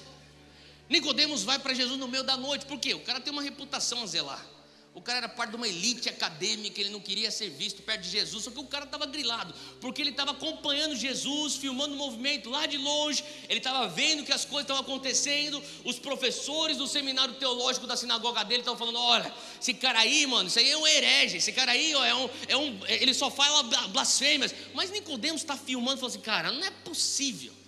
Nicodemos 0.91 1.45
vai 1.45 1.57
para 1.57 1.73
Jesus 1.73 1.97
no 1.99 2.09
meio 2.09 2.25
da 2.25 2.37
noite. 2.37 2.67
Por 2.67 2.79
quê? 2.79 2.93
O 2.95 3.01
cara 3.01 3.21
tem 3.21 3.33
uma 3.33 3.43
reputação 3.43 4.03
a 4.03 4.07
zelar. 4.07 4.45
O 4.93 5.01
cara 5.01 5.19
era 5.19 5.29
parte 5.29 5.51
de 5.51 5.57
uma 5.57 5.69
elite 5.69 6.09
acadêmica, 6.09 6.81
ele 6.81 6.91
não 6.91 6.99
queria 6.99 7.31
ser 7.31 7.49
visto 7.49 7.81
perto 7.81 8.03
de 8.03 8.11
Jesus, 8.11 8.43
só 8.43 8.51
que 8.51 8.59
o 8.59 8.65
cara 8.65 8.85
estava 8.85 9.07
grilado, 9.07 9.55
porque 9.81 10.03
ele 10.03 10.11
estava 10.11 10.33
acompanhando 10.33 10.97
Jesus, 10.97 11.55
filmando 11.55 11.95
o 11.95 11.97
movimento 11.97 12.51
lá 12.51 12.67
de 12.67 12.77
longe, 12.77 13.25
ele 13.49 13.61
estava 13.61 13.87
vendo 13.87 14.25
que 14.25 14.33
as 14.33 14.45
coisas 14.45 14.63
estavam 14.63 14.83
acontecendo, 14.83 15.63
os 15.85 15.97
professores 16.01 16.77
do 16.77 16.89
seminário 16.89 17.35
teológico 17.35 17.87
da 17.87 17.97
sinagoga 17.97 18.45
dele 18.45 18.63
estavam 18.63 18.79
falando: 18.79 18.99
olha, 18.99 19.33
esse 19.61 19.75
cara 19.75 20.01
aí, 20.01 20.27
mano, 20.27 20.49
isso 20.49 20.59
aí 20.59 20.69
é 20.69 20.77
um 20.77 20.87
herege, 20.87 21.37
esse 21.37 21.53
cara 21.53 21.71
aí 21.71 21.95
ó, 21.95 22.05
é, 22.05 22.15
um, 22.15 22.31
é 22.49 22.57
um. 22.57 22.81
Ele 22.89 23.15
só 23.15 23.31
fala 23.31 23.63
blasfêmias. 23.91 24.53
Mas 24.75 24.91
Nicodemos 24.91 25.41
está 25.41 25.57
filmando 25.57 25.99
e 25.99 26.01
falou 26.01 26.11
assim: 26.11 26.21
cara, 26.21 26.51
não 26.51 26.65
é 26.65 26.71
possível. 26.71 27.60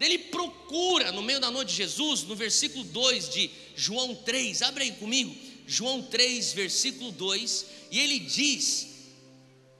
Ele 0.00 0.18
procura 0.18 1.12
no 1.12 1.22
meio 1.22 1.40
da 1.40 1.50
noite 1.50 1.70
de 1.70 1.76
Jesus, 1.76 2.22
no 2.24 2.34
versículo 2.34 2.84
2 2.84 3.28
de 3.28 3.50
João 3.76 4.14
3, 4.14 4.62
abre 4.62 4.84
aí 4.84 4.92
comigo. 4.92 5.34
João 5.66 6.02
3, 6.02 6.52
versículo 6.52 7.12
2, 7.12 7.66
e 7.90 7.98
ele 8.00 8.18
diz: 8.18 8.88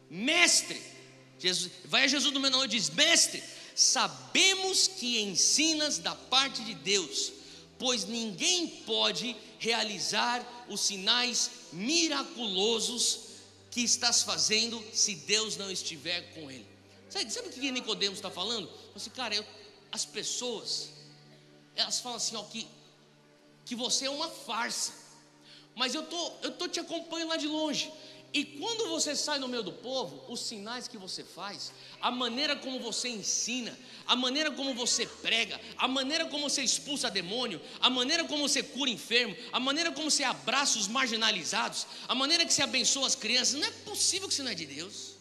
Mestre, 0.09 0.81
Jesus, 1.39 1.73
vai 1.85 2.05
a 2.05 2.07
Jesus 2.07 2.33
no 2.33 2.41
meu 2.41 2.51
nome 2.51 2.67
e 2.67 2.69
diz: 2.69 2.91
Mestre, 2.91 3.43
sabemos 3.75 4.87
que 4.87 5.21
ensinas 5.21 5.99
da 5.99 6.15
parte 6.15 6.63
de 6.63 6.75
Deus, 6.75 7.33
pois 7.79 8.05
ninguém 8.05 8.69
pode 8.87 9.35
realizar 9.59 10.67
os 10.69 10.81
sinais 10.81 11.51
miraculosos 11.73 13.33
que 13.71 13.81
estás 13.81 14.23
fazendo 14.23 14.83
se 14.93 15.15
Deus 15.15 15.57
não 15.57 15.71
estiver 15.71 16.21
com 16.35 16.51
ele. 16.51 16.67
Sabe, 17.09 17.31
sabe 17.33 17.49
o 17.49 17.53
que 17.53 17.71
Nicodemos 17.71 18.19
está 18.19 18.31
falando? 18.31 18.71
Assim, 18.95 19.11
cara, 19.11 19.35
eu, 19.35 19.45
as 19.93 20.05
pessoas, 20.05 20.91
elas 21.77 22.01
falam 22.01 22.17
assim, 22.17 22.35
ó, 22.35 22.43
que, 22.45 22.67
que 23.65 23.77
você 23.77 24.07
é 24.07 24.11
uma 24.11 24.29
farsa 24.29 25.03
mas 25.75 25.95
eu 25.95 26.03
tô, 26.03 26.33
eu 26.43 26.51
tô 26.53 26.69
te 26.69 26.81
acompanhando 26.81 27.31
lá 27.31 27.37
de 27.37 27.47
longe. 27.47 27.91
E 28.35 28.45
quando 28.45 28.89
você 28.89 29.15
sai 29.15 29.39
no 29.39 29.47
meio 29.47 29.63
do 29.63 29.73
povo, 29.73 30.25
os 30.33 30.41
sinais 30.41 30.89
que 30.89 30.97
você 30.97 31.23
faz, 31.23 31.71
a 32.01 32.11
maneira 32.11 32.57
como 32.57 32.81
você 32.81 33.09
ensina, 33.09 33.79
a 34.07 34.17
maneira 34.17 34.51
como 34.51 34.73
você 34.73 35.05
prega, 35.05 35.61
a 35.77 35.87
maneira 35.87 36.25
como 36.27 36.49
você 36.49 36.63
expulsa 36.63 37.11
demônio, 37.11 37.61
a 37.79 37.91
maneira 37.91 38.25
como 38.25 38.49
você 38.49 38.63
cura 38.63 38.89
enfermo, 38.89 39.37
a 39.53 39.61
maneira 39.61 39.93
como 39.93 40.11
você 40.11 40.25
abraça 40.25 40.79
os 40.79 40.89
marginalizados, 40.89 41.87
a 42.09 42.15
maneira 42.15 42.47
que 42.47 42.55
você 42.55 42.63
abençoa 42.63 43.07
as 43.07 43.15
crianças, 43.15 43.55
não 43.55 43.67
é 43.67 43.71
possível 43.71 44.27
que 44.27 44.33
isso 44.33 44.43
não 44.43 44.51
é 44.51 44.55
de 44.55 44.65
Deus. 44.65 45.12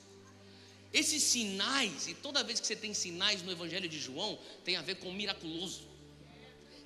Esses 0.93 1.23
sinais, 1.23 2.07
e 2.07 2.13
toda 2.13 2.43
vez 2.43 2.59
que 2.59 2.67
você 2.67 2.75
tem 2.75 2.93
sinais 2.93 3.41
no 3.41 3.51
Evangelho 3.51 3.87
de 3.87 3.99
João, 3.99 4.37
tem 4.65 4.75
a 4.75 4.81
ver 4.81 4.95
com 4.95 5.11
miraculoso. 5.11 5.83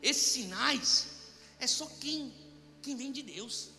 Esses 0.02 0.32
sinais 0.34 1.08
é 1.60 1.66
só 1.66 1.86
quem 2.00 2.32
quem 2.86 2.96
vem 2.96 3.12
de 3.12 3.24
Deus. 3.24 3.70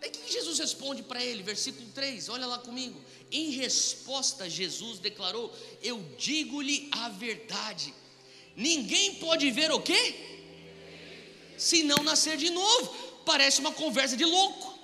Daí 0.00 0.10
que 0.10 0.30
Jesus 0.30 0.58
responde 0.58 1.02
para 1.04 1.24
ele, 1.24 1.42
versículo 1.42 1.88
3, 1.94 2.28
olha 2.28 2.46
lá 2.46 2.58
comigo. 2.58 3.00
Em 3.30 3.50
resposta, 3.50 4.50
Jesus 4.50 4.98
declarou: 4.98 5.54
Eu 5.80 6.02
digo-lhe 6.18 6.88
a 6.90 7.08
verdade. 7.08 7.94
Ninguém 8.56 9.14
pode 9.16 9.50
ver 9.52 9.70
o 9.70 9.80
quê? 9.80 10.14
Se 11.56 11.84
não 11.84 12.02
nascer 12.02 12.36
de 12.36 12.50
novo. 12.50 13.06
Parece 13.24 13.60
uma 13.60 13.72
conversa 13.72 14.16
de 14.16 14.24
louco. 14.24 14.75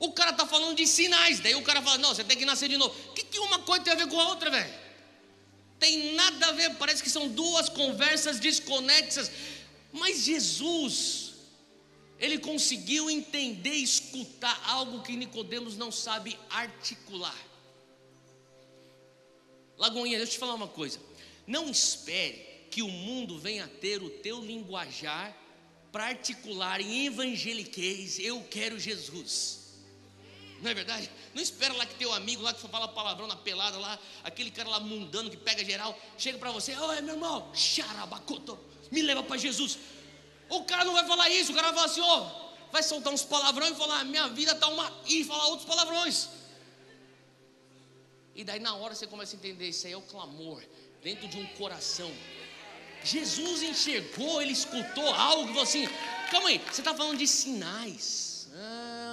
O 0.00 0.12
cara 0.12 0.30
está 0.30 0.46
falando 0.46 0.74
de 0.74 0.86
sinais, 0.86 1.40
daí 1.40 1.54
o 1.54 1.62
cara 1.62 1.82
fala: 1.82 1.98
Não, 1.98 2.14
você 2.14 2.24
tem 2.24 2.36
que 2.36 2.46
nascer 2.46 2.70
de 2.70 2.78
novo. 2.78 2.98
O 3.10 3.12
que, 3.12 3.22
que 3.22 3.38
uma 3.38 3.58
coisa 3.58 3.84
tem 3.84 3.92
a 3.92 3.96
ver 3.96 4.08
com 4.08 4.18
a 4.18 4.28
outra, 4.28 4.50
velho? 4.50 4.74
Tem 5.78 6.14
nada 6.14 6.46
a 6.46 6.52
ver, 6.52 6.74
parece 6.76 7.02
que 7.02 7.10
são 7.10 7.28
duas 7.28 7.68
conversas 7.68 8.40
desconexas. 8.40 9.30
Mas 9.92 10.24
Jesus, 10.24 11.34
ele 12.18 12.38
conseguiu 12.38 13.10
entender 13.10 13.74
escutar 13.74 14.58
algo 14.66 15.02
que 15.02 15.14
Nicodemos 15.14 15.76
não 15.76 15.92
sabe 15.92 16.38
articular. 16.48 17.36
Lagoinha, 19.76 20.16
deixa 20.16 20.32
eu 20.32 20.34
te 20.36 20.38
falar 20.38 20.54
uma 20.54 20.68
coisa. 20.68 20.98
Não 21.46 21.68
espere 21.68 22.66
que 22.70 22.80
o 22.80 22.88
mundo 22.88 23.38
venha 23.38 23.68
ter 23.68 24.02
o 24.02 24.08
teu 24.08 24.40
linguajar 24.40 25.36
para 25.92 26.06
articular 26.06 26.80
em 26.80 27.06
evangeliquez, 27.06 28.18
eu 28.18 28.42
quero 28.50 28.78
Jesus. 28.78 29.59
Não 30.60 30.70
é 30.70 30.74
verdade? 30.74 31.10
Não 31.34 31.42
espera 31.42 31.72
lá 31.74 31.86
que 31.86 31.94
teu 31.94 32.12
amigo 32.12 32.42
lá 32.42 32.52
que 32.52 32.60
só 32.60 32.68
fala 32.68 32.86
palavrão 32.88 33.26
na 33.26 33.36
pelada 33.36 33.78
lá, 33.78 33.98
aquele 34.22 34.50
cara 34.50 34.68
lá 34.68 34.80
mundano 34.80 35.30
que 35.30 35.36
pega 35.36 35.64
geral, 35.64 35.98
chega 36.18 36.38
para 36.38 36.50
você, 36.50 36.76
oi 36.76 37.00
meu 37.00 37.14
irmão, 37.14 37.50
xarabacoto, 37.54 38.58
me 38.90 39.00
leva 39.02 39.22
para 39.22 39.38
Jesus. 39.38 39.78
O 40.48 40.64
cara 40.64 40.84
não 40.84 40.92
vai 40.92 41.06
falar 41.06 41.30
isso, 41.30 41.52
o 41.52 41.54
cara 41.54 41.68
vai 41.68 41.76
falar 41.76 41.86
assim, 41.86 42.00
ó, 42.02 42.30
vai 42.70 42.82
soltar 42.82 43.12
uns 43.12 43.24
palavrões 43.24 43.72
e 43.72 43.76
falar, 43.76 44.04
minha 44.04 44.28
vida 44.28 44.52
está 44.52 44.68
uma. 44.68 44.92
e 45.06 45.24
falar 45.24 45.46
outros 45.46 45.66
palavrões. 45.66 46.28
E 48.34 48.44
daí 48.44 48.60
na 48.60 48.74
hora 48.74 48.94
você 48.94 49.06
começa 49.06 49.34
a 49.34 49.38
entender, 49.38 49.68
isso 49.68 49.86
aí 49.86 49.92
é 49.92 49.96
o 49.96 50.02
clamor 50.02 50.62
dentro 51.02 51.26
de 51.26 51.38
um 51.38 51.46
coração. 51.54 52.12
Jesus 53.02 53.62
enxergou, 53.62 54.42
ele 54.42 54.52
escutou 54.52 55.08
algo 55.14 55.42
que 55.44 55.48
falou 55.48 55.62
assim: 55.62 55.88
calma 56.30 56.50
aí, 56.50 56.58
você 56.70 56.82
está 56.82 56.94
falando 56.94 57.16
de 57.16 57.26
sinais. 57.26 58.29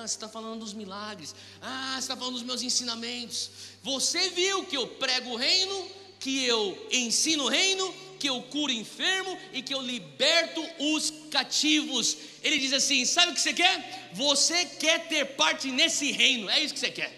Você 0.08 0.16
está 0.16 0.30
falando 0.30 0.60
dos 0.60 0.74
milagres. 0.74 1.36
Ah, 1.62 1.94
você 1.94 2.00
está 2.00 2.16
falando 2.16 2.36
dos 2.36 2.44
meus 2.44 2.62
ensinamentos. 2.62 3.50
Você 3.84 4.30
viu 4.30 4.66
que 4.66 4.78
eu 4.78 4.88
prego 4.88 5.32
o 5.32 5.36
reino, 5.36 5.88
que 6.20 6.46
eu 6.46 6.88
ensino 6.92 7.46
o 7.46 7.50
reino, 7.50 7.94
que 8.20 8.28
eu 8.30 8.42
curo 8.44 8.72
enfermo 8.72 9.38
e 9.54 9.62
que 9.62 9.74
eu 9.74 9.82
liberto 9.82 10.64
os 10.80 11.14
cativos. 11.30 12.18
Ele 12.42 12.58
diz 12.58 12.74
assim: 12.74 13.06
sabe 13.06 13.32
o 13.32 13.36
que 13.36 13.42
você 13.42 13.54
quer? 13.54 14.12
Você 14.14 14.66
quer 14.66 15.08
ter 15.08 15.26
parte 15.36 15.70
nesse 15.70 16.12
reino, 16.12 16.50
é 16.50 16.60
isso 16.60 16.74
que 16.74 16.80
você 16.80 16.92
quer. 16.92 17.14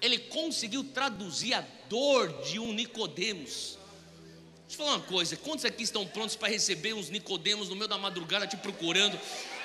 Ele 0.00 0.18
conseguiu 0.18 0.84
traduzir 0.84 1.54
a 1.54 1.64
dor 1.88 2.42
de 2.42 2.58
um 2.58 2.72
Nicodemos. 2.72 3.78
Deixa 4.74 4.82
eu 4.82 4.86
falar 4.86 4.98
uma 4.98 5.06
coisa: 5.06 5.36
quantos 5.36 5.64
aqui 5.64 5.84
estão 5.84 6.04
prontos 6.04 6.34
para 6.34 6.48
receber 6.48 6.94
uns 6.94 7.08
Nicodemos 7.08 7.68
no 7.68 7.76
meio 7.76 7.86
da 7.86 7.96
madrugada 7.96 8.44
te 8.44 8.56
procurando? 8.56 9.18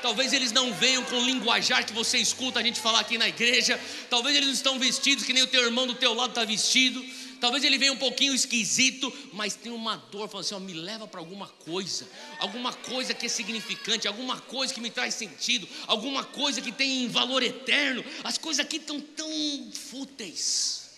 Talvez 0.03 0.33
eles 0.33 0.51
não 0.51 0.71
venham 0.71 1.03
com 1.03 1.15
o 1.15 1.25
linguajar 1.25 1.83
que 1.83 1.91
você 1.91 2.19
escuta 2.19 2.59
a 2.59 2.63
gente 2.63 2.79
falar 2.79 2.99
aqui 2.99 3.17
na 3.17 3.27
igreja. 3.27 3.79
Talvez 4.07 4.35
eles 4.35 4.45
não 4.45 4.53
estão 4.53 4.77
vestidos 4.77 5.25
que 5.25 5.33
nem 5.33 5.41
o 5.41 5.47
teu 5.47 5.65
irmão 5.65 5.87
do 5.87 5.95
teu 5.95 6.13
lado 6.13 6.29
está 6.29 6.45
vestido. 6.45 7.03
Talvez 7.41 7.63
ele 7.63 7.79
venha 7.79 7.91
um 7.91 7.97
pouquinho 7.97 8.35
esquisito, 8.35 9.11
mas 9.33 9.55
tem 9.55 9.71
uma 9.71 9.95
dor, 9.95 10.29
falando 10.29 10.45
assim: 10.45 10.53
ó, 10.53 10.59
me 10.59 10.73
leva 10.73 11.07
para 11.07 11.19
alguma 11.19 11.47
coisa, 11.47 12.07
alguma 12.37 12.71
coisa 12.71 13.11
que 13.11 13.25
é 13.25 13.29
significante, 13.29 14.07
alguma 14.07 14.39
coisa 14.39 14.71
que 14.71 14.79
me 14.79 14.91
traz 14.91 15.15
sentido, 15.15 15.67
alguma 15.87 16.23
coisa 16.23 16.61
que 16.61 16.71
tem 16.71 17.07
valor 17.07 17.41
eterno. 17.41 18.05
As 18.23 18.37
coisas 18.37 18.63
aqui 18.63 18.77
estão 18.77 19.01
tão 19.01 19.71
fúteis. 19.73 20.91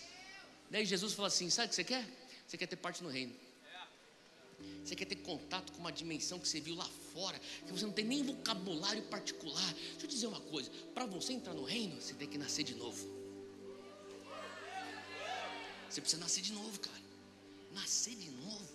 Daí 0.69 0.85
Jesus 0.85 1.13
fala 1.13 1.29
assim: 1.29 1.49
sabe 1.49 1.67
o 1.67 1.69
que 1.69 1.75
você 1.75 1.85
quer? 1.85 2.05
Você 2.45 2.57
quer 2.57 2.67
ter 2.67 2.75
parte 2.75 3.01
no 3.01 3.09
reino. 3.09 3.50
Você 4.83 4.95
quer 4.95 5.05
ter 5.05 5.17
contato 5.17 5.71
com 5.71 5.79
uma 5.79 5.91
dimensão 5.91 6.39
que 6.39 6.47
você 6.47 6.59
viu 6.59 6.75
lá 6.75 6.87
fora, 7.13 7.39
que 7.65 7.71
você 7.71 7.85
não 7.85 7.93
tem 7.93 8.05
nem 8.05 8.23
vocabulário 8.23 9.03
particular. 9.03 9.73
Deixa 9.73 10.05
eu 10.05 10.09
dizer 10.09 10.27
uma 10.27 10.41
coisa: 10.41 10.69
para 10.93 11.05
você 11.05 11.33
entrar 11.33 11.53
no 11.53 11.63
reino, 11.63 12.01
você 12.01 12.13
tem 12.13 12.27
que 12.27 12.37
nascer 12.37 12.63
de 12.63 12.75
novo. 12.75 13.21
Você 15.89 15.99
precisa 15.99 16.21
nascer 16.21 16.41
de 16.41 16.53
novo, 16.53 16.79
cara. 16.79 17.01
Nascer 17.73 18.15
de 18.15 18.29
novo. 18.31 18.69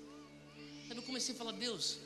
Aí 0.91 0.97
eu 0.97 1.03
comecei 1.03 1.35
a 1.35 1.39
falar, 1.39 1.53
Deus, 1.53 1.99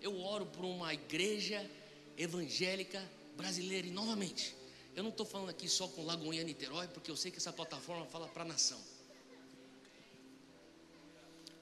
eu 0.00 0.18
oro 0.20 0.46
por 0.46 0.64
uma 0.64 0.92
igreja 0.92 1.70
evangélica 2.16 3.02
brasileira 3.36 3.86
e 3.86 3.90
novamente, 3.90 4.54
eu 4.94 5.02
não 5.02 5.10
estou 5.10 5.24
falando 5.24 5.50
aqui 5.50 5.68
só 5.68 5.86
com 5.88 6.04
Lagoinha 6.04 6.42
Niterói, 6.42 6.88
porque 6.88 7.10
eu 7.10 7.16
sei 7.16 7.30
que 7.30 7.38
essa 7.38 7.52
plataforma 7.52 8.06
fala 8.06 8.28
para 8.28 8.42
a 8.42 8.46
nação. 8.46 8.80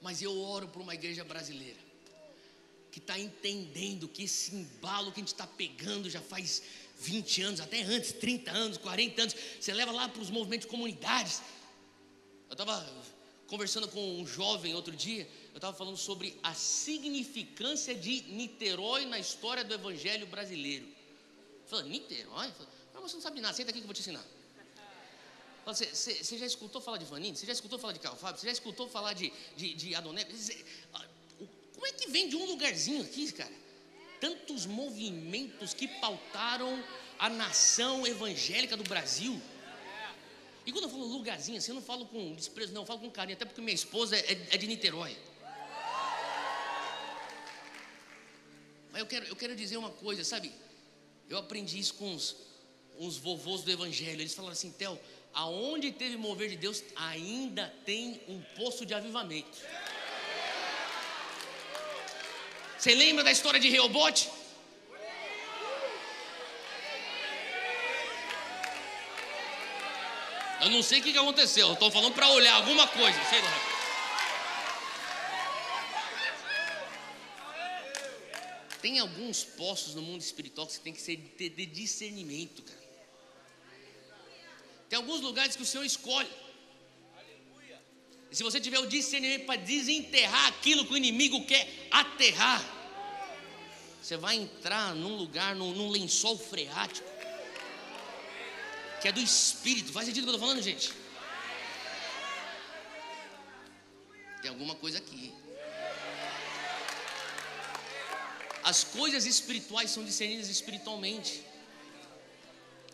Mas 0.01 0.21
eu 0.21 0.37
oro 0.41 0.67
por 0.67 0.81
uma 0.81 0.93
igreja 0.93 1.23
brasileira 1.23 1.89
que 2.91 2.99
está 2.99 3.19
entendendo 3.19 4.07
que 4.07 4.23
esse 4.23 4.55
embalo 4.55 5.11
que 5.11 5.19
a 5.19 5.21
gente 5.21 5.33
está 5.33 5.45
pegando 5.45 6.09
já 6.09 6.21
faz 6.21 6.63
20 6.99 7.41
anos, 7.43 7.59
até 7.59 7.81
antes, 7.81 8.11
30 8.13 8.51
anos, 8.51 8.77
40 8.77 9.21
anos, 9.21 9.35
você 9.59 9.73
leva 9.73 9.91
lá 9.91 10.09
para 10.09 10.21
os 10.21 10.29
movimentos 10.29 10.65
de 10.65 10.71
comunidades, 10.71 11.41
eu 12.49 12.53
estava 12.53 12.85
conversando 13.47 13.87
com 13.87 14.19
um 14.19 14.25
jovem 14.25 14.73
outro 14.75 14.95
dia, 14.95 15.27
eu 15.51 15.57
estava 15.57 15.75
falando 15.75 15.97
sobre 15.97 16.37
a 16.43 16.53
significância 16.53 17.95
de 17.95 18.23
Niterói 18.23 19.05
na 19.05 19.19
história 19.19 19.63
do 19.63 19.73
evangelho 19.73 20.27
brasileiro. 20.27 20.87
Falando, 21.67 21.89
Niterói? 21.89 22.51
Falei, 22.51 22.67
mas 22.93 23.03
você 23.03 23.15
não 23.15 23.21
sabe 23.21 23.39
nada, 23.39 23.53
senta 23.53 23.69
aqui 23.69 23.79
que 23.79 23.83
eu 23.83 23.87
vou 23.87 23.93
te 23.93 24.01
ensinar. 24.01 24.25
Você, 25.65 25.85
você, 25.85 26.23
você 26.23 26.37
já 26.37 26.45
escutou 26.45 26.81
falar 26.81 26.97
de 26.97 27.05
Vanini? 27.05 27.37
Você 27.37 27.45
já 27.45 27.53
escutou 27.53 27.77
falar 27.77 27.93
de 27.93 27.99
Carl 27.99 28.15
Fábio? 28.15 28.39
Você 28.39 28.47
já 28.47 28.53
escutou 28.53 28.87
falar 28.87 29.13
de, 29.13 29.31
de, 29.55 29.73
de 29.73 29.95
Adoné? 29.95 30.25
Como 31.73 31.85
é 31.85 31.91
que 31.91 32.09
vem 32.09 32.27
de 32.27 32.35
um 32.35 32.45
lugarzinho 32.45 33.01
aqui, 33.01 33.31
cara? 33.31 33.53
Tantos 34.19 34.65
movimentos 34.65 35.73
que 35.73 35.87
pautaram 35.87 36.83
a 37.17 37.29
nação 37.29 38.05
evangélica 38.07 38.75
do 38.75 38.83
Brasil. 38.83 39.39
E 40.65 40.71
quando 40.71 40.85
eu 40.85 40.89
falo 40.89 41.05
lugarzinho 41.05 41.57
assim, 41.57 41.71
eu 41.71 41.75
não 41.75 41.81
falo 41.81 42.05
com 42.05 42.35
desprezo, 42.35 42.73
não, 42.73 42.81
eu 42.81 42.85
falo 42.85 42.99
com 42.99 43.09
carinho, 43.09 43.35
até 43.35 43.45
porque 43.45 43.61
minha 43.61 43.73
esposa 43.73 44.15
é, 44.15 44.47
é 44.51 44.57
de 44.57 44.67
Niterói. 44.67 45.17
Mas 48.91 48.99
eu 49.01 49.07
quero, 49.07 49.25
eu 49.25 49.35
quero 49.35 49.55
dizer 49.55 49.77
uma 49.77 49.91
coisa, 49.91 50.23
sabe? 50.23 50.51
Eu 51.29 51.37
aprendi 51.37 51.79
isso 51.79 51.93
com 51.93 52.13
uns, 52.13 52.35
uns 52.97 53.17
vovôs 53.17 53.61
do 53.63 53.71
Evangelho. 53.71 54.21
Eles 54.21 54.33
falaram 54.33 54.53
assim, 54.53 54.71
Theo, 54.71 54.99
aonde 55.33 55.91
teve 55.91 56.17
mover 56.17 56.49
de 56.49 56.57
Deus, 56.57 56.83
ainda 56.95 57.73
tem 57.85 58.21
um 58.27 58.41
poço 58.55 58.85
de 58.85 58.93
avivamento. 58.93 59.57
Você 62.77 62.95
lembra 62.95 63.23
da 63.23 63.31
história 63.31 63.59
de 63.59 63.69
Reobote? 63.69 64.29
Eu 70.61 70.69
não 70.69 70.83
sei 70.83 70.99
o 70.99 71.03
que 71.03 71.17
aconteceu, 71.17 71.71
estou 71.71 71.89
falando 71.89 72.13
para 72.13 72.29
olhar 72.29 72.55
alguma 72.55 72.87
coisa, 72.87 73.23
sei 73.25 73.41
lá. 73.41 73.79
Tem 78.81 78.99
alguns 78.99 79.43
postos 79.43 79.95
no 79.95 80.01
mundo 80.01 80.21
espiritual 80.21 80.67
que 80.67 80.73
você 80.73 80.79
tem 80.79 80.93
que 80.93 81.01
ser 81.01 81.17
de 81.17 81.65
discernimento, 81.65 82.61
cara. 82.63 82.88
Tem 84.89 84.97
alguns 84.97 85.21
lugares 85.21 85.55
que 85.55 85.61
o 85.61 85.65
Senhor 85.65 85.83
escolhe. 85.83 86.29
E 88.31 88.35
se 88.35 88.43
você 88.43 88.59
tiver 88.59 88.79
o 88.79 88.87
discernimento 88.87 89.45
para 89.45 89.55
desenterrar 89.55 90.47
aquilo 90.47 90.85
que 90.85 90.93
o 90.93 90.97
inimigo 90.97 91.45
quer 91.45 91.67
aterrar, 91.91 92.63
você 94.01 94.17
vai 94.17 94.35
entrar 94.35 94.95
num 94.95 95.15
lugar, 95.15 95.55
num, 95.55 95.71
num 95.73 95.89
lençol 95.89 96.37
freático, 96.37 97.07
que 99.01 99.07
é 99.07 99.11
do 99.11 99.19
espírito. 99.19 99.91
Faz 99.91 100.07
sentido 100.07 100.23
o 100.23 100.25
que 100.27 100.31
eu 100.31 100.35
estou 100.35 100.47
falando, 100.47 100.63
gente? 100.63 100.91
Tem 104.41 104.49
alguma 104.49 104.75
coisa 104.75 104.97
aqui. 104.97 105.33
As 108.63 108.83
coisas 108.83 109.25
espirituais 109.25 109.89
são 109.91 110.03
discernidas 110.03 110.49
espiritualmente. 110.49 111.43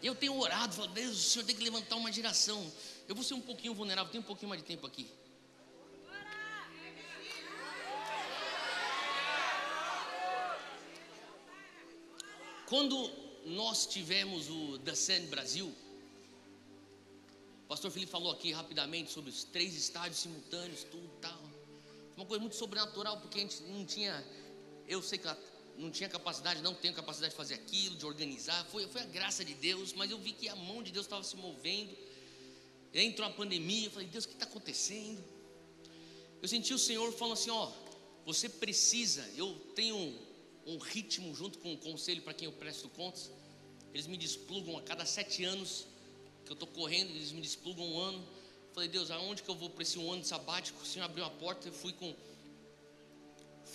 Eu 0.02 0.14
tenho 0.14 0.38
orado, 0.38 0.74
falado, 0.74 0.94
Deus, 0.94 1.18
o 1.18 1.30
Senhor 1.30 1.46
tem 1.46 1.56
que 1.56 1.64
levantar 1.64 1.96
uma 1.96 2.12
geração. 2.12 2.72
Eu 3.08 3.16
vou 3.16 3.24
ser 3.24 3.34
um 3.34 3.42
pouquinho 3.42 3.74
vulnerável, 3.74 4.12
tenho 4.12 4.24
um 4.24 4.28
pouquinho 4.28 4.50
mais 4.50 4.62
de 4.62 4.68
tempo 4.68 4.86
aqui. 4.86 5.10
Quando 12.68 13.12
nós 13.46 13.86
tivemos 13.86 14.50
o 14.50 14.80
Dasen 14.80 15.28
Brasil, 15.28 15.74
o 17.64 17.68
pastor 17.68 17.92
Felipe 17.92 18.12
falou 18.12 18.32
aqui 18.32 18.52
rapidamente 18.52 19.12
sobre 19.12 19.30
os 19.30 19.44
três 19.44 19.76
estádios 19.76 20.20
simultâneos, 20.20 20.84
tudo 20.84 21.08
tal. 21.22 21.40
Uma 22.18 22.26
coisa 22.26 22.42
muito 22.42 22.56
sobrenatural, 22.56 23.20
porque 23.22 23.38
a 23.38 23.42
gente 23.42 23.62
não 23.64 23.86
tinha, 23.86 24.26
eu 24.88 25.02
sei 25.02 25.20
que 25.20 25.28
não 25.78 25.92
tinha 25.92 26.08
capacidade, 26.08 26.62
não 26.62 26.74
tenho 26.74 26.94
capacidade 26.94 27.32
de 27.32 27.38
fazer 27.38 27.56
aquilo, 27.56 27.96
de 27.96 28.06
organizar. 28.06 28.66
Foi, 28.66 28.88
foi 28.88 29.02
a 29.02 29.06
graça 29.06 29.44
de 29.44 29.54
Deus, 29.54 29.94
mas 29.94 30.10
eu 30.10 30.18
vi 30.18 30.32
que 30.32 30.48
a 30.48 30.56
mão 30.56 30.82
de 30.82 30.92
Deus 30.92 31.06
estava 31.06 31.24
se 31.24 31.36
movendo. 31.36 31.96
Entrou 32.94 33.28
a 33.28 33.32
pandemia, 33.32 33.88
eu 33.88 33.92
falei, 33.92 34.08
Deus, 34.08 34.24
o 34.24 34.28
que 34.28 34.36
está 34.36 34.46
acontecendo? 34.46 35.22
Eu 36.42 36.48
senti 36.48 36.74
o 36.74 36.80
Senhor 36.80 37.12
falando 37.12 37.34
assim: 37.34 37.50
ó, 37.50 37.72
você 38.26 38.48
precisa. 38.48 39.28
Eu 39.36 39.54
tenho 39.76 39.96
um, 39.96 40.18
um 40.68 40.78
ritmo 40.78 41.34
junto 41.36 41.60
com 41.60 41.74
o 41.74 41.78
conselho 41.78 42.22
para 42.22 42.34
quem 42.34 42.46
eu 42.46 42.52
presto 42.52 42.88
contas. 42.90 43.32
Eles 43.94 44.08
me 44.08 44.18
desplugam 44.18 44.78
a 44.78 44.82
cada 44.82 45.06
sete 45.06 45.44
anos 45.44 45.88
que 46.46 46.52
eu 46.52 46.54
estou 46.54 46.68
correndo, 46.68 47.10
eles 47.10 47.32
me 47.32 47.42
desplugam 47.42 47.86
um 47.86 48.00
ano. 48.00 48.20
Eu 48.20 48.74
falei, 48.74 48.90
Deus, 48.90 49.10
aonde 49.10 49.42
que 49.42 49.50
eu 49.50 49.56
vou 49.56 49.70
para 49.70 49.84
esse 49.84 49.98
um 49.98 50.12
ano 50.12 50.24
sabático? 50.24 50.82
O 50.82 50.86
Senhor 50.86 51.06
abriu 51.06 51.26
a 51.26 51.30
porta, 51.30 51.68
eu 51.68 51.74
fui 51.74 51.94
com 51.94 52.14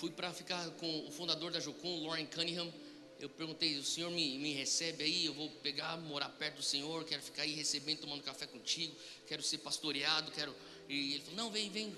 fui 0.01 0.11
para 0.11 0.33
ficar 0.33 0.67
com 0.81 1.07
o 1.07 1.11
fundador 1.11 1.53
da 1.53 1.61
Jocum, 1.61 2.07
Lauren 2.07 2.25
Cunningham. 2.25 2.73
Eu 3.21 3.29
perguntei, 3.29 3.77
o 3.77 3.85
senhor 3.85 4.11
me, 4.11 4.39
me 4.39 4.55
recebe 4.55 5.05
aí? 5.05 5.27
Eu 5.27 5.35
vou 5.35 5.51
pegar, 5.63 5.95
morar 5.99 6.31
perto 6.31 6.57
do 6.57 6.63
senhor, 6.63 7.05
quero 7.05 7.21
ficar 7.23 7.43
aí 7.43 7.53
recebendo, 7.53 7.99
tomando 7.99 8.23
café 8.23 8.47
contigo, 8.47 8.97
quero 9.27 9.43
ser 9.43 9.59
pastoreado, 9.59 10.31
quero. 10.31 10.57
E 10.89 11.17
ele 11.17 11.21
falou, 11.21 11.37
não, 11.37 11.51
vem, 11.51 11.69
vem. 11.69 11.95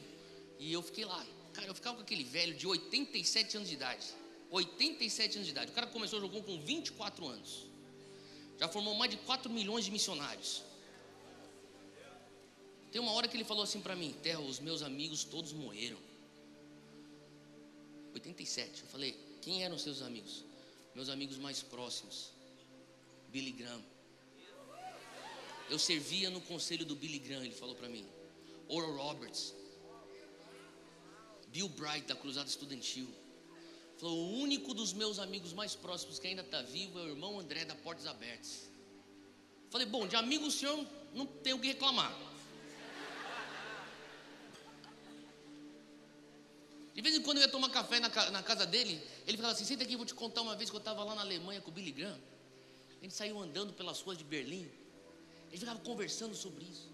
E 0.58 0.72
eu 0.72 0.82
fiquei 0.82 1.04
lá. 1.04 1.24
Cara, 1.52 1.68
eu 1.68 1.74
ficava 1.76 1.98
com 1.98 2.02
aquele 2.02 2.24
velho 2.24 2.54
de 2.54 2.66
87 2.66 3.56
anos 3.58 3.68
de 3.68 3.76
idade. 3.76 4.04
87 4.50 5.36
anos 5.36 5.46
de 5.46 5.52
idade. 5.52 5.70
O 5.70 5.74
cara 5.74 5.86
começou 5.86 6.18
a 6.18 6.22
jogar 6.22 6.42
com 6.42 6.60
24 6.60 7.28
anos. 7.28 7.66
Já 8.58 8.66
formou 8.66 8.96
mais 8.96 9.12
de 9.12 9.16
4 9.18 9.48
milhões 9.48 9.84
de 9.84 9.92
missionários. 9.92 10.64
Tem 12.90 13.00
uma 13.00 13.12
hora 13.12 13.28
que 13.28 13.36
ele 13.36 13.44
falou 13.44 13.62
assim 13.62 13.80
para 13.80 13.94
mim: 13.94 14.12
Terra, 14.24 14.40
os 14.40 14.58
meus 14.58 14.82
amigos 14.82 15.22
todos 15.22 15.52
morreram. 15.52 16.11
87. 18.14 18.82
Eu 18.82 18.88
falei, 18.88 19.18
quem 19.40 19.64
eram 19.64 19.78
seus 19.78 20.02
amigos? 20.02 20.44
Meus 20.94 21.08
amigos 21.08 21.38
mais 21.38 21.62
próximos. 21.62 22.30
Billy 23.28 23.52
Graham. 23.52 23.82
Eu 25.70 25.78
servia 25.78 26.28
no 26.28 26.40
conselho 26.40 26.84
do 26.84 26.94
Billy 26.94 27.18
Graham, 27.18 27.44
ele 27.44 27.54
falou 27.54 27.74
para 27.74 27.88
mim. 27.88 28.06
Oral 28.68 28.94
Roberts. 28.94 29.54
Bill 31.48 31.68
Bright, 31.68 32.06
da 32.06 32.14
Cruzada 32.14 32.48
Estudantil. 32.48 33.08
Falou, 33.98 34.18
o 34.18 34.38
único 34.38 34.74
dos 34.74 34.92
meus 34.92 35.18
amigos 35.18 35.52
mais 35.52 35.74
próximos 35.74 36.18
que 36.18 36.26
ainda 36.26 36.42
está 36.42 36.62
vivo 36.62 36.98
é 36.98 37.02
o 37.02 37.08
irmão 37.10 37.38
André 37.38 37.64
da 37.64 37.74
Portas 37.74 38.06
Abertas. 38.06 38.70
Falei, 39.70 39.86
bom, 39.86 40.06
de 40.06 40.16
amigo 40.16 40.46
o 40.46 40.50
senhor 40.50 40.86
não 41.14 41.26
tem 41.26 41.52
o 41.52 41.58
que 41.58 41.68
reclamar. 41.68 42.12
De 46.94 47.00
vez 47.00 47.16
em 47.16 47.22
quando 47.22 47.38
eu 47.38 47.42
ia 47.42 47.48
tomar 47.48 47.70
café 47.70 47.98
na, 47.98 48.08
na 48.30 48.42
casa 48.42 48.66
dele, 48.66 49.02
ele 49.26 49.36
falava 49.36 49.54
assim: 49.54 49.64
senta 49.64 49.82
aqui, 49.82 49.96
vou 49.96 50.04
te 50.04 50.14
contar 50.14 50.42
uma 50.42 50.54
vez 50.54 50.68
que 50.68 50.76
eu 50.76 50.78
estava 50.78 51.02
lá 51.04 51.14
na 51.14 51.22
Alemanha 51.22 51.60
com 51.60 51.70
o 51.70 51.72
Billy 51.72 51.90
Graham. 51.90 52.18
A 53.00 53.02
gente 53.02 53.14
saiu 53.14 53.38
andando 53.40 53.72
pelas 53.72 54.00
ruas 54.00 54.18
de 54.18 54.24
Berlim. 54.24 54.70
Ele 55.48 55.58
ficava 55.58 55.80
conversando 55.80 56.34
sobre 56.34 56.64
isso. 56.64 56.90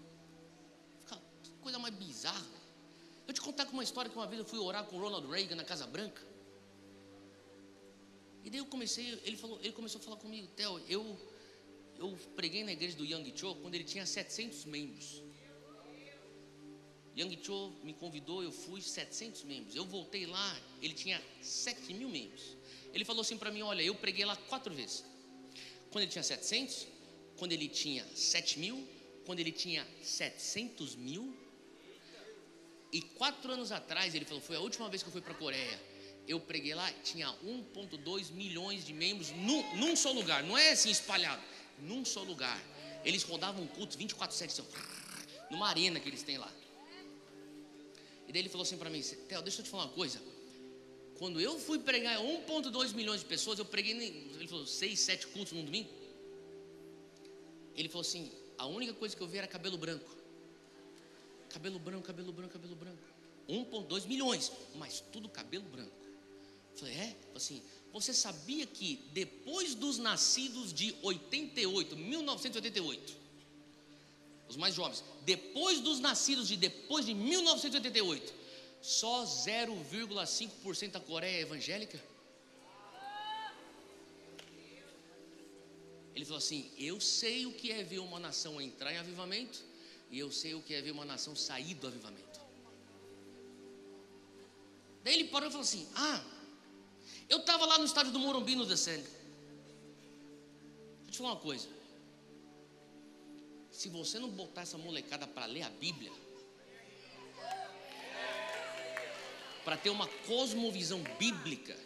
Ficava, 1.01 1.21
coisa 1.61 1.77
mais 1.77 1.93
bizarra. 1.93 2.47
Eu 3.27 3.33
te 3.33 3.41
contar 3.41 3.67
uma 3.67 3.83
história 3.83 4.09
que 4.09 4.17
uma 4.17 4.25
vez 4.25 4.39
eu 4.39 4.45
fui 4.45 4.57
orar 4.57 4.85
com 4.85 4.97
o 4.97 4.99
Ronald 4.99 5.27
Reagan 5.27 5.55
na 5.55 5.63
Casa 5.63 5.85
Branca. 5.85 6.21
E 8.43 8.49
daí 8.49 8.59
eu 8.59 8.65
comecei, 8.65 9.21
ele, 9.23 9.37
falou, 9.37 9.59
ele 9.61 9.73
começou 9.73 10.01
a 10.01 10.03
falar 10.03 10.17
comigo, 10.17 10.47
Theo, 10.55 10.79
eu, 10.87 11.15
eu 11.97 12.17
preguei 12.35 12.63
na 12.63 12.71
igreja 12.71 12.97
do 12.97 13.05
Young 13.05 13.31
Cho 13.35 13.53
quando 13.55 13.75
ele 13.75 13.83
tinha 13.83 14.05
700 14.05 14.65
membros. 14.65 15.21
Yang 17.15 17.39
Cho 17.43 17.73
me 17.83 17.93
convidou, 17.93 18.43
eu 18.43 18.51
fui 18.51 18.81
700 18.81 19.43
membros. 19.43 19.75
Eu 19.75 19.85
voltei 19.85 20.25
lá, 20.25 20.59
ele 20.81 20.93
tinha 20.93 21.21
7 21.41 21.93
mil 21.93 22.09
membros. 22.09 22.57
Ele 22.93 23.05
falou 23.05 23.21
assim 23.21 23.37
para 23.37 23.51
mim: 23.51 23.61
Olha, 23.61 23.81
eu 23.81 23.95
preguei 23.95 24.25
lá 24.25 24.35
quatro 24.35 24.73
vezes. 24.73 25.03
Quando 25.91 26.03
ele 26.03 26.11
tinha 26.11 26.23
700, 26.23 26.87
quando 27.37 27.51
ele 27.51 27.67
tinha 27.67 28.05
7 28.15 28.59
mil, 28.59 28.87
quando 29.25 29.39
ele 29.39 29.51
tinha 29.51 29.85
700 30.01 30.95
mil. 30.95 31.35
E 32.91 33.01
quatro 33.01 33.51
anos 33.51 33.71
atrás, 33.71 34.15
ele 34.15 34.25
falou: 34.25 34.41
Foi 34.41 34.55
a 34.55 34.59
última 34.59 34.89
vez 34.89 35.03
que 35.03 35.09
eu 35.09 35.13
fui 35.13 35.21
para 35.21 35.33
a 35.33 35.37
Coreia. 35.37 35.89
Eu 36.27 36.39
preguei 36.39 36.75
lá, 36.75 36.91
tinha 37.03 37.27
1,2 37.43 38.31
milhões 38.31 38.85
de 38.85 38.93
membros 38.93 39.31
num, 39.31 39.75
num, 39.77 39.95
só 39.95 40.11
lugar. 40.11 40.43
Não 40.43 40.57
é 40.57 40.71
assim 40.71 40.91
espalhado, 40.91 41.41
num 41.79 42.05
só 42.05 42.21
lugar. 42.21 42.61
Eles 43.03 43.23
rodavam 43.23 43.65
cultos 43.67 43.97
24-7, 43.97 44.45
assim, 44.45 44.63
numa 45.49 45.67
arena 45.67 45.99
que 45.99 46.07
eles 46.07 46.21
têm 46.21 46.37
lá. 46.37 46.51
E 48.29 48.31
daí 48.31 48.43
ele 48.43 48.49
falou 48.49 48.61
assim 48.61 48.77
para 48.77 48.91
mim: 48.91 49.01
Theo, 49.01 49.41
deixa 49.41 49.61
eu 49.61 49.65
te 49.65 49.71
falar 49.71 49.85
uma 49.85 49.93
coisa. 49.93 50.21
Quando 51.17 51.41
eu 51.41 51.59
fui 51.59 51.79
pregar 51.79 52.19
1,2 52.19 52.93
milhões 52.93 53.21
de 53.21 53.25
pessoas, 53.25 53.57
eu 53.57 53.65
preguei, 53.65 53.91
ele 53.91 54.47
falou, 54.47 54.65
6, 54.65 54.99
7 54.99 55.27
cultos 55.27 55.51
num 55.51 55.65
domingo. 55.65 55.89
Ele 57.75 57.89
falou 57.89 58.01
assim: 58.01 58.31
a 58.55 58.67
única 58.67 58.93
coisa 58.93 59.15
que 59.15 59.21
eu 59.21 59.27
vi 59.27 59.39
era 59.39 59.47
cabelo 59.47 59.79
branco. 59.79 60.15
Cabelo 61.49 61.79
branco, 61.79 62.05
cabelo 62.05 62.31
branco, 62.31 62.53
cabelo 62.53 62.75
branco. 62.75 63.01
1,2 63.49 64.07
milhões, 64.07 64.51
mas 64.75 65.03
tudo 65.11 65.27
cabelo 65.27 65.65
branco. 65.65 65.91
Eu 66.73 66.77
falei, 66.77 66.93
é? 66.93 67.15
Assim, 67.33 67.63
você 67.91 68.13
sabia 68.13 68.67
que 68.67 69.09
depois 69.11 69.73
dos 69.73 69.97
nascidos 69.97 70.71
de 70.71 70.95
88, 71.01 71.97
1988, 71.97 73.17
os 74.49 74.57
mais 74.57 74.73
jovens, 74.73 75.03
depois 75.21 75.79
dos 75.79 75.99
nascidos 75.99 76.47
de 76.47 76.57
depois 76.57 77.05
de 77.05 77.13
1988, 77.13 78.33
só 78.81 79.23
0,5% 79.23 80.91
da 80.91 80.99
Coreia 80.99 81.37
é 81.37 81.41
evangélica? 81.41 82.03
Ele 86.15 86.25
falou 86.25 86.39
assim: 86.39 86.69
Eu 86.77 86.99
sei 86.99 87.45
o 87.45 87.53
que 87.53 87.71
é 87.71 87.83
ver 87.83 87.99
uma 87.99 88.19
nação 88.19 88.59
entrar 88.59 88.91
em 88.91 88.97
avivamento, 88.97 89.63
e 90.09 90.19
eu 90.19 90.31
sei 90.31 90.55
o 90.55 90.61
que 90.61 90.73
é 90.73 90.81
ver 90.81 90.91
uma 90.91 91.05
nação 91.05 91.35
sair 91.35 91.75
do 91.75 91.87
avivamento. 91.87 92.39
Daí 95.03 95.13
ele 95.13 95.25
parou 95.25 95.47
e 95.47 95.51
falou 95.51 95.63
assim: 95.63 95.87
Ah, 95.95 96.23
eu 97.29 97.37
estava 97.37 97.65
lá 97.65 97.77
no 97.77 97.85
estádio 97.85 98.11
do 98.11 98.19
Morumbi 98.19 98.55
no 98.55 98.65
Descende. 98.65 99.03
Deixa 99.03 99.17
eu 101.07 101.11
te 101.11 101.17
falar 101.19 101.33
uma 101.33 101.39
coisa. 101.39 101.78
Se 103.79 103.87
você 103.87 104.19
não 104.19 104.29
botar 104.29 104.63
essa 104.63 104.77
molecada 104.77 105.25
para 105.25 105.45
ler 105.45 105.61
a 105.61 105.69
Bíblia, 105.69 106.11
para 109.63 109.77
ter 109.77 109.89
uma 109.89 110.05
cosmovisão 110.27 111.01
bíblica, 111.17 111.77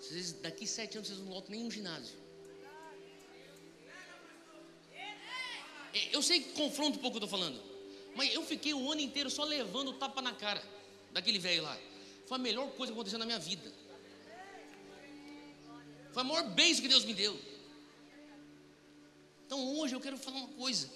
vocês, 0.00 0.32
daqui 0.32 0.66
sete 0.66 0.96
anos 0.96 1.08
vocês 1.08 1.20
não 1.20 1.28
voltam 1.28 1.52
nem 1.52 1.64
um 1.64 1.70
ginásio. 1.70 2.18
É, 5.94 6.16
eu 6.16 6.20
sei 6.20 6.40
que 6.40 6.50
confronta 6.54 6.98
um 6.98 7.00
pouco 7.00 7.18
o 7.18 7.20
que 7.20 7.24
eu 7.24 7.26
estou 7.26 7.38
falando, 7.38 7.62
mas 8.16 8.34
eu 8.34 8.44
fiquei 8.44 8.74
o 8.74 8.90
ano 8.90 9.02
inteiro 9.02 9.30
só 9.30 9.44
levando 9.44 9.92
tapa 10.00 10.20
na 10.20 10.34
cara 10.34 10.60
daquele 11.12 11.38
velho 11.38 11.62
lá. 11.62 11.78
Foi 12.26 12.36
a 12.36 12.40
melhor 12.40 12.68
coisa 12.72 12.92
que 12.92 12.98
aconteceu 12.98 13.20
na 13.20 13.24
minha 13.24 13.38
vida. 13.38 13.72
Foi 16.12 16.22
a 16.22 16.24
maior 16.24 16.42
bênção 16.50 16.82
que 16.82 16.88
Deus 16.88 17.04
me 17.04 17.14
deu. 17.14 17.49
Então 19.50 19.78
hoje 19.78 19.96
eu 19.96 20.00
quero 20.00 20.16
falar 20.16 20.36
uma 20.36 20.48
coisa. 20.50 20.88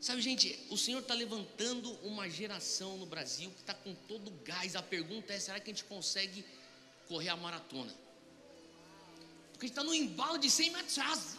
Sabe, 0.00 0.22
gente, 0.22 0.58
o 0.70 0.78
Senhor 0.78 1.00
está 1.00 1.12
levantando 1.12 1.92
uma 2.02 2.30
geração 2.30 2.96
no 2.96 3.04
Brasil 3.04 3.50
que 3.50 3.60
está 3.60 3.74
com 3.74 3.94
todo 4.08 4.28
o 4.28 4.30
gás. 4.42 4.74
A 4.74 4.80
pergunta 4.80 5.34
é: 5.34 5.38
será 5.38 5.60
que 5.60 5.70
a 5.70 5.74
gente 5.74 5.84
consegue 5.84 6.42
correr 7.06 7.28
a 7.28 7.36
maratona? 7.36 7.94
Porque 9.52 9.66
a 9.66 9.68
gente 9.68 9.76
está 9.76 9.84
no 9.84 9.94
embalo 9.94 10.38
de 10.38 10.50
100 10.50 10.70
metros 10.70 10.98
atrás. 10.98 11.36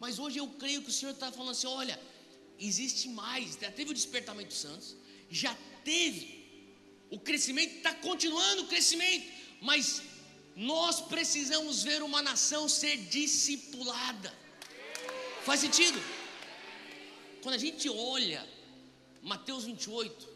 Mas 0.00 0.18
hoje 0.18 0.38
eu 0.38 0.48
creio 0.62 0.80
que 0.80 0.88
o 0.88 0.92
Senhor 0.92 1.12
está 1.12 1.30
falando 1.30 1.50
assim: 1.50 1.66
olha, 1.66 2.00
existe 2.58 3.10
mais. 3.10 3.58
Já 3.60 3.70
teve 3.70 3.90
o 3.90 3.94
despertamento 3.94 4.48
dos 4.48 4.58
santos, 4.58 4.96
já 5.30 5.54
teve. 5.84 6.26
O 7.10 7.20
crescimento 7.20 7.76
está 7.76 7.92
continuando 7.92 8.62
o 8.62 8.68
crescimento, 8.68 9.30
mas 9.60 10.00
nós 10.56 11.02
precisamos 11.02 11.82
ver 11.82 12.02
uma 12.02 12.22
nação 12.22 12.66
ser 12.70 12.96
discipulada. 12.96 14.47
Faz 15.48 15.60
sentido? 15.60 15.98
Quando 17.42 17.54
a 17.54 17.58
gente 17.58 17.88
olha 17.88 18.46
Mateus 19.22 19.64
28, 19.64 20.28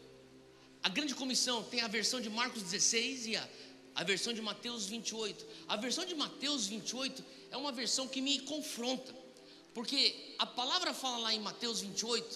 a 0.81 0.89
grande 0.89 1.13
comissão 1.13 1.61
tem 1.65 1.81
a 1.81 1.87
versão 1.87 2.19
de 2.19 2.31
Marcos 2.31 2.63
16 2.63 3.27
e 3.27 3.35
a, 3.35 3.47
a 3.93 4.03
versão 4.03 4.33
de 4.33 4.41
Mateus 4.41 4.87
28. 4.87 5.45
A 5.67 5.75
versão 5.75 6.03
de 6.03 6.15
Mateus 6.15 6.65
28 6.65 7.23
é 7.51 7.55
uma 7.55 7.71
versão 7.71 8.07
que 8.07 8.21
me 8.21 8.39
confronta. 8.39 9.13
Porque 9.71 10.33
a 10.39 10.47
palavra 10.47 10.95
fala 10.95 11.19
lá 11.19 11.31
em 11.31 11.39
Mateus 11.39 11.81
28, 11.81 12.33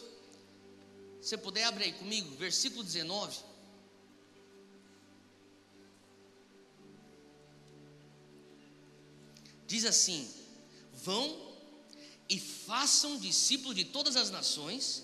se 1.19 1.29
você 1.29 1.35
puder 1.35 1.63
abrir 1.63 1.85
aí 1.85 1.93
comigo, 1.93 2.29
versículo 2.35 2.83
19. 2.83 3.39
Diz 9.65 9.83
assim: 9.83 10.31
Vão 10.93 11.46
e 12.29 12.39
façam 12.39 13.17
discípulos 13.17 13.75
de 13.75 13.85
todas 13.85 14.15
as 14.15 14.29
nações, 14.29 15.03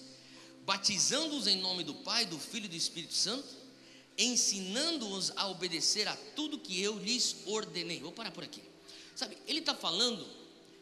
batizando-os 0.65 1.47
em 1.47 1.57
nome 1.57 1.84
do 1.84 1.93
Pai, 1.93 2.26
do 2.26 2.38
Filho 2.38 2.65
e 2.65 2.69
do 2.69 2.76
Espírito 2.76 3.13
Santo, 3.13 3.47
ensinando-os 4.17 5.32
a 5.36 5.47
obedecer 5.47 6.07
a 6.07 6.15
tudo 6.36 6.59
que 6.59 6.82
eu 6.82 6.97
lhes 6.99 7.38
ordenei. 7.45 7.99
Vou 7.99 8.11
parar 8.11 8.32
por 8.32 8.43
aqui. 8.43 8.61
Sabe, 9.15 9.38
ele 9.47 9.59
está 9.59 9.74
falando 9.74 10.28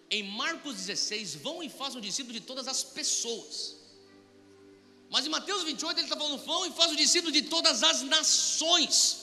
em 0.10 0.24
Marcos 0.24 0.76
16, 0.76 1.36
vão 1.36 1.64
e 1.64 1.70
façam 1.70 2.02
discípulos 2.02 2.40
de 2.40 2.46
todas 2.46 2.68
as 2.68 2.84
pessoas. 2.84 3.76
Mas 5.10 5.26
em 5.26 5.30
Mateus 5.30 5.64
28 5.64 5.98
ele 5.98 6.06
está 6.06 6.18
falando, 6.18 6.44
vão 6.46 6.66
e 6.66 6.72
façam 6.72 6.96
discípulos 6.96 7.34
de 7.34 7.44
todas 7.44 7.84
as 7.84 8.02
nações. 8.02 9.18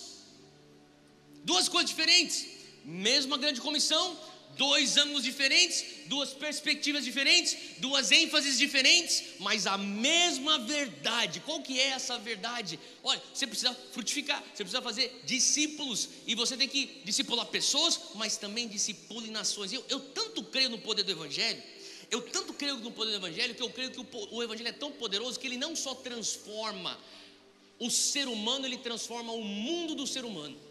Duas 1.45 1.69
coisas 1.69 1.91
diferentes. 1.91 2.47
Mesma 2.85 3.37
grande 3.37 3.61
comissão, 3.61 4.19
dois 4.59 4.97
ângulos 4.97 5.23
diferentes, 5.23 5.85
duas 6.07 6.31
perspectivas 6.31 7.05
diferentes, 7.05 7.57
duas 7.79 8.11
ênfases 8.11 8.59
diferentes, 8.59 9.23
mas 9.39 9.67
a 9.67 9.79
mesma 9.79 10.59
verdade. 10.59 11.41
Qual 11.41 11.63
que 11.63 11.79
é 11.79 11.91
essa 11.91 12.19
verdade? 12.19 12.79
Olha, 13.05 13.23
você 13.33 13.47
precisa 13.47 13.73
frutificar, 13.93 14.43
você 14.43 14.65
precisa 14.65 14.83
fazer 14.83 15.23
discípulos, 15.25 16.09
e 16.27 16.35
você 16.35 16.57
tem 16.57 16.69
que 16.69 17.01
discipular 17.05 17.47
pessoas, 17.47 17.99
mas 18.17 18.37
também 18.37 18.67
discipule 18.67 19.31
nações. 19.31 19.73
Eu, 19.73 19.85
eu 19.89 20.01
tanto 20.01 20.43
creio 20.43 20.69
no 20.69 20.79
poder 20.79 21.05
do 21.05 21.13
Evangelho, 21.13 21.63
eu 22.11 22.21
tanto 22.23 22.53
creio 22.53 22.79
no 22.79 22.91
poder 22.91 23.13
do 23.13 23.17
Evangelho, 23.19 23.55
que 23.55 23.63
eu 23.63 23.71
creio 23.71 23.93
que 23.93 24.01
o, 24.01 24.07
o 24.33 24.43
Evangelho 24.43 24.69
é 24.69 24.73
tão 24.73 24.91
poderoso 24.91 25.39
que 25.39 25.47
ele 25.47 25.57
não 25.57 25.77
só 25.77 25.95
transforma 25.95 26.99
o 27.79 27.89
ser 27.91 28.27
humano, 28.27 28.67
ele 28.67 28.79
transforma 28.79 29.33
o 29.33 29.45
mundo 29.45 29.95
do 29.95 30.07
ser 30.07 30.25
humano. 30.25 30.68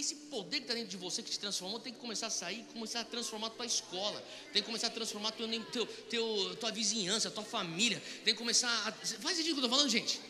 Esse 0.00 0.14
poder 0.14 0.58
que 0.58 0.64
está 0.64 0.74
dentro 0.74 0.90
de 0.90 0.96
você 0.96 1.22
que 1.22 1.30
te 1.30 1.38
transformou 1.38 1.78
tem 1.78 1.92
que 1.92 1.98
começar 1.98 2.26
a 2.26 2.30
sair, 2.30 2.64
começar 2.72 3.00
a 3.00 3.04
transformar 3.04 3.48
a 3.48 3.50
tua 3.50 3.66
escola, 3.66 4.22
tem 4.52 4.62
que 4.62 4.66
começar 4.66 4.88
a 4.88 4.90
transformar 4.90 5.32
teu, 5.32 5.46
teu, 5.66 5.86
teu, 5.86 6.56
tua 6.56 6.72
vizinhança, 6.72 7.30
tua 7.30 7.44
família, 7.44 8.02
tem 8.24 8.34
que 8.34 8.38
começar 8.38 8.68
a. 8.88 8.92
Faz 8.92 9.36
sentido 9.36 9.52
o 9.52 9.54
que 9.56 9.60
eu 9.60 9.64
estou 9.64 9.70
falando, 9.70 9.88
gente? 9.90 10.20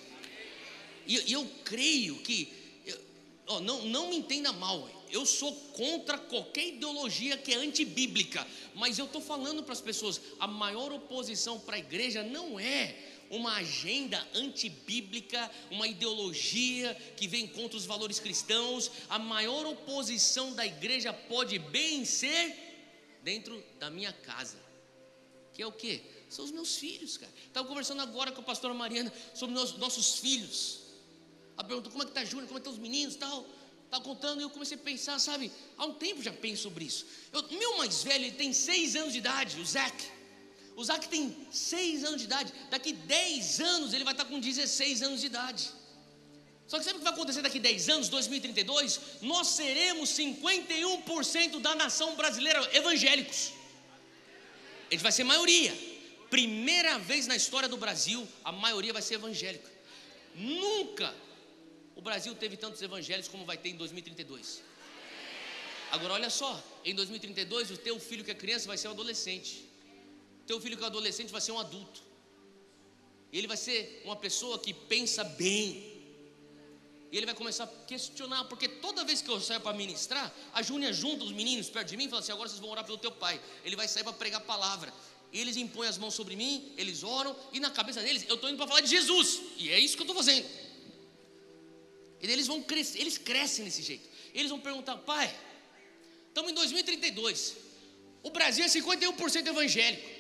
E, 1.07 1.31
e 1.31 1.33
eu 1.33 1.49
creio 1.65 2.17
que. 2.23 2.53
Eu, 3.47 3.61
não, 3.61 3.85
não 3.87 4.11
me 4.11 4.17
entenda 4.17 4.53
mal, 4.53 4.89
eu 5.11 5.27
sou 5.27 5.53
contra 5.73 6.17
qualquer 6.17 6.69
ideologia 6.69 7.37
que 7.37 7.53
é 7.53 7.57
antibíblica, 7.57 8.47
mas 8.75 8.99
eu 8.99 9.07
estou 9.07 9.21
falando 9.21 9.63
para 9.63 9.73
as 9.73 9.81
pessoas: 9.81 10.21
a 10.39 10.47
maior 10.47 10.93
oposição 10.93 11.59
para 11.59 11.77
a 11.77 11.79
igreja 11.79 12.23
não 12.23 12.59
é 12.59 13.10
uma 13.31 13.55
agenda 13.55 14.27
antibíblica, 14.35 15.49
uma 15.71 15.87
ideologia 15.87 16.95
que 17.17 17.29
vem 17.29 17.47
contra 17.47 17.79
os 17.79 17.87
valores 17.87 18.19
cristãos, 18.19 18.91
a 19.09 19.19
maior 19.19 19.65
oposição 19.67 20.53
da 20.53 20.67
igreja 20.67 21.13
pode 21.13 21.59
bem 21.59 22.05
ser 22.05 22.57
dentro 23.23 23.63
da 23.79 23.89
minha 23.89 24.13
casa. 24.13 24.59
Que 25.55 25.63
é 25.63 25.67
o 25.67 25.73
que? 25.73 26.03
São 26.29 26.45
os 26.45 26.51
meus 26.51 26.77
filhos, 26.77 27.17
cara. 27.17 27.33
Estava 27.47 27.67
conversando 27.67 28.03
agora 28.03 28.33
com 28.33 28.41
a 28.41 28.45
pastora 28.45 28.75
Mariana 28.75 29.13
sobre 29.35 29.57
os 29.57 29.77
nossos 29.79 30.19
filhos. 30.19 30.81
Ela 31.57 31.67
perguntou 31.67 31.93
como 31.93 32.03
é 32.03 32.07
que 32.07 32.13
está 32.13 32.25
Júnior, 32.25 32.49
como 32.49 32.59
é 32.59 32.63
que 32.63 32.69
estão 32.69 32.73
os 32.73 32.79
meninos 32.79 33.15
tal. 33.15 33.47
Estava 33.85 34.05
contando 34.05 34.41
e 34.41 34.43
eu 34.43 34.51
comecei 34.51 34.77
a 34.77 34.81
pensar, 34.81 35.19
sabe? 35.19 35.51
Há 35.77 35.85
um 35.85 35.95
tempo 35.95 36.23
já 36.23 36.33
penso 36.33 36.63
sobre 36.63 36.85
isso. 36.85 37.07
Eu, 37.33 37.43
meu 37.51 37.79
mais 37.79 38.03
velho, 38.03 38.25
ele 38.25 38.37
tem 38.37 38.53
seis 38.53 38.95
anos 38.97 39.13
de 39.13 39.19
idade, 39.19 39.61
o 39.61 39.65
Zac. 39.65 40.20
O 40.81 40.85
Zac 40.85 41.07
tem 41.09 41.37
6 41.53 42.05
anos 42.05 42.21
de 42.23 42.27
idade. 42.27 42.55
Daqui 42.71 42.95
10 42.95 43.61
anos 43.61 43.93
ele 43.93 44.03
vai 44.03 44.15
estar 44.15 44.25
com 44.25 44.41
16 44.41 45.03
anos 45.03 45.21
de 45.21 45.27
idade. 45.27 45.69
Só 46.67 46.79
que 46.79 46.85
sabe 46.85 46.97
o 46.97 47.01
que 47.01 47.05
vai 47.05 47.13
acontecer 47.13 47.43
daqui 47.43 47.61
10 47.61 47.91
anos, 47.91 48.09
2032? 48.09 48.99
Nós 49.21 49.49
seremos 49.49 50.09
51% 50.09 51.61
da 51.61 51.75
nação 51.75 52.17
brasileira 52.17 52.59
evangélicos. 52.75 53.53
Ele 54.91 55.03
vai 55.03 55.13
ser 55.13 55.25
maioria. 55.25 55.77
Primeira 56.31 56.99
vez 56.99 57.27
na 57.27 57.37
história 57.37 57.69
do 57.69 57.77
Brasil, 57.77 58.27
a 58.43 58.51
maioria 58.51 58.95
vai 58.95 59.03
ser 59.03 59.17
evangélica. 59.17 59.71
Nunca 60.35 61.15
o 61.95 62.01
Brasil 62.01 62.35
teve 62.35 62.57
tantos 62.57 62.81
evangélicos 62.81 63.31
como 63.31 63.45
vai 63.45 63.59
ter 63.59 63.69
em 63.69 63.77
2032. 63.77 64.63
Agora 65.91 66.15
olha 66.15 66.31
só, 66.31 66.53
em 66.87 66.95
2032 66.95 67.71
o 67.71 67.77
teu 67.77 68.01
filho 68.01 68.25
que 68.25 68.31
é 68.31 68.35
criança 68.35 68.67
vai 68.67 68.79
ser 68.79 68.89
um 68.89 68.93
adolescente. 68.93 69.69
Teu 70.51 70.61
filho 70.61 70.77
que 70.77 70.83
é 70.83 70.87
adolescente 70.87 71.31
vai 71.31 71.41
ser 71.41 71.53
um 71.53 71.61
adulto. 71.61 72.03
Ele 73.33 73.47
vai 73.47 73.57
ser 73.57 74.03
uma 74.05 74.17
pessoa 74.17 74.59
que 74.59 74.75
pensa 74.75 75.23
bem. 75.23 75.65
E 77.13 77.17
ele 77.17 77.25
vai 77.25 77.37
começar 77.37 77.63
a 77.63 77.69
questionar, 77.91 78.43
porque 78.47 78.67
toda 78.67 79.05
vez 79.05 79.23
que 79.23 79.31
eu 79.31 79.41
saio 79.41 79.61
para 79.61 79.77
ministrar, 79.77 80.27
a 80.53 80.61
Júnia 80.61 80.93
junta 80.93 81.23
os 81.23 81.31
meninos 81.31 81.71
perto 81.71 81.91
de 81.91 81.97
mim 81.97 82.07
e 82.07 82.09
fala 82.09 82.21
assim: 82.21 82.33
agora 82.33 82.49
vocês 82.49 82.61
vão 82.61 82.71
orar 82.71 82.85
pelo 82.85 82.99
teu 82.99 83.13
pai. 83.13 83.41
Ele 83.65 83.77
vai 83.77 83.87
sair 83.87 84.03
para 84.03 84.13
pregar 84.13 84.41
a 84.41 84.45
palavra. 84.45 84.93
Eles 85.33 85.57
impõem 85.57 85.87
as 85.87 85.97
mãos 85.97 86.15
sobre 86.15 86.35
mim, 86.35 86.75
eles 86.77 87.05
oram, 87.05 87.37
e 87.53 87.61
na 87.61 87.71
cabeça 87.71 88.03
deles 88.03 88.25
eu 88.29 88.35
estou 88.35 88.51
indo 88.51 88.57
para 88.57 88.67
falar 88.67 88.81
de 88.81 88.91
Jesus. 88.91 89.41
E 89.57 89.71
é 89.71 89.79
isso 89.79 89.95
que 89.95 90.03
eu 90.03 90.09
estou 90.09 90.17
fazendo. 90.17 90.49
E 92.21 92.27
eles 92.27 92.49
vão 92.49 92.61
crescer, 92.61 92.99
eles 92.99 93.17
crescem 93.17 93.65
desse 93.65 93.85
jeito. 93.85 94.09
Eles 94.35 94.51
vão 94.51 94.59
perguntar, 94.59 94.97
pai, 94.97 95.33
estamos 96.27 96.51
em 96.51 96.55
2032. 96.57 97.55
O 98.25 98.31
Brasil 98.31 98.65
é 98.65 98.69
51% 98.69 99.47
evangélico. 99.47 100.20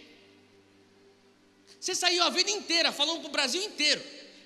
Você 1.80 1.94
saiu 1.94 2.22
a 2.22 2.28
vida 2.28 2.50
inteira 2.50 2.92
falando 2.92 3.20
para 3.20 3.28
o 3.28 3.32
Brasil 3.32 3.62
inteiro 3.62 4.02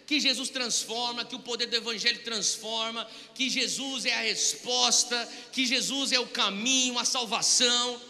que 0.07 0.21
Jesus 0.21 0.51
transforma, 0.51 1.25
que 1.25 1.35
o 1.35 1.41
poder 1.41 1.67
do 1.67 1.75
Evangelho 1.75 2.23
transforma, 2.23 3.09
que 3.35 3.49
Jesus 3.51 4.05
é 4.05 4.15
a 4.15 4.21
resposta, 4.21 5.27
que 5.51 5.67
Jesus 5.67 6.13
é 6.13 6.21
o 6.21 6.27
caminho, 6.29 6.99
a 6.99 7.05
salvação. 7.05 8.01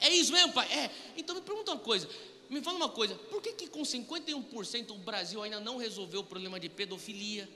É, 0.00 0.08
é 0.08 0.14
isso 0.16 0.32
mesmo, 0.32 0.52
pai? 0.52 0.66
É. 0.72 0.90
Então 1.16 1.36
me 1.36 1.42
pergunta 1.42 1.70
uma 1.70 1.80
coisa. 1.80 2.08
Me 2.50 2.62
fala 2.62 2.76
uma 2.76 2.88
coisa. 2.88 3.14
Por 3.14 3.42
que, 3.42 3.52
que 3.52 3.68
com 3.68 3.82
51% 3.82 4.90
o 4.90 4.98
Brasil 4.98 5.42
ainda 5.42 5.60
não 5.60 5.76
resolveu 5.76 6.20
o 6.20 6.24
problema 6.24 6.58
de 6.58 6.68
pedofilia, 6.68 7.48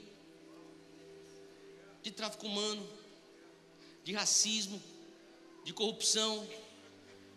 de 2.01 2.11
tráfico 2.11 2.45
humano, 2.45 2.87
de 4.03 4.13
racismo, 4.13 4.81
de 5.65 5.73
corrupção? 5.73 6.47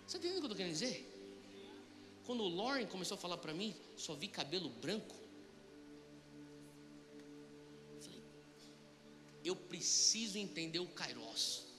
Você 0.07 0.17
está 0.17 0.19
entendendo 0.19 0.39
o 0.39 0.41
que 0.41 0.47
eu 0.47 0.53
estou 0.53 0.57
querendo 0.57 0.73
dizer? 0.73 1.12
Quando 2.25 2.45
o 2.45 2.49
Lauren 2.49 2.87
começou 2.87 3.17
a 3.17 3.19
falar 3.19 3.39
para 3.39 3.53
mim, 3.53 3.75
só 3.97 4.15
vi 4.15 4.29
cabelo 4.29 4.69
branco. 4.69 5.17
Eu 7.95 8.01
falei, 8.01 8.23
eu 9.45 9.57
preciso 9.57 10.39
entender 10.39 10.79
o 10.79 10.87
Kairos. 10.87 11.72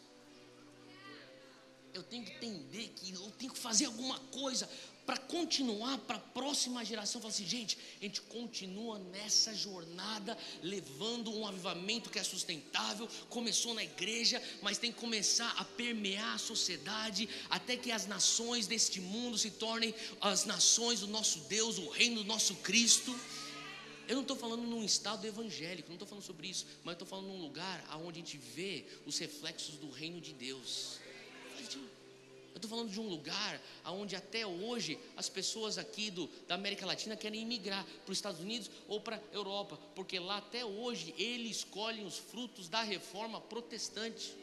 Eu 1.94 2.04
tenho 2.04 2.24
que 2.24 2.32
entender 2.32 2.92
que 2.96 3.14
eu 3.14 3.32
tenho 3.38 3.54
que 3.54 3.60
fazer 3.60 3.86
alguma 3.86 4.20
coisa 4.32 4.68
para 5.06 5.18
continuar 5.18 5.98
para 6.00 6.16
a 6.16 6.20
próxima 6.20 6.84
geração. 6.84 7.22
Falar 7.22 7.34
assim, 7.34 7.46
gente, 7.46 7.78
a 8.00 8.04
gente 8.04 8.22
continua 8.22 8.98
nessa 9.00 9.54
jornada, 9.54 10.38
levando 10.62 11.32
um 11.32 11.46
avivamento 11.46 12.10
que 12.10 12.20
é 12.20 12.24
sustentável. 12.24 13.08
Começou 13.30 13.74
na 13.74 13.84
igreja, 13.84 14.42
mas 14.62 14.78
tem 14.78 14.92
que 14.92 15.00
começar 15.00 15.52
a 15.58 15.66
permear 15.66 16.36
a 16.36 16.38
sociedade, 16.38 17.28
até 17.50 17.76
que 17.76 17.92
as 17.92 18.06
nações 18.08 18.66
deste 18.66 19.02
mundo 19.02 19.38
se 19.38 19.52
tornem 19.52 19.94
as 20.22 20.46
nações 20.46 21.02
do 21.02 21.08
nosso 21.08 21.40
Deus, 21.42 21.78
o 21.78 21.90
reino 21.90 22.24
do 22.24 22.26
nosso 22.26 22.56
Cristo. 22.56 23.14
Eu 24.08 24.16
não 24.16 24.22
estou 24.22 24.36
falando 24.36 24.64
num 24.64 24.84
estado 24.84 25.26
evangélico, 25.26 25.88
não 25.88 25.96
estou 25.96 26.08
falando 26.08 26.26
sobre 26.26 26.48
isso, 26.48 26.66
mas 26.84 26.94
estou 26.94 27.08
falando 27.08 27.28
num 27.28 27.42
lugar 27.42 27.84
onde 28.04 28.20
a 28.20 28.24
gente 28.24 28.38
vê 28.38 28.84
os 29.06 29.18
reflexos 29.18 29.76
do 29.76 29.90
reino 29.90 30.20
de 30.20 30.34
Deus. 30.34 31.03
Eu 32.54 32.58
estou 32.58 32.70
falando 32.70 32.92
de 32.92 33.00
um 33.00 33.08
lugar 33.08 33.60
onde 33.86 34.16
até 34.16 34.46
hoje 34.46 34.98
as 35.18 35.28
pessoas 35.28 35.78
aqui 35.78 36.12
do, 36.12 36.28
da 36.48 36.56
América 36.56 36.86
Latina 36.86 37.16
querem 37.16 37.42
imigrar 37.42 37.84
para 38.06 38.12
os 38.12 38.18
Estados 38.18 38.40
Unidos 38.40 38.70
ou 38.88 39.02
para 39.02 39.18
a 39.18 39.36
Europa, 39.36 39.78
porque 39.96 40.20
lá 40.20 40.38
até 40.38 40.64
hoje 40.64 41.16
eles 41.18 41.58
escolhem 41.58 42.06
os 42.06 42.18
frutos 42.18 42.70
da 42.70 42.84
reforma 42.84 43.42
protestante. 43.42 44.36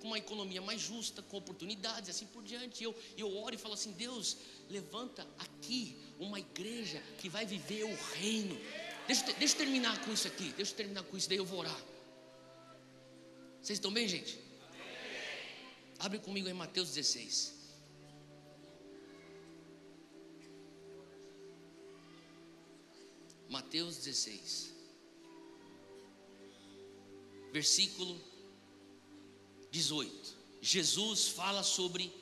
Com 0.00 0.08
uma 0.08 0.18
economia 0.18 0.60
mais 0.60 0.80
justa, 0.80 1.22
com 1.22 1.36
oportunidades, 1.36 2.10
assim 2.10 2.26
por 2.26 2.42
diante. 2.42 2.82
Eu, 2.82 2.92
eu 3.16 3.36
oro 3.36 3.54
e 3.54 3.58
falo 3.58 3.74
assim: 3.74 3.92
Deus, 3.92 4.36
levanta 4.68 5.24
aqui 5.38 5.96
uma 6.18 6.40
igreja 6.40 7.00
que 7.20 7.28
vai 7.28 7.46
viver 7.46 7.84
o 7.84 7.94
reino. 8.14 8.58
Deixa, 9.06 9.32
deixa 9.34 9.54
eu 9.54 9.58
terminar 9.58 10.04
com 10.04 10.12
isso 10.12 10.26
aqui, 10.26 10.52
deixa 10.56 10.72
eu 10.72 10.76
terminar 10.76 11.04
com 11.04 11.16
isso, 11.16 11.28
daí 11.28 11.38
eu 11.38 11.44
vou 11.44 11.60
orar. 11.60 11.80
Vocês 13.60 13.78
estão 13.78 13.92
bem, 13.92 14.08
gente? 14.08 14.51
Abre 16.02 16.18
comigo 16.18 16.48
em 16.48 16.52
Mateus 16.52 16.90
16. 16.94 17.54
Mateus 23.48 23.98
16, 23.98 24.74
versículo 27.52 28.20
18. 29.70 30.36
Jesus 30.60 31.28
fala 31.28 31.62
sobre 31.62 32.12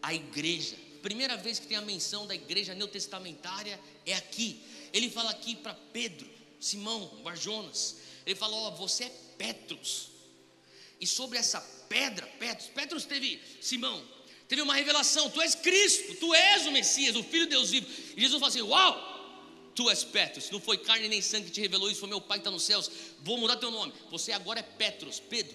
a 0.00 0.14
igreja. 0.14 0.74
Primeira 1.02 1.36
vez 1.36 1.58
que 1.58 1.66
tem 1.66 1.76
a 1.76 1.82
menção 1.82 2.26
da 2.26 2.34
igreja 2.34 2.74
neotestamentária 2.74 3.78
é 4.06 4.14
aqui. 4.14 4.62
Ele 4.94 5.10
fala 5.10 5.30
aqui 5.30 5.54
para 5.56 5.74
Pedro, 5.74 6.26
Simão, 6.58 7.22
Barjonas. 7.22 7.96
Ele 8.24 8.34
fala: 8.34 8.56
Ó, 8.56 8.68
oh, 8.68 8.76
você 8.76 9.04
é 9.04 9.10
Petros. 9.36 10.15
E 11.00 11.06
sobre 11.06 11.38
essa 11.38 11.60
pedra, 11.88 12.26
Petros, 12.38 12.68
Petros 12.68 13.04
teve, 13.04 13.40
Simão, 13.60 14.02
teve 14.48 14.62
uma 14.62 14.74
revelação: 14.74 15.30
Tu 15.30 15.40
és 15.40 15.54
Cristo, 15.54 16.14
tu 16.16 16.34
és 16.34 16.66
o 16.66 16.70
Messias, 16.70 17.16
o 17.16 17.22
Filho 17.22 17.44
de 17.44 17.50
Deus 17.50 17.70
vivo. 17.70 17.86
E 18.16 18.20
Jesus 18.20 18.40
falou 18.40 18.48
assim: 18.48 18.62
Uau! 18.62 19.14
Tu 19.74 19.90
és 19.90 20.02
Petros, 20.04 20.50
não 20.50 20.58
foi 20.58 20.78
carne 20.78 21.06
nem 21.06 21.20
sangue 21.20 21.46
que 21.46 21.52
te 21.52 21.60
revelou 21.60 21.90
isso, 21.90 22.00
foi 22.00 22.08
meu 22.08 22.20
Pai 22.20 22.38
que 22.38 22.40
está 22.40 22.50
nos 22.50 22.62
céus. 22.62 22.90
Vou 23.20 23.36
mudar 23.36 23.56
teu 23.56 23.70
nome. 23.70 23.92
Você 24.10 24.32
agora 24.32 24.60
é 24.60 24.62
Petros, 24.62 25.20
Pedro. 25.20 25.54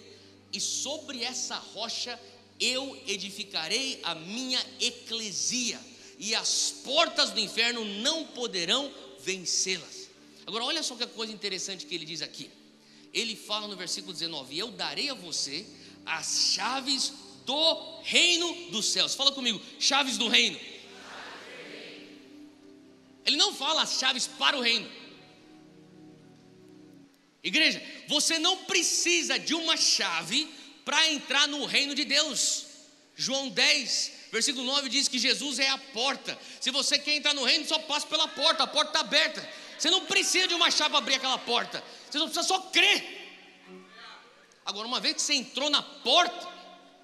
E 0.54 0.62
sobre 0.62 1.24
essa 1.24 1.56
rocha 1.56 2.20
eu 2.60 3.02
edificarei 3.08 4.00
a 4.04 4.14
minha 4.14 4.64
eclesia, 4.80 5.80
e 6.20 6.36
as 6.36 6.70
portas 6.84 7.32
do 7.32 7.40
inferno 7.40 7.84
não 7.84 8.28
poderão 8.28 8.94
vencê-las. 9.20 10.08
Agora, 10.46 10.66
olha 10.66 10.84
só 10.84 10.96
que 10.96 11.08
coisa 11.08 11.34
interessante 11.34 11.88
que 11.88 11.96
ele 11.96 12.06
diz 12.06 12.22
aqui. 12.22 12.52
Ele 13.14 13.36
fala 13.36 13.68
no 13.68 13.76
versículo 13.76 14.14
19: 14.14 14.58
Eu 14.58 14.72
darei 14.72 15.10
a 15.10 15.14
você 15.14 15.66
as 16.06 16.54
chaves 16.54 17.14
do 17.46 18.00
reino 18.04 18.72
dos 18.72 18.88
céus. 18.88 19.16
Fala 19.16 19.32
comigo, 19.32 19.62
chaves 19.80 20.18
do 20.18 20.28
reino. 20.28 20.60
Ele 23.26 23.38
não 23.38 23.54
fala 23.54 23.84
as 23.84 24.00
chaves 24.00 24.28
para 24.28 24.58
o 24.58 24.62
reino. 24.62 24.90
Igreja, 27.44 27.82
você 28.08 28.38
não 28.40 28.66
precisa 28.66 29.38
de 29.38 29.54
uma 29.54 29.76
chave 29.76 30.48
para 30.86 31.12
entrar 31.12 31.48
no 31.48 31.66
reino 31.66 31.96
de 31.96 32.06
Deus. 32.06 32.68
João 33.16 33.50
10, 33.50 34.12
versículo 34.32 34.66
9 34.66 34.90
diz 34.90 35.08
que 35.08 35.20
Jesus 35.20 35.60
é 35.60 35.68
a 35.70 35.78
porta. 35.78 36.38
Se 36.60 36.72
você 36.72 36.98
quer 36.98 37.16
entrar 37.16 37.34
no 37.34 37.44
reino, 37.44 37.68
só 37.68 37.80
passa 37.80 38.08
pela 38.08 38.28
porta, 38.28 38.64
a 38.64 38.68
porta 38.68 38.90
está 38.90 39.00
aberta. 39.02 39.48
Você 39.82 39.90
não 39.90 40.06
precisa 40.06 40.48
de 40.48 40.54
uma 40.54 40.70
chave 40.70 40.92
para 40.92 41.00
abrir 41.00 41.16
aquela 41.16 41.40
porta. 41.40 41.84
Você 42.08 42.20
não 42.20 42.28
precisa 42.28 42.48
só 42.48 42.60
crer. 42.70 43.04
Agora, 44.64 44.88
uma 44.88 45.00
vez 45.00 45.16
que 45.16 45.22
você 45.24 45.34
entrou 45.34 45.72
na 45.72 45.82
porta, 45.82 46.48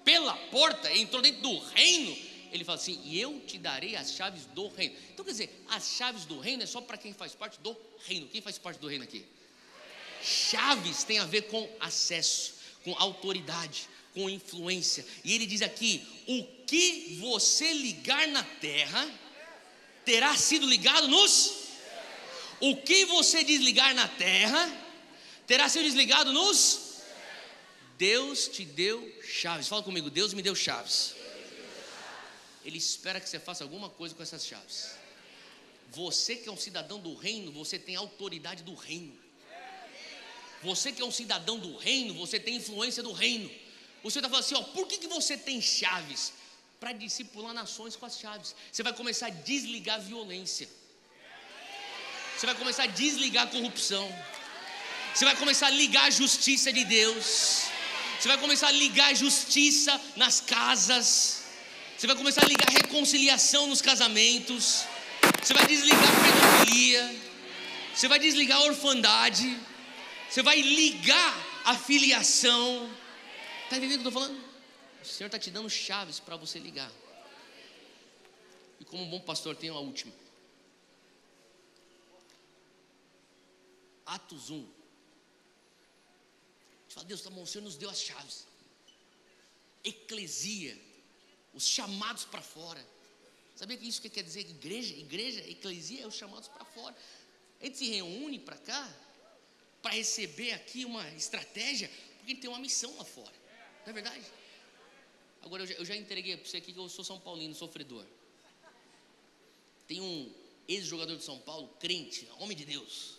pela 0.04 0.32
porta, 0.52 0.96
entrou 0.96 1.20
dentro 1.20 1.42
do 1.42 1.58
reino, 1.58 2.16
ele 2.52 2.62
fala 2.62 2.78
assim: 2.78 3.00
e 3.02 3.20
eu 3.20 3.40
te 3.40 3.58
darei 3.58 3.96
as 3.96 4.12
chaves 4.12 4.46
do 4.46 4.68
reino. 4.68 4.94
Então, 5.12 5.24
quer 5.24 5.32
dizer, 5.32 5.64
as 5.68 5.90
chaves 5.90 6.24
do 6.24 6.38
reino 6.38 6.62
é 6.62 6.66
só 6.66 6.80
para 6.80 6.96
quem 6.96 7.12
faz 7.12 7.34
parte 7.34 7.58
do 7.58 7.76
reino. 8.06 8.28
Quem 8.28 8.40
faz 8.40 8.58
parte 8.58 8.78
do 8.78 8.86
reino 8.86 9.02
aqui? 9.02 9.26
Chaves 10.22 11.02
tem 11.02 11.18
a 11.18 11.24
ver 11.24 11.48
com 11.48 11.68
acesso, 11.80 12.54
com 12.84 12.94
autoridade, 12.96 13.88
com 14.14 14.30
influência. 14.30 15.04
E 15.24 15.34
ele 15.34 15.46
diz 15.46 15.62
aqui: 15.62 16.06
o 16.28 16.44
que 16.64 17.18
você 17.20 17.72
ligar 17.72 18.28
na 18.28 18.44
terra 18.44 19.04
terá 20.04 20.36
sido 20.36 20.64
ligado 20.64 21.08
nos. 21.08 21.66
O 22.60 22.76
que 22.76 23.04
você 23.06 23.44
desligar 23.44 23.94
na 23.94 24.08
terra 24.08 24.70
terá 25.46 25.68
sido 25.68 25.84
desligado 25.84 26.32
nos 26.32 26.88
Deus 27.98 28.46
te 28.46 28.64
deu 28.64 29.12
chaves. 29.24 29.66
Fala 29.66 29.82
comigo, 29.82 30.08
Deus 30.08 30.32
me 30.32 30.40
deu 30.40 30.54
chaves. 30.54 31.16
Ele 32.64 32.78
espera 32.78 33.20
que 33.20 33.28
você 33.28 33.40
faça 33.40 33.64
alguma 33.64 33.90
coisa 33.90 34.14
com 34.14 34.22
essas 34.22 34.46
chaves. 34.46 34.90
Você 35.90 36.36
que 36.36 36.48
é 36.48 36.52
um 36.52 36.56
cidadão 36.56 37.00
do 37.00 37.14
reino, 37.14 37.50
você 37.50 37.76
tem 37.76 37.96
autoridade 37.96 38.62
do 38.62 38.74
reino. 38.74 39.16
Você 40.62 40.92
que 40.92 41.02
é 41.02 41.04
um 41.04 41.10
cidadão 41.10 41.58
do 41.58 41.76
reino, 41.76 42.14
você 42.14 42.38
tem 42.38 42.56
influência 42.56 43.02
do 43.02 43.12
reino. 43.12 43.50
Você 44.02 44.18
está 44.20 44.28
falando 44.28 44.44
assim, 44.44 44.54
ó, 44.54 44.62
por 44.62 44.86
que, 44.86 44.98
que 44.98 45.08
você 45.08 45.36
tem 45.36 45.60
chaves? 45.60 46.32
Para 46.78 46.92
discipular 46.92 47.52
nações 47.52 47.96
com 47.96 48.06
as 48.06 48.18
chaves. 48.18 48.54
Você 48.70 48.84
vai 48.84 48.92
começar 48.92 49.26
a 49.26 49.30
desligar 49.30 49.96
a 49.96 50.02
violência. 50.02 50.68
Você 52.38 52.46
vai 52.46 52.54
começar 52.54 52.84
a 52.84 52.86
desligar 52.86 53.44
a 53.44 53.46
corrupção. 53.48 54.08
Você 55.12 55.24
vai 55.24 55.34
começar 55.34 55.66
a 55.66 55.70
ligar 55.70 56.04
a 56.04 56.10
justiça 56.10 56.72
de 56.72 56.84
Deus. 56.84 57.64
Você 58.16 58.28
vai 58.28 58.38
começar 58.38 58.68
a 58.68 58.70
ligar 58.70 59.12
justiça 59.16 60.00
nas 60.14 60.40
casas. 60.40 61.42
Você 61.96 62.06
vai 62.06 62.14
começar 62.14 62.44
a 62.44 62.46
ligar 62.46 62.68
reconciliação 62.70 63.66
nos 63.66 63.82
casamentos. 63.82 64.84
Você 65.42 65.52
vai 65.52 65.66
desligar 65.66 66.00
a 66.00 66.20
pedofilia. 66.26 67.16
Você 67.92 68.06
vai 68.06 68.20
desligar 68.20 68.58
a 68.58 68.64
orfandade. 68.66 69.58
Você 70.30 70.40
vai 70.40 70.60
ligar 70.60 71.34
a 71.64 71.74
filiação. 71.74 72.88
Está 73.64 73.78
entendendo 73.78 73.98
o 73.98 74.02
que 74.02 74.06
eu 74.06 74.10
estou 74.10 74.12
falando? 74.12 74.40
O 75.02 75.04
Senhor 75.04 75.26
está 75.26 75.40
te 75.40 75.50
dando 75.50 75.68
chaves 75.68 76.20
para 76.20 76.36
você 76.36 76.60
ligar. 76.60 76.92
E 78.78 78.84
como 78.84 79.02
um 79.02 79.10
bom 79.10 79.18
pastor, 79.18 79.56
tenho 79.56 79.74
a 79.74 79.80
última. 79.80 80.27
Atos 84.16 84.48
1, 84.48 84.66
fala, 86.88 87.06
Deus, 87.06 87.20
tá 87.20 87.30
bom, 87.30 87.42
o 87.42 87.46
Senhor 87.46 87.64
nos 87.64 87.76
deu 87.76 87.90
as 87.90 88.00
chaves. 88.00 88.46
Eclesia, 89.84 90.76
os 91.52 91.66
chamados 91.66 92.24
para 92.24 92.40
fora. 92.40 92.84
Sabia 93.54 93.76
que 93.76 93.86
isso 93.86 94.00
que 94.00 94.08
quer 94.08 94.22
dizer 94.22 94.40
igreja? 94.40 94.94
Igreja, 94.94 95.40
eclesia 95.48 96.04
é 96.04 96.06
os 96.06 96.14
chamados 96.14 96.48
para 96.48 96.64
fora. 96.64 96.96
A 97.60 97.64
gente 97.64 97.76
se 97.76 97.88
reúne 97.90 98.38
para 98.38 98.56
cá 98.56 98.82
para 99.82 99.92
receber 99.92 100.52
aqui 100.52 100.84
uma 100.84 101.06
estratégia, 101.10 101.88
porque 101.88 102.24
a 102.24 102.28
gente 102.28 102.40
tem 102.40 102.50
uma 102.50 102.58
missão 102.58 102.96
lá 102.96 103.04
fora. 103.04 103.34
Não 103.84 103.90
é 103.90 103.92
verdade? 103.92 104.24
Agora 105.42 105.62
eu 105.64 105.66
já, 105.66 105.74
eu 105.74 105.84
já 105.84 105.96
entreguei 105.96 106.36
para 106.36 106.48
você 106.48 106.56
aqui 106.56 106.72
que 106.72 106.78
eu 106.78 106.88
sou 106.88 107.04
São 107.04 107.20
Paulino, 107.20 107.54
sofredor. 107.54 108.06
Tem 109.86 110.00
um 110.00 110.32
ex-jogador 110.66 111.16
de 111.16 111.24
São 111.24 111.38
Paulo, 111.38 111.68
crente, 111.78 112.26
homem 112.38 112.56
de 112.56 112.64
Deus. 112.64 113.17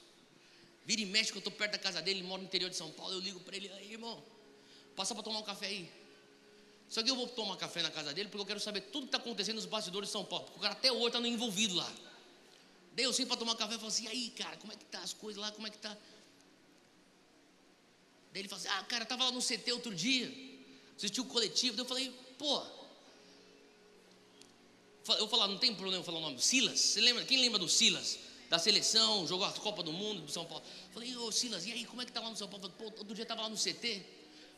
Vira 0.89 1.03
e 1.03 1.05
mexe 1.05 1.31
que 1.31 1.37
eu 1.37 1.39
estou 1.39 1.53
perto 1.53 1.73
da 1.73 1.77
casa 1.77 2.01
dele, 2.01 2.21
ele 2.21 2.27
mora 2.27 2.41
no 2.41 2.47
interior 2.47 2.67
de 2.67 2.75
São 2.75 2.89
Paulo. 2.89 3.13
Eu 3.13 3.19
ligo 3.19 3.39
para 3.41 3.55
ele, 3.55 3.71
aí 3.73 3.91
irmão, 3.91 4.23
passa 4.95 5.13
para 5.13 5.23
tomar 5.23 5.37
um 5.37 5.43
café 5.43 5.67
aí. 5.67 5.87
Só 6.89 7.03
que 7.03 7.11
eu 7.11 7.15
vou 7.15 7.27
tomar 7.27 7.57
café 7.57 7.83
na 7.83 7.91
casa 7.91 8.11
dele 8.11 8.27
porque 8.27 8.41
eu 8.41 8.45
quero 8.47 8.59
saber 8.59 8.81
tudo 8.81 9.03
que 9.03 9.09
está 9.09 9.19
acontecendo 9.19 9.57
nos 9.57 9.67
bastidores 9.67 10.09
de 10.09 10.13
São 10.13 10.25
Paulo. 10.25 10.45
Porque 10.45 10.57
o 10.57 10.61
cara 10.63 10.73
até 10.73 10.91
hoje 10.91 11.15
está 11.15 11.19
envolvido 11.19 11.75
lá. 11.75 11.93
Daí 12.95 13.05
eu 13.05 13.13
sinto 13.13 13.27
para 13.27 13.37
tomar 13.37 13.55
café 13.55 13.75
e 13.75 13.77
falo 13.77 13.89
assim, 13.89 14.07
aí, 14.07 14.31
cara, 14.31 14.57
como 14.57 14.73
é 14.73 14.75
que 14.75 14.85
tá 14.85 14.99
as 15.01 15.13
coisas 15.13 15.39
lá, 15.39 15.51
como 15.51 15.67
é 15.67 15.69
que 15.69 15.77
tá? 15.77 15.95
Daí 18.33 18.41
ele 18.41 18.49
fala 18.49 18.59
assim, 18.59 18.69
ah, 18.69 18.83
cara, 18.85 19.05
tava 19.05 19.25
lá 19.25 19.31
no 19.31 19.43
CT 19.43 19.71
outro 19.73 19.93
dia, 19.93 20.33
assistiu 20.97 21.23
o 21.23 21.27
coletivo, 21.27 21.77
daí 21.77 21.85
eu 21.85 21.87
falei, 21.87 22.11
pô. 22.39 22.63
Eu 25.19 25.27
falar, 25.27 25.47
não 25.49 25.59
tem 25.59 25.75
problema 25.75 26.03
falar 26.03 26.17
o 26.17 26.21
nome, 26.21 26.41
Silas, 26.41 26.79
você 26.79 26.99
lembra? 26.99 27.23
Quem 27.25 27.39
lembra 27.39 27.59
do 27.59 27.69
Silas? 27.69 28.28
Da 28.49 28.57
seleção, 28.57 29.27
jogou 29.27 29.45
a 29.45 29.51
Copa 29.53 29.83
do 29.83 29.93
Mundo 29.93 30.21
do 30.21 30.31
São 30.31 30.43
Paulo. 30.43 30.63
Falei, 30.91 31.15
ô 31.15 31.31
Silas, 31.31 31.65
e 31.65 31.71
aí, 31.71 31.85
como 31.85 32.01
é 32.01 32.05
que 32.05 32.11
tá 32.11 32.19
lá 32.19 32.29
no 32.29 32.35
São 32.35 32.47
Paulo? 32.47 32.71
Falei, 32.77 32.91
pô, 32.91 32.99
outro 32.99 33.13
dia 33.13 33.25
tava 33.25 33.43
lá 33.43 33.49
no 33.49 33.55
CT. 33.55 34.03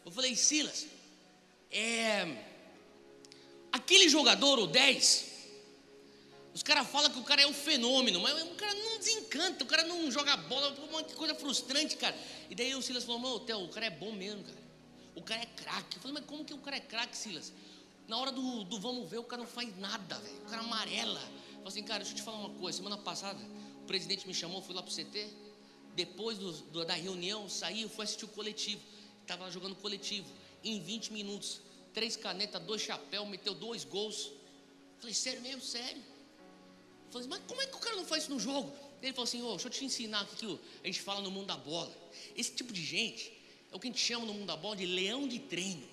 Eu 0.06 0.12
falei, 0.12 0.36
Silas, 0.36 0.88
é, 1.70 2.26
aquele 3.72 4.08
jogador, 4.08 4.60
o 4.60 4.68
10, 4.68 5.32
os 6.54 6.62
caras 6.64 6.88
falam 6.88 7.10
que 7.10 7.20
o 7.20 7.24
cara 7.24 7.42
é 7.42 7.48
um 7.48 7.54
fenômeno, 7.54 8.20
mas 8.20 8.42
o 8.44 8.56
cara 8.56 8.74
não 8.74 8.98
desencanta, 8.98 9.64
o 9.64 9.68
cara 9.68 9.84
não 9.84 10.12
joga 10.12 10.36
bola, 10.36 10.76
uma 10.90 11.04
coisa 11.04 11.34
frustrante, 11.34 11.96
cara. 11.96 12.18
E 12.50 12.56
daí 12.56 12.76
o 12.76 12.82
Silas 12.82 13.06
falou: 13.06 13.22
Não, 13.22 13.40
Theo, 13.40 13.64
o 13.64 13.70
cara 13.70 13.86
é 13.86 13.90
bom 13.90 14.12
mesmo, 14.12 14.44
cara. 14.44 14.62
O 15.16 15.22
cara 15.22 15.42
é 15.42 15.46
craque. 15.46 15.96
Eu 15.96 16.02
falei: 16.02 16.14
Mas 16.16 16.26
como 16.26 16.44
que 16.44 16.54
o 16.54 16.58
cara 16.58 16.76
é 16.76 16.82
craque, 16.82 17.16
Silas? 17.16 17.54
Na 18.08 18.18
hora 18.18 18.32
do, 18.32 18.66
do 18.66 18.80
vamos 18.80 19.10
ver, 19.10 19.20
o 19.20 19.24
cara 19.24 19.42
não 19.42 19.50
faz 19.50 19.78
nada, 19.78 20.20
velho. 20.20 20.38
O 20.40 20.50
cara 20.50 20.62
amarela. 20.62 21.22
Eu 21.22 21.58
falei 21.58 21.68
assim: 21.68 21.84
Cara, 21.84 22.00
deixa 22.00 22.12
eu 22.12 22.18
te 22.18 22.22
falar 22.22 22.38
uma 22.38 22.50
coisa. 22.50 22.78
Semana 22.80 22.98
passada, 22.98 23.40
presidente 23.92 24.26
me 24.26 24.34
chamou, 24.34 24.62
fui 24.62 24.74
lá 24.74 24.82
pro 24.82 24.94
CT. 24.94 25.28
Depois 25.94 26.38
do, 26.38 26.54
do, 26.54 26.86
da 26.86 26.94
reunião, 26.94 27.50
saí, 27.50 27.90
fui 27.90 28.06
assistir 28.06 28.24
o 28.24 28.30
coletivo. 28.30 28.82
Estava 29.22 29.52
jogando 29.52 29.76
coletivo. 29.76 30.30
Em 30.64 30.80
20 30.80 31.12
minutos, 31.12 31.60
três 31.94 32.16
canetas, 32.16 32.62
dois 32.64 32.82
chapéus, 32.82 33.28
meteu 33.28 33.54
dois 33.54 33.84
gols. 33.84 34.32
Falei: 35.00 35.14
Sério 35.14 35.42
mesmo? 35.42 35.62
Sério? 35.62 36.02
Falei, 37.10 37.28
mas 37.28 37.42
como 37.46 37.62
é 37.62 37.66
que 37.66 37.76
o 37.76 37.80
cara 37.80 37.98
não 37.98 38.06
faz 38.06 38.24
isso 38.24 38.32
no 38.32 38.40
jogo? 38.40 38.74
Ele 39.02 39.12
falou 39.12 39.26
assim: 39.26 39.42
oh, 39.42 39.50
deixa 39.50 39.68
eu 39.68 39.72
te 39.72 39.84
ensinar 39.84 40.24
o 40.24 40.28
que 40.28 40.60
a 40.84 40.88
gente 40.88 41.02
fala 41.02 41.20
no 41.20 41.30
mundo 41.30 41.48
da 41.48 41.58
bola. 41.58 41.94
Esse 42.34 42.54
tipo 42.54 42.72
de 42.72 42.82
gente 42.82 43.34
é 43.70 43.76
o 43.76 43.80
que 43.80 43.90
a 43.90 43.92
gente 43.92 44.00
chama 44.00 44.26
no 44.26 44.34
mundo 44.34 44.46
da 44.46 44.56
bola 44.56 44.78
de 44.78 44.86
leão 44.86 45.28
de 45.28 45.40
treino. 45.40 45.86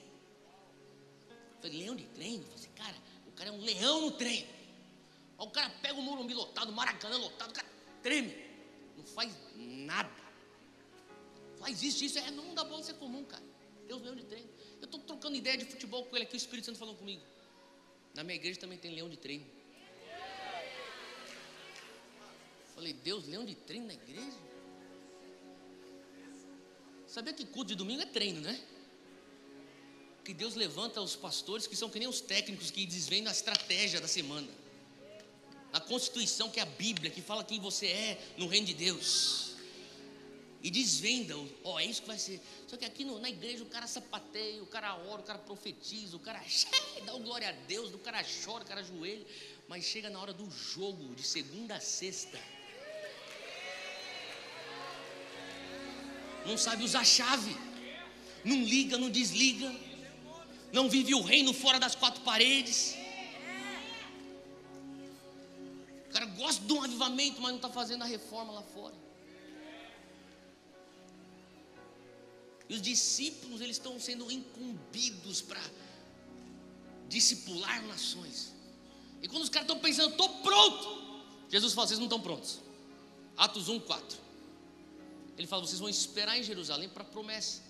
Falei, 1.60 1.78
leão 1.78 1.96
de 1.96 2.04
treino? 2.04 2.44
Eu 2.44 2.48
falei 2.50 2.58
assim, 2.60 2.70
cara, 2.76 2.96
o 3.26 3.32
cara 3.32 3.50
é 3.50 3.52
um 3.52 3.60
leão 3.60 4.02
no 4.02 4.12
treino. 4.12 4.46
O 5.36 5.50
cara 5.50 5.68
pega 5.82 5.94
o 5.94 6.02
Morumbi 6.02 6.34
lotado, 6.34 6.68
o 6.70 6.72
Maracanã 6.72 7.16
lotado, 7.16 7.50
o 7.50 7.54
cara 7.54 7.77
treme. 8.02 8.34
Não 8.96 9.04
faz 9.04 9.32
nada. 9.56 10.10
Faz 11.58 11.82
isso, 11.82 12.04
isso 12.04 12.18
é 12.18 12.30
da 12.54 12.64
bola, 12.64 12.80
isso 12.80 12.90
é 12.90 12.94
comum, 12.94 13.24
cara. 13.24 13.42
Deus 13.86 14.02
leão 14.02 14.14
de 14.14 14.24
treino. 14.24 14.48
Eu 14.80 14.84
estou 14.84 15.00
trocando 15.00 15.36
ideia 15.36 15.56
de 15.56 15.64
futebol 15.64 16.04
com 16.04 16.16
ele 16.16 16.24
aqui, 16.24 16.34
o 16.34 16.36
Espírito 16.36 16.66
Santo 16.66 16.78
falou 16.78 16.94
comigo. 16.94 17.22
Na 18.14 18.22
minha 18.24 18.36
igreja 18.36 18.60
também 18.60 18.78
tem 18.78 18.94
leão 18.94 19.08
de 19.08 19.16
treino. 19.16 19.46
Falei, 22.74 22.92
Deus, 22.92 23.26
leão 23.26 23.44
de 23.44 23.54
treino 23.54 23.86
na 23.86 23.94
igreja? 23.94 24.38
Sabia 27.06 27.32
que 27.32 27.44
culto 27.46 27.68
de 27.68 27.74
domingo 27.74 28.02
é 28.02 28.06
treino, 28.06 28.40
né? 28.40 28.60
Que 30.24 30.34
Deus 30.34 30.54
levanta 30.54 31.00
os 31.00 31.16
pastores 31.16 31.66
que 31.66 31.74
são 31.74 31.88
que 31.88 31.98
nem 31.98 32.06
os 32.06 32.20
técnicos 32.20 32.70
que 32.70 32.84
desvendam 32.86 33.30
a 33.30 33.32
estratégia 33.32 34.00
da 34.00 34.06
semana. 34.06 34.48
A 35.72 35.80
Constituição, 35.80 36.50
que 36.50 36.60
é 36.60 36.62
a 36.62 36.66
Bíblia, 36.66 37.10
que 37.10 37.20
fala 37.20 37.44
quem 37.44 37.60
você 37.60 37.86
é 37.86 38.34
no 38.36 38.46
reino 38.46 38.66
de 38.66 38.74
Deus. 38.74 39.52
E 40.62 40.70
desvenda, 40.70 41.36
ó, 41.62 41.74
oh, 41.74 41.78
é 41.78 41.84
isso 41.84 42.02
que 42.02 42.08
vai 42.08 42.18
ser. 42.18 42.40
Só 42.66 42.76
que 42.76 42.84
aqui 42.84 43.04
no, 43.04 43.18
na 43.20 43.28
igreja 43.28 43.62
o 43.62 43.66
cara 43.66 43.86
sapateia, 43.86 44.62
o 44.62 44.66
cara 44.66 44.96
ora, 44.96 45.20
o 45.20 45.24
cara 45.24 45.38
profetiza, 45.38 46.16
o 46.16 46.20
cara 46.20 46.42
dá 47.06 47.14
o 47.14 47.20
glória 47.20 47.48
a 47.48 47.52
Deus, 47.52 47.94
o 47.94 47.98
cara 47.98 48.24
chora, 48.44 48.64
o 48.64 48.66
cara 48.66 48.80
ajoelha. 48.80 49.24
Mas 49.68 49.84
chega 49.84 50.10
na 50.10 50.20
hora 50.20 50.32
do 50.32 50.50
jogo, 50.50 51.14
de 51.14 51.22
segunda 51.22 51.76
a 51.76 51.80
sexta 51.80 52.38
não 56.48 56.56
sabe 56.56 56.82
usar 56.82 57.04
chave, 57.04 57.54
não 58.42 58.62
liga, 58.62 58.96
não 58.96 59.10
desliga, 59.10 59.70
não 60.72 60.88
vive 60.88 61.14
o 61.14 61.20
reino 61.20 61.52
fora 61.52 61.78
das 61.78 61.94
quatro 61.94 62.22
paredes. 62.22 62.96
De 66.68 66.74
um 66.74 66.84
avivamento, 66.84 67.40
mas 67.40 67.50
não 67.50 67.56
está 67.56 67.70
fazendo 67.70 68.02
a 68.02 68.06
reforma 68.06 68.52
lá 68.52 68.62
fora. 68.62 68.94
E 72.68 72.74
os 72.74 72.82
discípulos, 72.82 73.62
eles 73.62 73.76
estão 73.76 73.98
sendo 73.98 74.30
incumbidos 74.30 75.40
para 75.40 75.60
discipular 77.08 77.82
nações. 77.86 78.52
E 79.22 79.26
quando 79.26 79.42
os 79.42 79.48
caras 79.48 79.66
estão 79.66 79.80
pensando, 79.80 80.10
estou 80.10 80.28
pronto, 80.40 81.24
Jesus 81.48 81.72
fala, 81.72 81.86
vocês 81.86 81.98
não 81.98 82.06
estão 82.06 82.20
prontos. 82.20 82.60
Atos 83.36 83.68
1, 83.68 83.80
4. 83.80 84.18
Ele 85.38 85.46
fala: 85.46 85.66
vocês 85.66 85.80
vão 85.80 85.88
esperar 85.88 86.36
em 86.38 86.42
Jerusalém 86.42 86.88
para 86.88 87.02
a 87.02 87.06
promessa. 87.06 87.62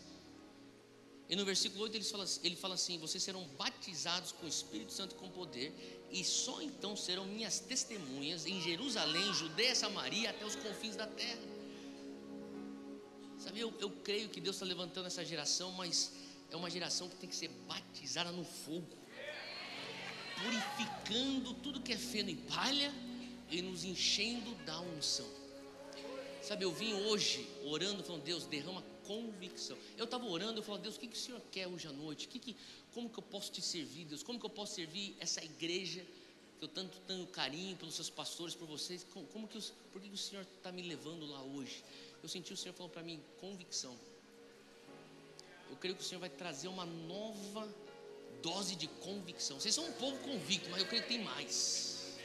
E 1.29 1.37
no 1.37 1.45
versículo 1.45 1.85
8 1.85 1.97
ele 1.97 2.05
fala, 2.05 2.25
ele 2.43 2.57
fala 2.57 2.75
assim: 2.75 2.99
vocês 2.99 3.23
serão 3.23 3.45
batizados 3.59 4.33
com 4.33 4.47
o 4.47 4.49
Espírito 4.49 4.93
Santo 4.93 5.15
e 5.15 5.19
com 5.19 5.29
poder, 5.29 6.07
e 6.11 6.25
só 6.25 6.63
então 6.63 6.97
serão 6.97 7.27
minhas 7.27 7.61
testemunhas 7.61 8.47
em 8.47 8.61
Jerusalém, 8.63 9.33
Judeia, 9.35 9.75
Samaria, 9.75 10.31
até 10.31 10.47
os 10.47 10.57
confins 10.57 10.97
da 10.97 11.07
terra. 11.07 11.43
Sabe, 13.39 13.61
eu, 13.61 13.73
eu 13.79 13.91
creio 14.03 14.29
que 14.31 14.41
Deus 14.41 14.57
está 14.57 14.67
levantando 14.67 15.07
essa 15.07 15.25
geração, 15.25 15.71
mas 15.73 16.13
é 16.51 16.57
uma 16.57 16.71
geração 16.71 17.09
que 17.09 17.17
tem 17.17 17.29
que 17.29 17.37
ser 17.37 17.49
batizada 17.69 18.33
no 18.33 18.45
fogo, 18.45 18.89
purificando 20.43 21.55
tudo 21.55 21.81
que 21.81 21.93
é 21.93 21.97
feno 21.97 22.31
e 22.31 22.37
palha 22.37 22.93
e 23.51 23.61
nos 23.61 23.85
enchendo 23.85 24.55
da 24.65 24.81
unção. 24.81 25.29
Sabe, 26.43 26.65
eu 26.65 26.73
vim 26.73 26.95
hoje 26.95 27.47
orando, 27.65 28.03
falando, 28.03 28.23
Deus, 28.23 28.47
derrama 28.47 28.83
convicção. 29.09 29.77
Eu 29.97 30.05
estava 30.05 30.27
orando, 30.27 30.59
eu 30.59 30.63
falava, 30.63 30.83
Deus, 30.83 30.97
o 30.97 31.01
que, 31.01 31.09
que 31.09 31.17
o 31.17 31.21
Senhor 31.21 31.41
quer 31.51 31.67
hoje 31.67 31.89
à 31.89 31.93
noite? 31.93 32.29
Que 32.29 32.39
que, 32.39 32.55
como 32.93 33.09
que 33.09 33.19
eu 33.19 33.23
posso 33.23 33.51
te 33.51 33.63
servir, 33.63 34.05
Deus? 34.05 34.23
Como 34.23 34.39
que 34.39 34.45
eu 34.45 34.51
posso 34.51 34.75
servir 34.75 35.17
essa 35.19 35.43
igreja 35.43 36.05
que 36.59 36.65
eu 36.65 36.69
tanto 36.69 36.99
tenho 37.07 37.27
carinho 37.29 37.75
pelos 37.77 37.95
seus 37.95 38.11
pastores, 38.11 38.55
por 38.55 38.69
vocês? 38.69 39.07
Como, 39.15 39.27
como 39.29 39.49
que 39.49 39.57
os, 39.57 39.73
por 39.93 40.03
que, 40.03 40.09
que 40.09 40.15
o 40.15 40.19
Senhor 40.19 40.47
está 40.57 40.71
me 40.71 40.83
levando 40.83 41.25
lá 41.27 41.43
hoje? 41.43 41.83
Eu 42.23 42.29
senti 42.29 42.53
o 42.53 42.57
Senhor 42.57 42.75
falando 42.75 42.93
para 42.93 43.03
mim, 43.03 43.19
convicção. 43.41 43.97
Eu 45.71 45.77
creio 45.77 45.97
que 45.97 46.03
o 46.03 46.05
Senhor 46.05 46.21
vai 46.21 46.31
trazer 46.31 46.69
uma 46.69 46.85
nova 46.85 47.67
dose 48.43 48.77
de 48.77 48.89
convicção. 49.07 49.59
Vocês 49.59 49.75
são 49.75 49.87
um 49.87 49.93
povo 49.93 50.19
convicto, 50.19 50.69
mas 50.71 50.81
eu 50.81 50.87
creio 50.87 51.03
que 51.03 51.09
tem 51.09 51.23
mais. 51.23 52.19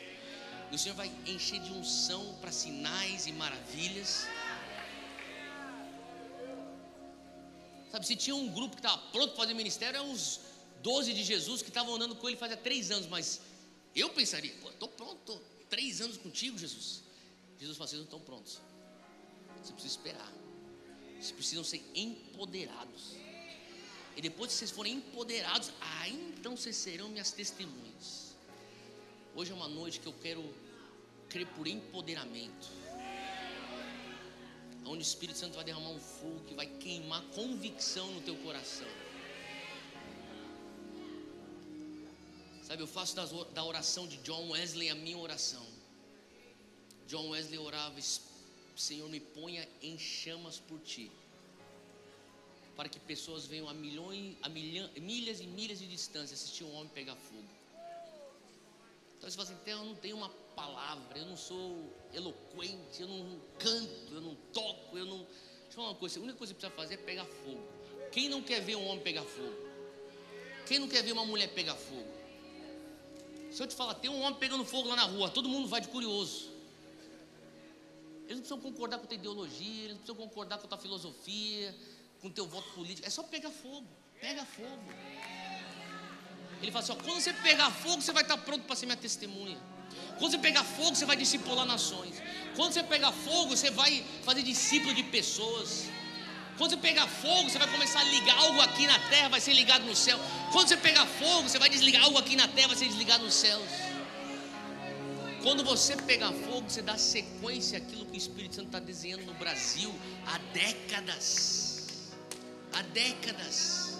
E 0.71 0.75
o 0.75 0.79
Senhor 0.79 0.95
vai 0.95 1.09
encher 1.25 1.61
de 1.61 1.71
unção 1.71 2.35
para 2.41 2.51
sinais 2.51 3.27
e 3.27 3.31
maravilhas. 3.31 4.27
Sabe, 7.93 8.07
se 8.07 8.15
tinha 8.15 8.35
um 8.35 8.51
grupo 8.51 8.75
que 8.75 8.79
estava 8.79 8.97
pronto 9.11 9.35
para 9.35 9.43
fazer 9.43 9.53
ministério, 9.53 9.97
eram 9.97 10.11
os 10.11 10.39
doze 10.81 11.13
de 11.13 11.23
Jesus 11.23 11.61
que 11.61 11.67
estavam 11.67 11.93
andando 11.93 12.15
com 12.15 12.27
ele 12.27 12.35
fazia 12.35 12.57
três 12.57 12.89
anos. 12.89 13.07
Mas 13.07 13.39
eu 13.95 14.09
pensaria, 14.09 14.51
pô, 14.63 14.71
estou 14.71 14.89
pronto, 14.89 15.19
tô 15.23 15.39
três 15.69 16.01
anos 16.01 16.17
contigo, 16.17 16.57
Jesus. 16.57 17.03
Jesus 17.59 17.77
falou, 17.77 17.87
vocês 17.87 17.99
não 17.99 18.05
estão 18.05 18.19
prontos. 18.19 18.59
Você 19.61 19.73
precisa 19.73 19.93
esperar. 19.93 20.33
Vocês 21.19 21.31
precisam 21.33 21.63
ser 21.63 21.85
empoderados. 21.93 23.15
E 24.17 24.21
depois 24.23 24.51
que 24.51 24.57
vocês 24.57 24.71
forem 24.71 24.95
empoderados, 24.95 25.71
aí 25.79 26.33
então 26.35 26.57
vocês 26.57 26.75
serão 26.75 27.09
minhas 27.09 27.31
testemunhas. 27.31 28.35
Hoje 29.35 29.51
é 29.51 29.53
uma 29.53 29.67
noite 29.67 29.99
que 29.99 30.07
eu 30.07 30.13
quero 30.13 30.43
crer 31.29 31.45
por 31.45 31.67
empoderamento. 31.67 32.71
Onde 34.85 34.99
o 34.99 35.01
Espírito 35.01 35.37
Santo 35.37 35.55
vai 35.55 35.63
derramar 35.63 35.89
um 35.89 35.99
fogo 35.99 36.43
que 36.47 36.53
vai 36.53 36.65
queimar 36.65 37.21
convicção 37.35 38.11
no 38.11 38.21
teu 38.21 38.35
coração. 38.37 38.87
Sabe, 42.63 42.81
eu 42.81 42.87
faço 42.87 43.15
da 43.53 43.63
oração 43.63 44.07
de 44.07 44.17
John 44.17 44.49
Wesley 44.49 44.89
a 44.89 44.95
minha 44.95 45.17
oração. 45.17 45.65
John 47.07 47.29
Wesley 47.29 47.59
orava: 47.59 47.99
Senhor, 48.75 49.07
me 49.09 49.19
ponha 49.19 49.67
em 49.81 49.97
chamas 49.99 50.59
por 50.59 50.79
ti, 50.79 51.11
para 52.75 52.89
que 52.89 52.99
pessoas 52.99 53.45
venham 53.45 53.69
a, 53.69 53.73
milhões, 53.73 54.35
a 54.41 54.49
milha, 54.49 54.89
milhas 54.97 55.39
e 55.39 55.47
milhas 55.47 55.79
de 55.79 55.87
distância 55.87 56.33
assistir 56.33 56.63
um 56.63 56.73
homem 56.73 56.89
pegar 56.93 57.15
fogo. 57.15 57.47
Então 59.17 59.29
você 59.29 59.37
fala 59.37 59.49
assim: 59.49 59.59
então, 59.61 59.79
eu 59.79 59.85
não 59.85 59.95
tenho 59.95 60.17
uma 60.17 60.29
palavra, 60.55 61.17
eu 61.17 61.25
não 61.25 61.37
sou 61.37 61.93
eloquente, 62.13 63.01
eu 63.01 63.07
não 63.07 63.39
canto, 63.59 64.13
eu 64.13 64.21
não 64.21 64.35
toco, 64.51 64.97
eu 64.97 65.05
não. 65.05 65.17
Deixa 65.17 65.69
eu 65.69 65.75
falar 65.75 65.89
uma 65.89 65.95
coisa: 65.95 66.19
a 66.19 66.23
única 66.23 66.37
coisa 66.37 66.53
que 66.53 66.59
precisa 66.59 66.81
fazer 66.81 66.95
é 66.95 66.97
pegar 66.97 67.25
fogo. 67.25 67.61
Quem 68.11 68.29
não 68.29 68.41
quer 68.41 68.61
ver 68.61 68.75
um 68.75 68.87
homem 68.87 69.03
pegar 69.03 69.23
fogo? 69.23 69.55
Quem 70.65 70.79
não 70.79 70.87
quer 70.87 71.03
ver 71.03 71.11
uma 71.11 71.25
mulher 71.25 71.47
pegar 71.53 71.75
fogo? 71.75 72.07
Se 73.51 73.61
eu 73.61 73.67
te 73.67 73.75
falar, 73.75 73.95
tem 73.95 74.09
um 74.09 74.21
homem 74.21 74.39
pegando 74.39 74.65
fogo 74.65 74.89
lá 74.89 74.95
na 74.95 75.03
rua, 75.03 75.29
todo 75.29 75.47
mundo 75.49 75.67
vai 75.67 75.81
de 75.81 75.87
curioso. 75.87 76.51
Eles 78.25 78.37
não 78.37 78.39
precisam 78.39 78.59
concordar 78.59 78.97
com 78.97 79.03
a 79.03 79.07
tua 79.07 79.15
ideologia, 79.15 79.83
eles 79.83 79.91
não 79.91 79.97
precisam 79.97 80.15
concordar 80.15 80.57
com 80.57 80.65
a 80.65 80.69
tua 80.69 80.77
filosofia, 80.77 81.75
com 82.21 82.27
o 82.29 82.31
teu 82.31 82.47
voto 82.47 82.69
político. 82.73 83.05
É 83.05 83.09
só 83.09 83.21
pegar 83.23 83.51
fogo. 83.51 83.87
Pega 84.19 84.45
fogo. 84.45 84.83
Ele 86.61 86.71
fala 86.71 86.83
assim: 86.83 86.93
ó, 86.93 86.95
quando 86.95 87.19
você 87.19 87.33
pegar 87.33 87.69
fogo, 87.69 88.01
você 88.01 88.11
vai 88.11 88.23
estar 88.23 88.37
pronto 88.37 88.65
para 88.65 88.75
ser 88.75 88.85
minha 88.85 88.97
testemunha. 88.97 89.59
Quando 90.17 90.31
você 90.31 90.37
pegar 90.37 90.63
fogo, 90.63 90.95
você 90.95 91.05
vai 91.05 91.15
discipular 91.15 91.65
nações. 91.65 92.15
Quando 92.55 92.73
você 92.73 92.83
pegar 92.83 93.11
fogo, 93.11 93.55
você 93.55 93.71
vai 93.71 94.05
fazer 94.23 94.43
discípulo 94.43 94.93
de 94.93 95.03
pessoas. 95.03 95.85
Quando 96.57 96.71
você 96.71 96.77
pegar 96.77 97.07
fogo, 97.07 97.49
você 97.49 97.57
vai 97.57 97.67
começar 97.67 97.99
a 97.99 98.03
ligar 98.03 98.37
algo 98.37 98.61
aqui 98.61 98.85
na 98.85 98.99
terra, 99.09 99.29
vai 99.29 99.41
ser 99.41 99.53
ligado 99.53 99.85
no 99.85 99.95
céu. 99.95 100.19
Quando 100.51 100.67
você 100.67 100.77
pegar 100.77 101.05
fogo, 101.05 101.49
você 101.49 101.57
vai 101.57 101.69
desligar 101.69 102.03
algo 102.03 102.17
aqui 102.17 102.35
na 102.35 102.47
terra, 102.47 102.67
vai 102.69 102.77
ser 102.77 102.87
desligado 102.87 103.23
nos 103.23 103.33
céus. 103.33 103.67
Quando 105.41 105.63
você 105.63 105.97
pegar 105.97 106.31
fogo, 106.31 106.69
você 106.69 106.81
dá 106.81 106.97
sequência 106.97 107.77
àquilo 107.77 108.05
que 108.05 108.13
o 108.13 108.17
Espírito 108.17 108.55
Santo 108.55 108.67
está 108.67 108.79
desenhando 108.79 109.25
no 109.25 109.33
Brasil 109.33 109.93
há 110.27 110.37
décadas. 110.53 111.87
Há 112.71 112.81
décadas. 112.83 113.92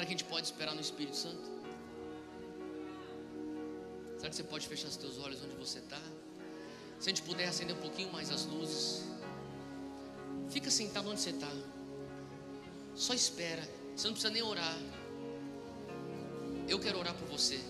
Será 0.00 0.08
que 0.08 0.14
a 0.14 0.16
gente 0.16 0.30
pode 0.30 0.46
esperar 0.46 0.74
no 0.74 0.80
Espírito 0.80 1.14
Santo? 1.14 1.44
Será 4.16 4.30
que 4.30 4.36
você 4.36 4.42
pode 4.42 4.66
fechar 4.66 4.88
os 4.88 4.96
teus 4.96 5.18
olhos 5.18 5.42
onde 5.44 5.54
você 5.56 5.78
está? 5.78 6.00
Se 6.98 7.10
a 7.10 7.12
gente 7.12 7.20
puder 7.20 7.46
acender 7.46 7.76
um 7.76 7.80
pouquinho 7.80 8.10
mais 8.10 8.30
as 8.30 8.46
luzes. 8.46 9.04
Fica 10.48 10.70
sentado 10.70 11.10
onde 11.10 11.20
você 11.20 11.28
está. 11.28 11.52
Só 12.94 13.12
espera. 13.12 13.62
Você 13.94 14.06
não 14.06 14.14
precisa 14.14 14.32
nem 14.32 14.42
orar. 14.42 14.78
Eu 16.66 16.80
quero 16.80 16.98
orar 16.98 17.14
por 17.14 17.28
você. 17.28 17.60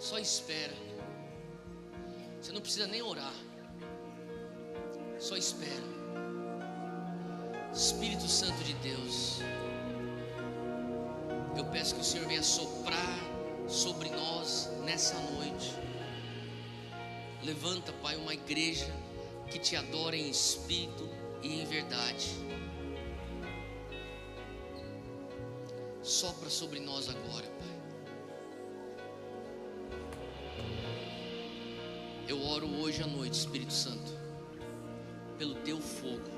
Só 0.00 0.18
espera. 0.18 0.74
Você 2.42 2.50
não 2.50 2.60
precisa 2.60 2.88
nem 2.88 3.00
orar. 3.00 3.34
Só 5.20 5.36
espera. 5.36 5.97
Espírito 7.78 8.26
Santo 8.26 8.60
de 8.64 8.74
Deus, 8.74 9.38
eu 11.56 11.64
peço 11.66 11.94
que 11.94 12.00
o 12.00 12.04
Senhor 12.04 12.26
venha 12.26 12.42
soprar 12.42 13.20
sobre 13.68 14.10
nós 14.10 14.68
nessa 14.84 15.14
noite. 15.14 15.76
Levanta, 17.44 17.92
Pai, 18.02 18.16
uma 18.16 18.34
igreja 18.34 18.92
que 19.48 19.60
te 19.60 19.76
adora 19.76 20.16
em 20.16 20.28
espírito 20.28 21.08
e 21.40 21.60
em 21.60 21.64
verdade. 21.66 22.30
Sopra 26.02 26.50
sobre 26.50 26.80
nós 26.80 27.08
agora, 27.08 27.46
Pai. 27.46 27.78
Eu 32.26 32.42
oro 32.42 32.66
hoje 32.80 33.04
à 33.04 33.06
noite, 33.06 33.34
Espírito 33.34 33.72
Santo, 33.72 34.12
pelo 35.38 35.54
teu 35.62 35.80
fogo 35.80 36.37